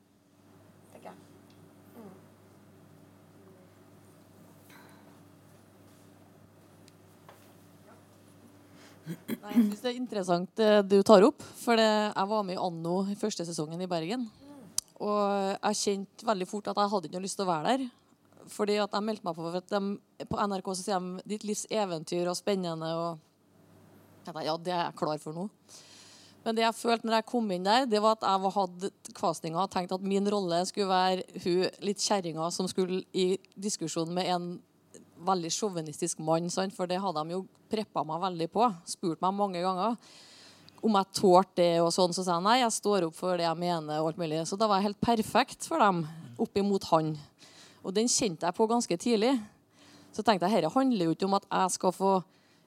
[9.03, 11.43] Nei, jeg synes Det er interessant det du tar opp.
[11.59, 14.29] For det, jeg var med i Anno i første sesongen i Bergen.
[15.03, 15.19] Og
[15.57, 17.85] jeg kjente veldig fort at jeg hadde ikke lyst til å være der.
[18.53, 21.47] Fordi at jeg meldte meg på for at de, På NRK så sier de 'ditt
[21.47, 22.89] livs eventyr' og spennende.
[22.95, 23.19] Og
[24.43, 25.49] ja, det er jeg klar for nå.
[26.43, 29.63] Men det jeg følte når jeg kom inn der, det var at jeg hadde kvasninga
[29.63, 34.27] og tenkte at min rolle skulle være hun litt kjerringa som skulle i diskusjon med
[34.27, 34.47] en
[35.25, 38.69] veldig sjåvinistisk mann, for det hadde de jo preppa meg veldig på.
[38.85, 39.97] Spurt meg mange ganger
[40.83, 41.81] om jeg tålte det.
[41.81, 43.99] og sånn, Så sa jeg nei, jeg står opp for det jeg mener.
[43.99, 44.45] og alt mulig.
[44.47, 46.07] Så da var jeg helt perfekt for dem
[46.37, 47.17] oppimot han.
[47.83, 49.41] Og den kjente jeg på ganske tidlig.
[50.13, 52.23] Så tenkte jeg dette handler jo ikke om at jeg skal få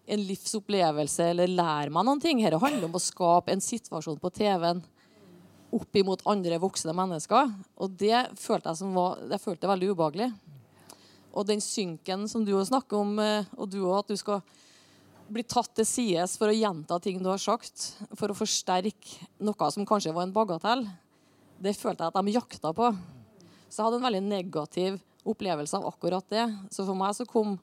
[0.07, 2.43] en livsopplevelse eller lære meg noen ting.
[2.43, 4.83] Dette handler om å skape en situasjon på TV-en
[5.75, 7.51] oppimot andre voksne mennesker.
[7.83, 10.31] Og det følte jeg, som var, det følte veldig ubehagelig.
[11.37, 14.41] Og den synken som du snakker om, eh, og du òg, at du skal
[15.29, 19.71] bli tatt til sides for å gjenta ting du har sagt, for å forsterke noe
[19.75, 20.87] som kanskje var en bagatell,
[21.61, 22.91] det følte jeg at de jakta på.
[23.69, 26.47] Så jeg hadde en veldig negativ opplevelse av akkurat det.
[26.71, 27.57] Så for meg så kom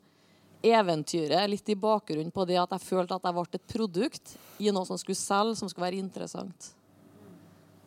[0.63, 4.71] eventyret litt i bakgrunnen på det at jeg følte at jeg ble et produkt i
[4.71, 6.71] noe som skulle selge, som skulle være interessant.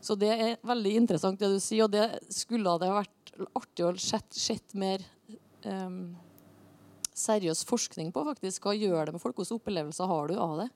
[0.00, 3.92] Så det er veldig interessant det du sier, og det skulle det vært artig å
[4.00, 5.02] sett, sett mer
[5.66, 6.00] um,
[7.16, 8.24] seriøs forskning på.
[8.30, 8.66] faktisk.
[8.66, 9.38] Hva gjør det med folk?
[9.38, 10.70] Hvilke opplevelser har du av det?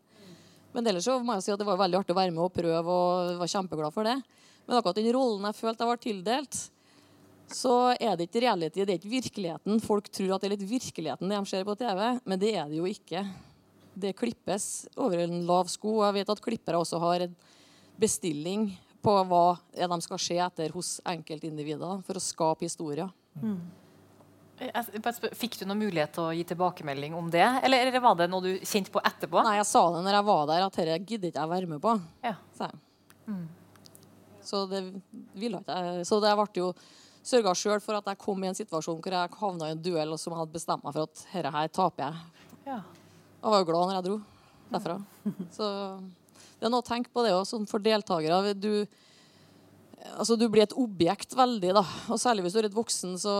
[0.75, 2.53] Men ellers så må jeg si at det var veldig artig å være med og
[2.55, 4.19] prøve, og var kjempeglad for det.
[4.67, 6.59] Men akkurat den rollen jeg følte jeg var tildelt,
[7.51, 9.81] så er det ikke reality, det er ikke virkeligheten.
[9.83, 12.71] Folk tror at det er litt virkeligheten det de ser på TV, men det er
[12.71, 13.25] det jo ikke.
[14.01, 15.97] Det klippes over en lav sko.
[15.99, 17.35] og Jeg vet at klippere også har en
[18.01, 18.71] bestilling
[19.03, 23.11] på hva de skal se etter hos enkeltindivider for å skape historier.
[23.41, 23.59] Mm.
[24.61, 28.51] Fikk du noen mulighet til å gi tilbakemelding om det, eller var det noe du
[28.61, 29.41] kjente på etterpå?
[29.47, 31.81] Nei, jeg sa det når jeg var der, at dette gidder ikke jeg være med
[31.85, 31.95] på.
[32.27, 32.35] Ja.
[32.59, 32.69] Så,
[33.25, 33.47] mm.
[34.45, 34.83] så det
[35.41, 36.05] ville ikke jeg.
[36.11, 36.69] Så det ble jo
[37.31, 40.13] sørga sjøl for at jeg kom i en situasjon hvor jeg havna i en duell
[40.15, 42.47] og som hadde bestemt meg for at dette her taper jeg.
[42.69, 42.79] Ja.
[43.41, 44.17] Jeg var jo glad når jeg dro
[44.71, 44.97] derfra.
[45.57, 45.67] Så
[46.61, 48.53] det er noe å tenke på det òg, sånn for deltakere.
[48.53, 48.85] Du,
[50.19, 51.85] altså, du blir et objekt veldig, da.
[52.13, 53.35] Og særlig hvis du er litt voksen, så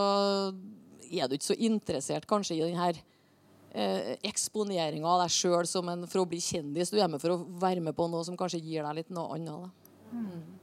[1.11, 5.69] er du ikke så interessert kanskje i denne eh, eksponeringa av deg sjøl
[6.07, 6.91] for å bli kjendis.
[6.91, 9.37] Du er med for å være med på noe som kanskje gir deg litt noe
[9.37, 9.71] annet.
[10.11, 10.61] Mm.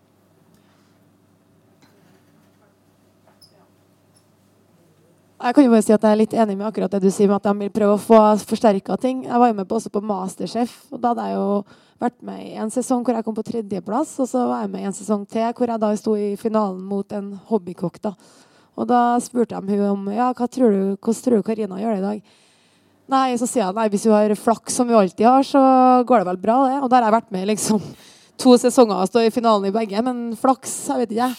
[5.37, 7.29] Jeg kan jo bare si at jeg er litt enig med akkurat det du sier
[7.29, 8.17] med at de vil prøve å få
[8.49, 9.19] forsterka ting.
[9.27, 10.73] Jeg var jo med på, også på Masterchef.
[10.89, 11.51] og Da hadde jeg jo
[12.01, 14.15] vært med i en sesong hvor jeg kom på tredjeplass.
[14.23, 16.81] Og så var jeg med i en sesong til hvor jeg da sto i finalen
[16.81, 18.01] mot en hobbykokk.
[18.01, 18.15] da.
[18.77, 21.95] Og da spurte de hun om ja, hva tror du, hvordan tror du Karina gjør
[21.95, 22.37] det i dag.
[23.07, 25.61] Nei, så sier jeg nei, hvis hun har flaks som hun alltid har, så
[26.07, 26.79] går det vel bra, det.
[26.83, 27.79] Og der har jeg vært med liksom
[28.37, 31.29] to sesonger og står i finalen i begge, men flaks, jeg vet ikke.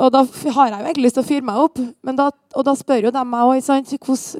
[0.00, 1.80] Og da har jeg jo egentlig lyst til å fyre meg opp.
[2.18, 3.88] Da, og da spør jo de meg òg hvordan,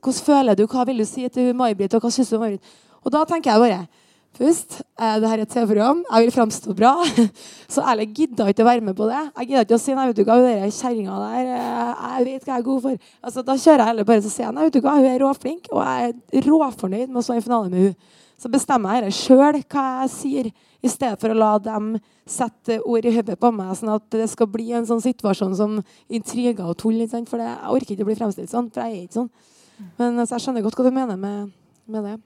[0.00, 2.78] hvordan føler du, hva vil du si til May-Britt, og hva syns du om May-Britt?
[3.00, 3.82] Og da tenker jeg bare
[4.38, 6.04] Først, eh, her er et TV-program.
[6.12, 6.92] Jeg vil framstå bra.
[7.74, 9.18] Så ærlig gidda ikke å være med på det.
[9.40, 12.46] Jeg gidda ikke å si nei, vet du hva, hun kjerringa der eh, Jeg vet
[12.46, 13.10] hva jeg er god for.
[13.26, 15.82] Altså, da kjører jeg heller bare jeg nei, vet du hva, hun er råflink, og
[15.82, 18.16] jeg er råfornøyd med å stå i finale med hun.
[18.40, 20.50] Så bestemmer jeg sjøl hva jeg sier,
[20.80, 21.92] i stedet for å la dem
[22.24, 25.76] sette ord i hodet på meg, sånn at det skal bli en sånn situasjon som
[26.08, 27.02] intriger og tull.
[27.28, 29.30] For jeg orker ikke å bli fremstilt sånn, for jeg er ikke sånn.
[30.00, 31.52] Men så jeg skjønner godt hva du mener med,
[31.90, 32.16] med det.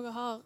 [0.00, 0.38] Dere har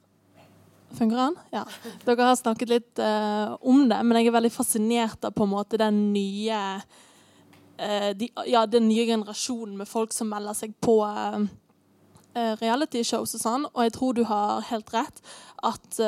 [0.95, 1.37] Funker den?
[1.51, 1.65] Ja.
[2.05, 5.51] Dere har snakket litt uh, om det, men jeg er veldig fascinert av på en
[5.51, 11.01] måte den nye uh, de, ja, den nye generasjonen med folk som melder seg på
[11.03, 11.43] uh,
[12.61, 13.67] reality-shows og sånn.
[13.73, 15.19] Og jeg tror du har helt rett
[15.67, 15.99] at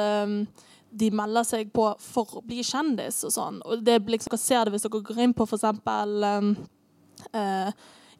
[0.96, 3.60] de melder seg på for å bli kjendis og sånn.
[3.66, 5.66] Og det liksom, dere ser det hvis dere går inn på f.eks.
[5.66, 6.52] Um,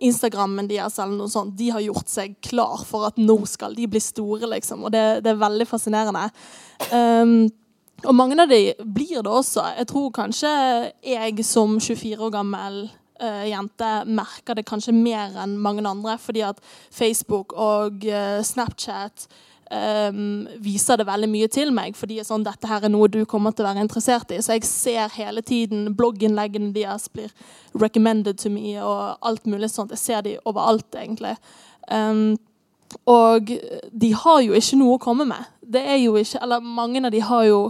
[0.05, 3.87] Instagrammen deres eller noe sånt, de har gjort seg klar for at nå skal de
[3.89, 4.85] bli store, liksom.
[4.85, 6.27] Og det, det er veldig fascinerende.
[6.93, 7.47] Um,
[8.05, 9.65] og mange av de blir det også.
[9.79, 10.53] Jeg tror kanskje
[11.01, 12.83] jeg som 24 år gammel
[13.23, 16.61] uh, jente merker det kanskje mer enn mange andre, fordi at
[16.93, 19.29] Facebook og uh, Snapchat
[19.71, 23.55] um, viser det veldig mye til meg, fordi sånn, dette her er noe du kommer
[23.55, 24.41] til å være interessert i.
[24.43, 27.33] Så jeg ser hele tiden blogginnleggene deres blir
[27.75, 29.95] recommended to me, og alt mulig sånt.
[29.95, 31.37] Jeg ser de overalt, egentlig.
[31.91, 32.37] Um,
[33.11, 33.51] og
[33.93, 35.53] de har jo ikke noe å komme med.
[35.61, 37.61] Det er jo ikke, eller Mange av de har jo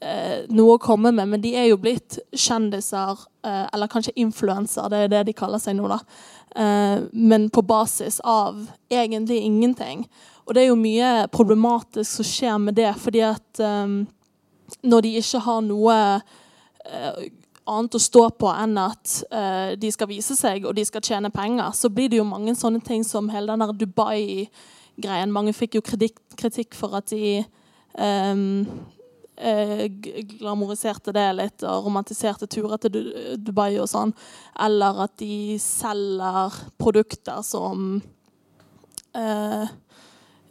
[0.00, 4.88] eh, noe å komme med, men de er jo blitt kjendiser, eh, eller kanskje influenser,
[4.90, 6.00] det er det de kaller seg nå, da.
[6.54, 10.06] Eh, men på basis av egentlig ingenting.
[10.44, 14.02] Og det er jo mye problematisk som skjer med det, fordi at um,
[14.84, 17.22] når de ikke har noe uh,
[17.64, 21.32] annet å stå på enn at uh, de skal vise seg og de skal tjene
[21.32, 25.32] penger, så blir det jo mange sånne ting som hele den der Dubai-greien.
[25.32, 27.38] Mange fikk jo kritikk, kritikk for at de
[27.96, 28.66] um,
[29.40, 29.84] uh,
[30.34, 33.00] glamoriserte det litt og romantiserte turer til
[33.40, 34.12] Dubai og sånn.
[34.60, 37.96] Eller at de selger produkter som
[39.16, 39.72] uh,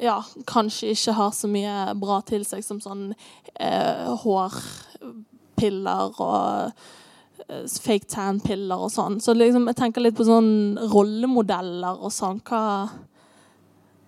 [0.02, 0.18] ja,
[0.50, 3.12] kanskje ikke har så mye bra til seg som sånn
[3.60, 6.74] eh, hårpiller og
[7.48, 9.20] eh, fake tan-piller og sånn.
[9.24, 12.42] Så liksom, jeg tenker litt på sånn rollemodeller og sånn.
[12.48, 12.64] Hva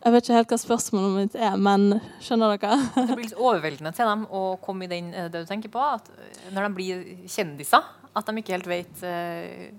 [0.05, 2.77] Jeg vet ikke helt hva spørsmålet mitt er, men skjønner dere?
[2.95, 5.81] det blir litt overveldende til dem å komme i den, eh, det du tenker på.
[5.81, 6.09] At
[6.53, 7.83] når de blir kjendiser,
[8.15, 9.71] at de ikke helt vet ja,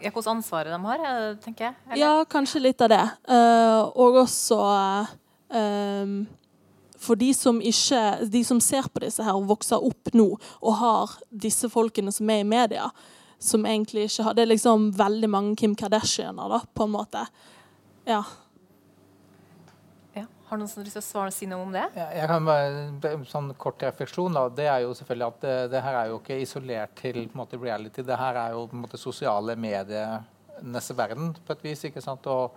[0.00, 1.74] Hvilket ansvaret de har, eh, tenker jeg.
[1.86, 2.00] Eller?
[2.00, 3.04] Ja, kanskje litt av det.
[3.28, 4.58] Uh, og også
[5.54, 6.16] um,
[7.04, 8.00] for de som, ikke,
[8.32, 12.30] de som ser på disse her og vokser opp nå og har disse folkene som
[12.32, 12.88] er i media,
[13.38, 17.26] som egentlig ikke har Det er liksom veldig mange Kim Kardashianer, da, på en måte.
[18.08, 18.22] Ja.
[20.54, 21.82] Har noen som har lyst til å svare si noe om det?
[21.98, 24.36] Ja, jeg kan bare, sånn Kort refleksjon.
[24.36, 27.32] da, det er jo selvfølgelig at det, det her er jo ikke isolert til en
[27.40, 28.04] måte, reality.
[28.06, 31.82] Det her er jo på en måte sosiale medienes verden på et vis.
[31.88, 32.54] ikke sant, og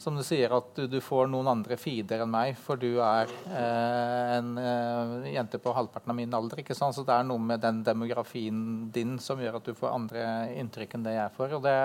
[0.00, 3.28] som du sier, at du, du, får noen andre feeder enn meg, for du er
[3.50, 6.62] eh, en eh, jente på halvparten av min alder.
[6.62, 6.96] ikke sant?
[6.96, 10.24] Så det er noe med den demografien din som gjør at du får andre
[10.62, 11.58] inntrykk enn det jeg får.
[11.58, 11.76] Og det,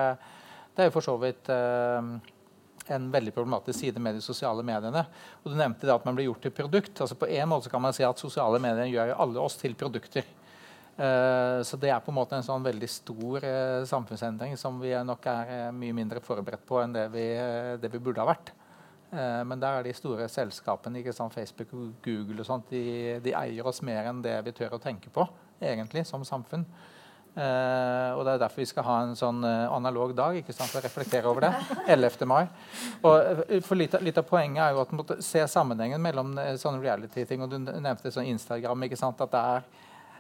[0.72, 2.14] det er jo for så vidt eh,
[2.92, 5.06] en veldig problematisk side med de sosiale mediene.
[5.44, 7.02] Og Du nevnte at man blir gjort til produkt.
[7.02, 10.26] altså På en måte kan man si at sosiale medier gjør alle oss til produkter.
[10.94, 14.92] Uh, så det er på en måte en sånn veldig stor uh, samfunnsendring som vi
[14.94, 17.24] nok er uh, mye mindre forberedt på enn det vi,
[17.82, 18.54] det vi burde ha vært.
[19.14, 23.68] men der er de store selskapene, sant, Facebook og Google og sånt, de, de eier
[23.70, 25.28] oss mer enn det vi tør å tenke på
[25.62, 26.66] egentlig som samfunn.
[27.34, 30.76] Uh, og Det er derfor vi skal ha en sånn uh, analog dag ikke sant,
[30.78, 31.80] å reflektere over det.
[31.90, 32.28] 11.
[32.30, 32.44] mai.
[33.02, 33.16] Og
[33.50, 36.84] uh, for litt, litt, av poenget er jo at man må se sammenhengen mellom sånne
[36.84, 37.42] reality-ting.
[37.42, 38.86] og Du nevnte sånn Instagram.
[38.86, 39.66] ikke sant, at det er,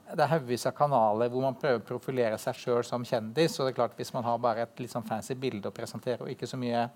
[0.09, 3.59] det er haugevis av kanaler hvor man prøver å profilere seg sjøl som kjendis.
[3.59, 6.25] og det er klart Hvis man har bare et litt sånn fancy bilde å presentere
[6.25, 6.87] og ikke så mye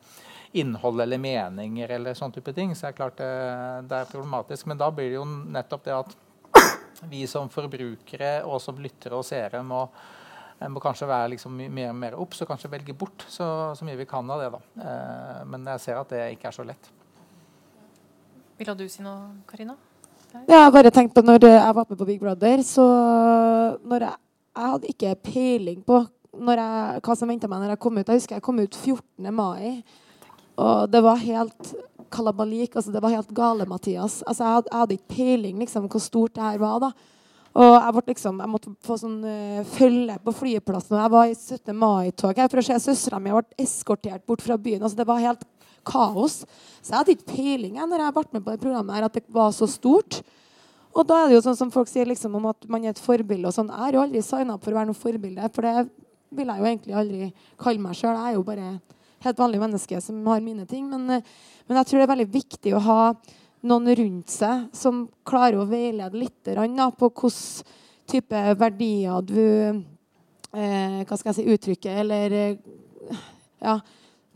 [0.57, 3.33] innhold eller meninger, eller sånne type ting, så er det klart det,
[3.85, 4.65] det er problematisk.
[4.65, 6.23] Men da blir det jo nettopp det at
[7.09, 9.83] vi som forbrukere og som lyttere og seere må,
[10.59, 13.85] eh, må kanskje være liksom mer og mer obs og kanskje velge bort så, så,
[13.85, 14.51] mye vi kan av det.
[14.55, 14.61] da.
[14.83, 16.91] Eh, men jeg ser at det ikke er så lett.
[18.57, 19.77] Vil du si noe, Karina?
[20.47, 22.85] Ja, jeg bare tenkt på når jeg var med på Big Brother, så
[23.85, 24.17] når jeg,
[24.57, 26.03] jeg hadde ikke peiling på
[26.37, 28.07] jeg, hva som venta meg når jeg kom ut.
[28.07, 29.33] Jeg husker jeg kom ut 14.
[29.33, 29.83] mai.
[30.57, 31.73] Og det var helt
[32.13, 32.75] kalabalik.
[32.75, 34.21] Altså, det var helt gale, Mathias.
[34.23, 36.79] Altså, jeg, hadde, hadde ikke peiling liksom, hvor stort det her var.
[36.87, 36.91] da.
[37.57, 40.95] Og jeg, liksom, jeg måtte få sånn uh, følge på flyplassen.
[40.95, 41.77] Og jeg var i 17.
[41.77, 43.31] mai-tog for å se søstera mi.
[43.31, 44.83] Jeg ble eskortert bort fra byen.
[44.83, 45.45] Altså, det var helt
[45.87, 46.41] kaos.
[46.81, 49.23] Så jeg hadde ikke peiling når jeg ble med på det programmet her, at det
[49.33, 50.19] var så stort.
[50.97, 53.01] Og da er det jo sånn som folk sier liksom, om at man er et
[53.01, 53.49] forbilde.
[53.49, 53.71] og sånn.
[53.73, 55.49] Jeg har jo aldri signa opp for å være noe forbilde.
[55.55, 55.87] For det
[56.37, 57.31] vil jeg jo egentlig aldri
[57.61, 58.17] kalle meg sjøl.
[58.17, 58.69] Jeg er jo bare
[59.25, 60.89] helt vanlig menneske som har mine ting.
[60.89, 61.23] Men, eh,
[61.67, 63.01] men, jeg tror det er veldig viktig å ha
[63.67, 67.75] noen rundt seg som klarer å veilede litt på hvilken
[68.07, 69.43] type verdier du
[70.53, 72.57] eh, Hva skal jeg si uttrykker, eller eh,
[73.59, 73.79] ja,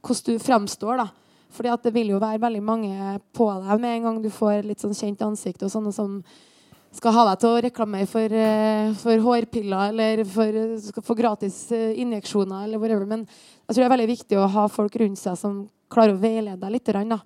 [0.02, 0.98] hvordan du fremstår.
[0.98, 1.08] da.
[1.52, 4.64] Fordi at det vil jo være veldig mange på deg med en gang du får
[4.68, 5.64] litt sånn kjent ansikt.
[5.64, 6.22] og sånne som
[6.96, 11.64] skal ha deg til å reklamere for, uh, for hårpiller eller for, skal få gratis
[11.72, 12.66] uh, injeksjoner.
[12.66, 13.06] eller whatever.
[13.08, 16.22] Men jeg tror det er veldig viktig å ha folk rundt seg som klarer å
[16.22, 16.92] veilede deg litt.
[16.92, 17.22] Da.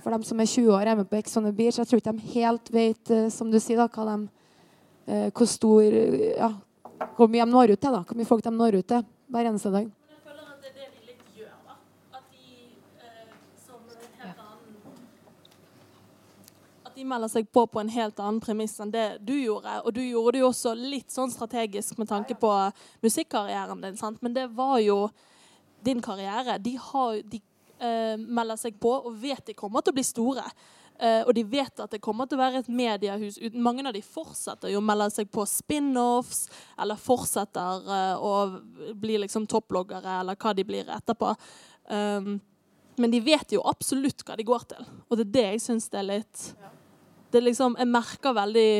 [0.00, 2.00] For dem som er 20 år er med på Ex on the Beach, jeg tror
[2.00, 6.52] ikke de helt vet som du sier, da, hva de, hvor stor ja,
[7.16, 7.92] Hvor mye de når ut til.
[7.92, 9.88] da, Hvor mye folk de når ut til hver eneste dag.
[17.00, 19.80] De melder seg på på en helt annen premiss enn det du gjorde.
[19.84, 22.50] Og du gjorde det jo også litt sånn strategisk med tanke på
[23.04, 23.96] musikkarrieren din.
[24.00, 24.20] Sant?
[24.24, 25.06] Men det var jo
[25.84, 26.58] din karriere.
[26.60, 27.40] De, har, de
[27.80, 30.44] uh, melder seg på og vet de kommer til å bli store.
[31.00, 33.40] Uh, og de vet at det kommer til å være et mediehus.
[33.56, 36.44] Mange av de fortsetter jo å melde seg på spin-offs,
[36.80, 41.32] eller fortsetter uh, å bli liksom topploggere, eller hva de blir etterpå.
[41.88, 42.36] Um,
[43.00, 44.90] men de vet jo absolutt hva de går til.
[45.08, 46.50] Og det er det jeg syns er litt
[47.32, 48.70] det liksom, Jeg merker veldig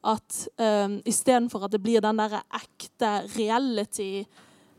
[0.00, 4.24] at um, istedenfor at det blir den der ekte reality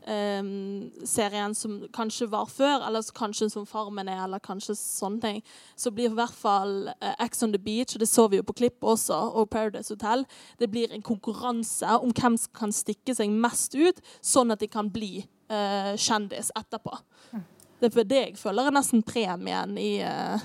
[0.06, 5.38] um, serien som kanskje var før, eller kanskje som Farmen er, eller kanskje sånne ting,
[5.76, 8.46] så blir i hvert fall uh, Ex on the Beach, og det så vi jo
[8.46, 10.26] på klipp også, og Paradise Hotel,
[10.58, 14.70] det blir en konkurranse om hvem som kan stikke seg mest ut, sånn at de
[14.70, 15.22] kan bli
[15.52, 16.98] uh, kjendis etterpå.
[17.32, 17.46] Mm.
[17.82, 20.42] Det er for det jeg føler er nesten premien i uh,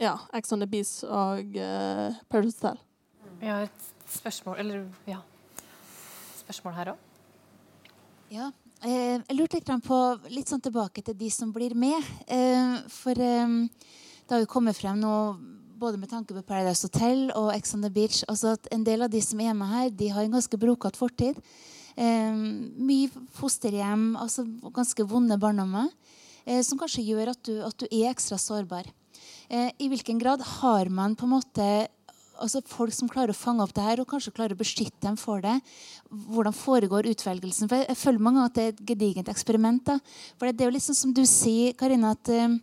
[0.00, 2.80] ja, Ex on the Beach og uh, Paradise Hotel.
[3.40, 5.20] Vi har et spørsmål Eller ja.
[6.40, 7.06] Spørsmål her òg.
[8.30, 8.50] Ja.
[8.80, 9.96] Eh, jeg lurte litt på
[10.32, 12.00] litt sånn tilbake til de som blir med.
[12.26, 13.56] Eh, for eh,
[14.24, 15.14] det har jo kommet frem nå
[15.80, 19.06] både med tanke på Paradise Hotel og Ex on the Beach altså at en del
[19.06, 21.40] av de som er med her, de har en ganske brokete fortid.
[21.96, 22.32] Eh,
[22.80, 24.44] mye fosterhjem, altså
[24.74, 25.88] ganske vonde barndommer,
[26.44, 28.88] eh, som kanskje gjør at du, at du er ekstra sårbar.
[29.50, 31.66] Eh, I hvilken grad har man på en måte
[32.40, 35.16] altså folk som klarer å fange opp det her og kanskje klarer å beskytte dem
[35.20, 35.56] for det.
[36.08, 37.68] Hvordan foregår utvelgelsen?
[37.68, 39.82] For Jeg, føler mange ganger at det er et gedigent eksperiment.
[39.84, 39.98] da.
[40.38, 42.56] For Det er jo sånn som du sier, Karina, at uh,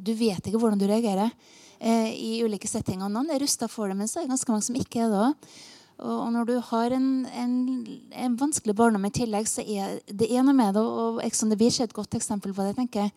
[0.00, 3.12] du vet ikke hvordan du reagerer uh, i ulike settinger.
[3.12, 5.22] Noen er rusta for det, men så er det ganske mange som ikke er det
[5.28, 5.52] òg.
[6.00, 7.54] Og, når du har en, en,
[8.24, 10.82] en vanskelig barndom i tillegg, så er det ene med det.
[10.82, 12.76] Og Ex on the er et godt eksempel på det.
[12.76, 13.12] tenker jeg.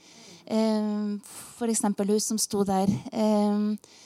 [0.46, 1.20] Eh,
[1.58, 1.86] F.eks.
[1.88, 2.92] hun som sto der.
[3.12, 4.02] Eh,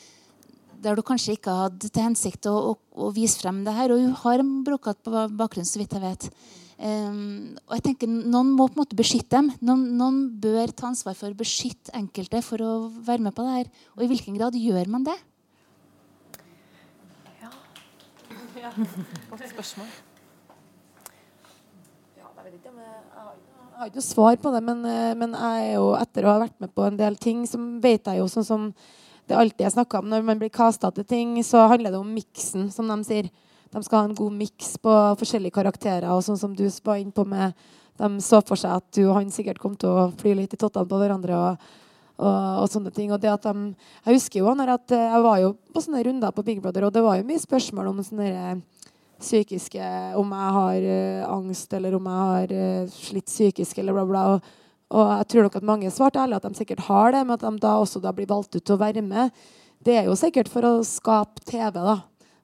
[0.77, 2.77] der du kanskje ikke hadde til hensikt å, å,
[3.07, 3.91] å vise frem det her.
[3.93, 6.29] Og hun har en brokete bakgrunn, så vidt jeg vet.
[6.77, 9.49] Um, og jeg tenker Noen må på en måte beskytte dem.
[9.65, 12.73] Noen, noen, bør ta ansvar for å beskytte enkelte for å
[13.07, 13.71] være med på det her.
[13.97, 15.15] Og i hvilken grad gjør man det?
[17.41, 17.49] Ja,
[18.61, 18.71] ja.
[19.29, 19.91] Godt spørsmål.
[22.17, 22.97] Ja, jeg vet ikke om jeg
[23.77, 26.31] jeg har ikke noe svar på det, men, eh, men, jeg er jo, etter å
[26.31, 28.63] ha vært med på en del ting, så vet jeg jo sånn som
[29.29, 32.09] det alltid er snakka om når man blir kasta til ting, så handler det om
[32.09, 33.29] miksen, som de sier.
[33.69, 37.13] De skal ha en god miks på forskjellige karakterer, og sånn som du var inne
[37.13, 37.53] på med
[37.97, 40.57] De så for seg at du og han sikkert kom til å fly litt i
[40.57, 41.33] tottene på hverandre.
[41.33, 41.57] og
[42.17, 43.11] og, og, sånne ting.
[43.13, 43.73] Og det at de,
[44.05, 46.95] jeg husker jo når at jeg var jo på sånne runder på Big Brother, og
[46.95, 48.59] det var jo mye spørsmål om sånne
[49.17, 49.81] psykiske
[50.13, 54.25] Om jeg har uh, angst, eller om jeg har uh, slitt psykisk, eller bla, bla.
[54.35, 54.51] Og,
[54.93, 57.45] og, jeg tror nok at mange svarte ærlig at de sikkert har det, men at
[57.45, 59.33] de da også da blir valgt ut til å være med.
[59.81, 61.97] Det er jo sikkert for å skape TV, da.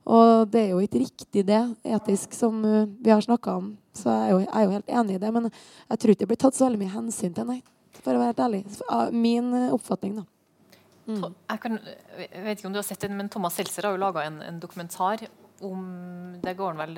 [0.03, 3.69] Og det er jo ikke riktig det, etisk, som vi har snakka om.
[3.95, 5.31] Så jeg er, jo, jeg er, jo, helt enig i det.
[5.37, 7.61] Men jeg tror ikke det blir tatt så veldig mye hensyn til, nei.
[8.03, 8.63] For å være helt ærlig.
[9.15, 10.27] Min oppfatning, da.
[11.03, 11.23] Mm.
[11.49, 11.79] Jeg, kan,
[12.15, 14.37] jeg, vet ikke om du har sett den, men Thomas Seltzer har jo laga en,
[14.45, 15.25] en, dokumentar
[15.63, 15.81] om
[16.43, 16.95] det går vel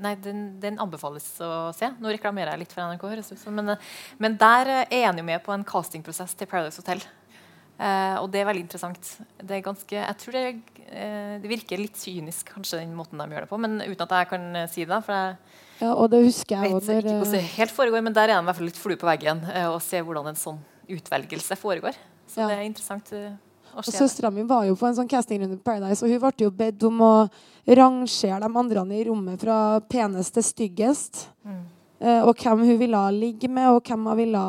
[0.00, 1.90] Nei, den, den, anbefales å se.
[2.00, 3.56] Nå reklamerer jeg litt for NRK, høres ut som.
[3.56, 3.74] Men,
[4.20, 7.02] men, der er han jo med på en castingprosess til Paradise Hotel.
[7.80, 9.10] Eh, og det er veldig interessant.
[9.40, 10.44] Det er ganske, jeg tror det,
[10.86, 13.60] eh, det, virker litt kynisk, kanskje, den måten de gjør det på.
[13.60, 15.00] Men uten at jeg kan si det.
[15.04, 18.28] For jeg ja, og det husker jeg vet ikke hvordan det helt foregår, men der
[18.28, 19.40] er han i hvert fall litt flue på veggen.
[19.48, 20.58] Eh, og se hvordan en sånn
[20.90, 21.96] utvelgelse foregår.
[22.28, 23.32] Så det er interessant uh,
[23.72, 23.96] å se.
[23.96, 26.86] Søstera mi var jo på en sånn castingrunde på Paradise, og hun ble jo bedt
[26.86, 27.12] om å
[27.80, 29.58] rangere de andre i rommet fra
[29.90, 31.24] penest til styggest.
[31.48, 31.62] Mm.
[32.00, 34.44] Uh, og hvem hun ville ligge med, og hvem hun ville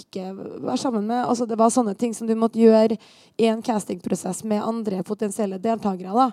[0.00, 1.24] ikke være sammen med.
[1.24, 2.98] Altså, det var sånne ting som du måtte gjøre
[3.38, 6.14] i en castingprosess med andre potensielle deltakere.
[6.14, 6.30] da.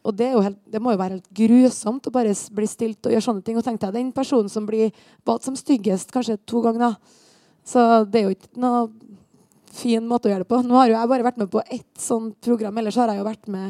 [0.00, 3.26] Og det, helt, det, må jo være helt grusomt å bare bli stilt og gjøre
[3.26, 3.58] sånne ting.
[3.60, 4.94] Og tenk deg den personen som blir
[5.28, 6.96] valgt som styggest kanskje to ganger.
[7.66, 8.86] Så det er jo ikke noe
[9.70, 10.62] fin måte å gjøre det på.
[10.64, 12.80] Nå har jo jeg bare vært med på ett sånt program.
[12.80, 13.68] Ellers har jeg jo vært med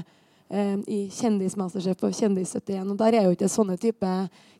[0.54, 2.86] eh, i Kjendismasterchef og Kjendis71.
[2.86, 4.14] Og der er jo ikke sånne type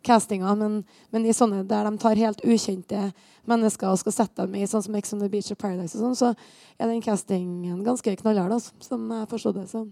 [0.07, 0.81] castinger, men,
[1.15, 3.11] men, i sånne der de tar helt ukjente
[3.49, 6.07] mennesker og skal sette dem i sånn som Ex on the Beach og Paradise og
[6.07, 6.35] sånn, så
[6.81, 9.67] er den castingen ganske knallhard, altså, som jeg forstår det.
[9.71, 9.87] Så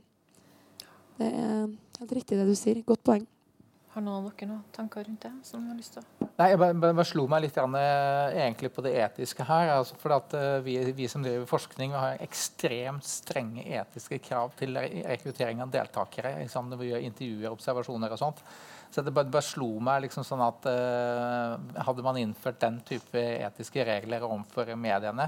[1.19, 1.67] det er
[1.99, 2.81] helt riktig det du sier.
[2.87, 3.27] Godt poeng.
[3.95, 5.31] Har noen av dere noen tanker rundt det?
[5.49, 6.27] som har lyst til å...
[6.39, 9.73] Nei, Jeg bare, bare slo meg litt grann, uh, egentlig på det etiske her.
[9.75, 14.79] Altså for at uh, vi, vi, som driver forskning, har ekstremt strenge etiske krav til
[14.79, 16.37] rekruttering av deltakere.
[16.45, 18.45] Liksom, når vi gjør intervjuer, observasjoner og sånt.
[18.95, 23.19] Så det bare, bare slo meg liksom sånn at uh, Hadde man innført den type
[23.19, 25.27] etiske regler overfor mediene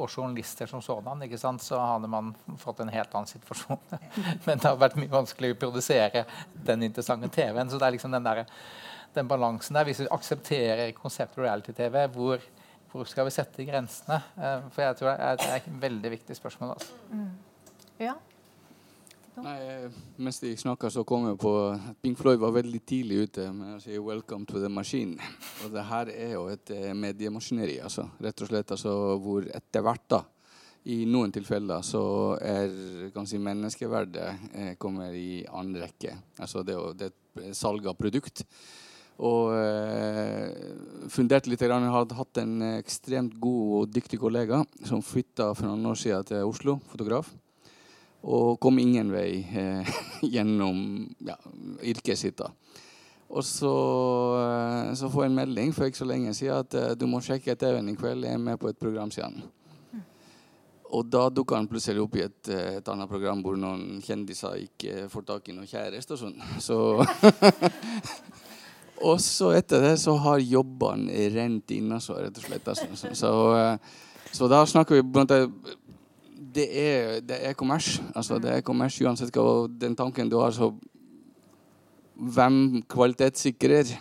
[0.00, 3.80] og journalister som sådan, så hadde man fått en helt annen situasjon.
[4.46, 6.24] Men det har vært mye vanskelig å produsere
[6.54, 7.70] den interessante TV-en.
[7.70, 8.44] Så det er liksom den, der,
[9.14, 9.88] den balansen der.
[9.88, 12.42] Hvis vi aksepterer konseptet reality-TV, hvor,
[12.92, 14.22] hvor, skal vi sette grensene?
[14.36, 16.74] Uh, for jeg tror det er et veldig viktig spørsmål.
[16.76, 17.00] Altså.
[17.12, 17.30] Mm.
[18.00, 18.16] Ja.
[19.40, 19.88] Nei,
[20.20, 23.78] mens de snakka, så kom jeg på at Pink Floyd var veldig tidlig ute med
[23.78, 25.16] å si 'Welcome to the machine'.
[25.64, 28.04] Og det her er jo et eh, mediemaskineri, altså.
[28.20, 30.20] Rett og slett altså, hvor etter hvert, da,
[30.84, 36.16] i noen tilfeller så er kan si, menneskeverdet eh, kommer i annen rekke.
[36.38, 38.44] Altså det, det er salg av produkt.
[39.20, 40.52] Og eh,
[41.08, 41.60] funderte litt.
[41.60, 46.28] Jeg hadde hatt en ekstremt god og dyktig kollega som flytta for noen år siden
[46.28, 47.32] til Oslo, fotograf.
[48.20, 49.94] Og kom ingen vei eh,
[50.34, 50.80] gjennom
[51.24, 51.38] ja,
[51.82, 52.40] yrket sitt.
[52.40, 52.50] da.
[53.30, 53.72] Og så,
[54.42, 57.20] eh, så får jeg en melding for ikke så lenge siden at eh, du må
[57.22, 58.26] sjekke TV-en i kveld.
[58.26, 59.38] Jeg er med på et program siden.
[60.90, 64.64] Og da dukka han plutselig opp i et, eh, et, annet program hvor noen kjendiser
[64.64, 66.40] ikke får tak i noen kjæreste og sånn.
[66.58, 66.78] Så
[69.08, 72.66] og så etter det så har jobbene rent inn, altså, rett og slett.
[72.66, 72.90] Altså.
[72.98, 73.30] Så, så,
[74.32, 75.06] så, da snakker vi
[76.54, 77.98] det er, det er kommers.
[78.14, 80.54] Altså, det er kommers uansett hva den tanken du har.
[80.54, 80.72] Så
[82.14, 83.94] hvem kvalitetssikrer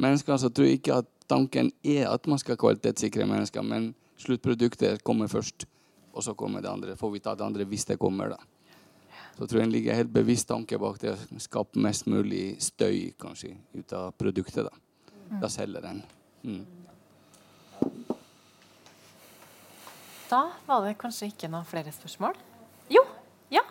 [0.00, 0.36] mennesker?
[0.36, 5.30] Så tror jeg ikke at tanken er at man skal kvalitetssikre mennesker, men sluttproduktet kommer
[5.30, 5.66] først.
[6.12, 6.96] Og så kommer det andre.
[6.96, 8.38] Får vi ta det andre hvis det kommer, da.
[9.38, 13.12] Så tror jeg det ligger helt bevisst tanke bak det å skape mest mulig støy
[13.20, 14.66] kanskje, ut av produktet.
[14.66, 16.02] Da, da selger den.
[16.42, 16.64] Mm.
[20.28, 22.36] Da var det kanskje ikke noen flere spørsmål?
[22.92, 23.00] Jo.
[23.52, 23.62] Ja.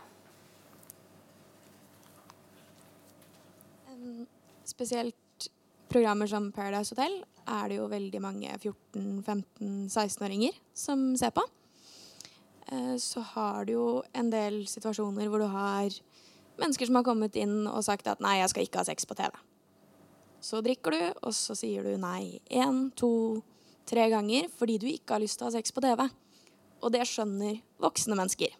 [4.65, 5.49] Spesielt
[5.91, 11.45] programmer som Paradise Hotel er det jo veldig mange 14-15-16-åringer som ser på.
[12.71, 15.93] Eh, så har du jo en del situasjoner hvor du har
[16.57, 19.15] mennesker som har kommet inn og sagt at 'nei, jeg skal ikke ha sex på
[19.15, 19.37] TV'.
[20.41, 23.43] Så drikker du, og så sier du nei én, to,
[23.85, 26.09] tre ganger fordi du ikke har lyst til å ha sex på TV.
[26.81, 28.53] Og det skjønner voksne mennesker.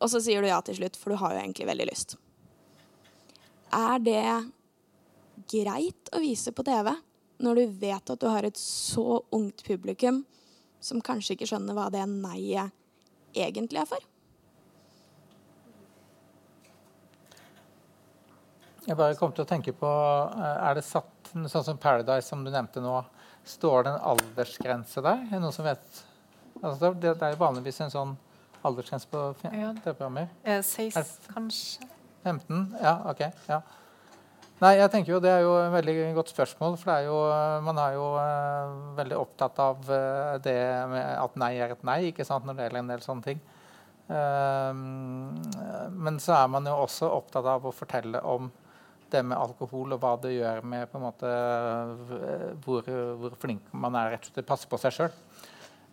[0.00, 2.16] Og så sier du ja til slutt, for du har jo egentlig veldig lyst.
[3.74, 4.24] Er det
[5.50, 6.92] greit å vise på TV
[7.44, 10.22] når du vet at du har et så ungt publikum
[10.80, 12.72] som kanskje ikke skjønner hva det nei-et
[13.36, 14.04] egentlig er for?
[18.86, 22.44] Jeg bare kom til å tenke på eh, Er det satt sånn som Paradise, som
[22.46, 23.00] du nevnte nå,
[23.46, 25.24] står det en aldersgrense der?
[25.26, 26.04] Er det noen som vet
[26.62, 28.14] Altså, det, det, er vanligvis en sånn
[28.66, 30.30] aldersgrense på TV-programmer.
[30.46, 30.60] Ja.
[30.62, 31.90] 16, kanskje?
[32.26, 32.62] 15?
[32.82, 33.26] Ja, OK.
[33.46, 33.60] Ja.
[34.56, 36.78] Nei, jeg tenker jo Det er jo et veldig godt spørsmål.
[36.80, 37.16] For det jo,
[37.66, 40.56] man er jo uh, veldig opptatt av uh, det
[40.92, 43.42] med at nei er et nei ikke sant, når det gjelder en del sånne ting.
[44.08, 44.72] Uh,
[45.92, 48.48] men så er man jo også opptatt av å fortelle om
[49.12, 51.28] det med alkohol og hva det gjør med på en måte
[52.64, 52.88] hvor,
[53.20, 55.12] hvor flink man er rett og slett til å passe på seg sjøl.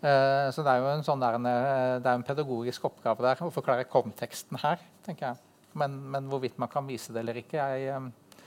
[0.03, 3.39] Eh, så det er jo en, sånn der, eh, det er en pedagogisk oppgave der
[3.45, 4.81] å forklare konteksten her.
[5.05, 5.37] tenker jeg.
[5.79, 8.41] Men, men, hvorvidt man kan vise det eller ikke jeg, eh,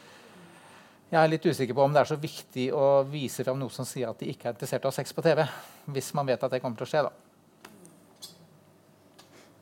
[1.10, 3.88] jeg, er litt usikker på om det er så viktig å vise fram noe som
[3.88, 5.46] sier at de ikke er interessert ha sex på TV.
[5.96, 7.12] Hvis man vet at det kommer til å skje, da.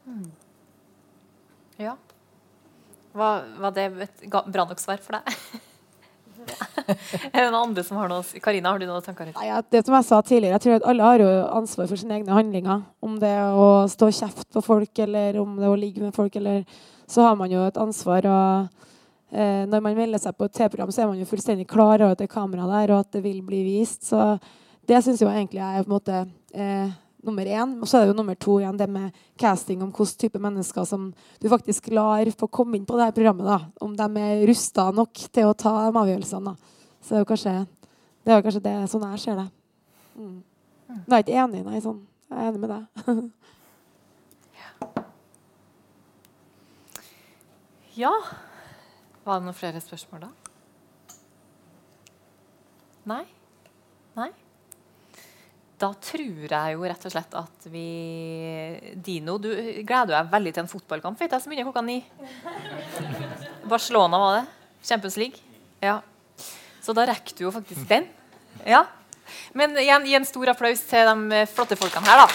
[0.04, 0.26] Mm.
[1.78, 1.94] Ja.
[3.14, 5.62] Var, var det et bra nok svar for deg?
[7.32, 9.32] er det noen andre som har noe Karina, har du noen tanker?
[9.36, 11.28] Nei, det som jeg sa tidligere, jeg tror at alle har jo
[11.60, 12.82] ansvar for sine egne handlinger.
[13.04, 16.16] Om det er å stå kjeft på folk, eller om det er å ligge med
[16.16, 16.64] folk, eller
[17.10, 18.26] så har man jo et ansvar.
[18.26, 21.98] og eh, Når man melder seg på et TV-program, så er man jo fullstendig klar
[22.00, 24.04] over at det er kamera der, og at det vil bli vist.
[24.08, 24.34] Så
[24.88, 26.20] det syns jeg egentlig er på en måte
[26.52, 26.92] eh,
[27.26, 27.80] nummer én.
[27.80, 30.84] Og så er det jo nummer to igjen det med casting om hvilken type mennesker
[30.88, 33.46] som du faktisk lar få komme inn på det her programmet.
[33.46, 33.58] da.
[33.80, 36.52] Om de er rusta nok til å ta de avgjørelsene.
[36.52, 36.56] da.
[37.00, 37.54] Så det er jo kanskje
[38.24, 39.48] det, er jo kanskje det sånn jeg ser det.
[40.16, 40.42] Mm.
[40.94, 41.80] Jeg er ikke enig, nei.
[41.84, 42.00] sånn.
[42.30, 42.82] Jeg er enig med deg.
[48.04, 48.14] ja.
[49.24, 50.30] Var det noen flere spørsmål da?
[53.04, 53.24] Nei?
[55.84, 57.88] Da tror jeg jo rett og slett at vi
[59.04, 59.50] Dino, du
[59.84, 61.98] gleder deg veldig til en fotballkamp vet jeg, som begynner klokka ni.
[63.68, 64.44] Barcelona var det.
[64.80, 65.44] Champions League.
[65.84, 65.98] Ja.
[66.80, 68.08] Så da rekker du jo faktisk den.
[68.64, 68.86] Ja.
[69.52, 72.28] Men igjen, gi en stor applaus til de flotte folkene her, da.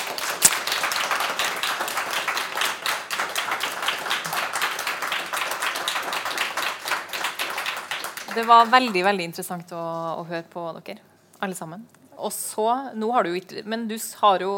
[8.36, 9.88] Det var veldig veldig interessant å,
[10.22, 11.02] å høre på dere,
[11.42, 11.90] alle sammen.
[12.20, 12.68] Og så,
[13.00, 14.52] nå har du jo ikke Men du har jo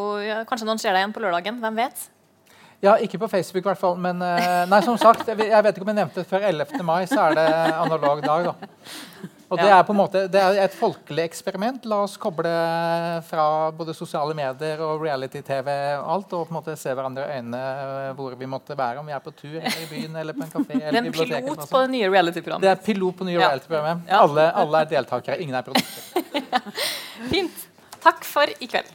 [0.48, 1.60] Kanskje noen ser deg igjen på lørdagen?
[1.62, 2.08] Hvem vet?
[2.82, 3.94] Ja, ikke på Facebook i hvert fall.
[4.02, 6.80] Men eh, nei, som sagt, jeg vet ikke om jeg nevnte det før 11.
[6.82, 7.44] mai, så er det
[7.78, 8.48] analog dag.
[8.50, 9.28] da.
[9.52, 11.84] Og det er på en måte det er et folkelig eksperiment.
[11.90, 12.50] La oss koble
[13.28, 13.44] fra
[13.76, 15.68] både sosiale medier og reality-TV
[16.00, 19.02] og alt, og på en måte se hverandre i øynene eh, hvor vi måtte være,
[19.02, 20.80] om vi er på tur eller i byen eller på en kafé.
[20.80, 22.64] Det er en pilot på det nye reality-programmet.
[22.64, 24.12] Det er pilot på det nye reality-programmet.
[24.22, 26.50] Alle, alle, er deltakere, ingen er produkter.
[27.30, 27.68] Fint.
[28.02, 28.90] Takk for i kveld.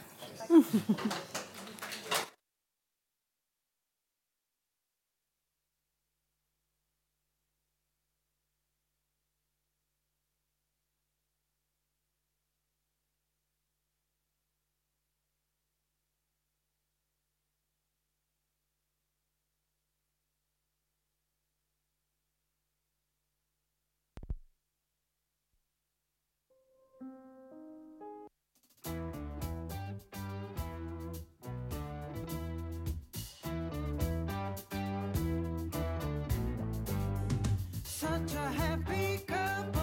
[37.99, 39.76] Such a happy couple.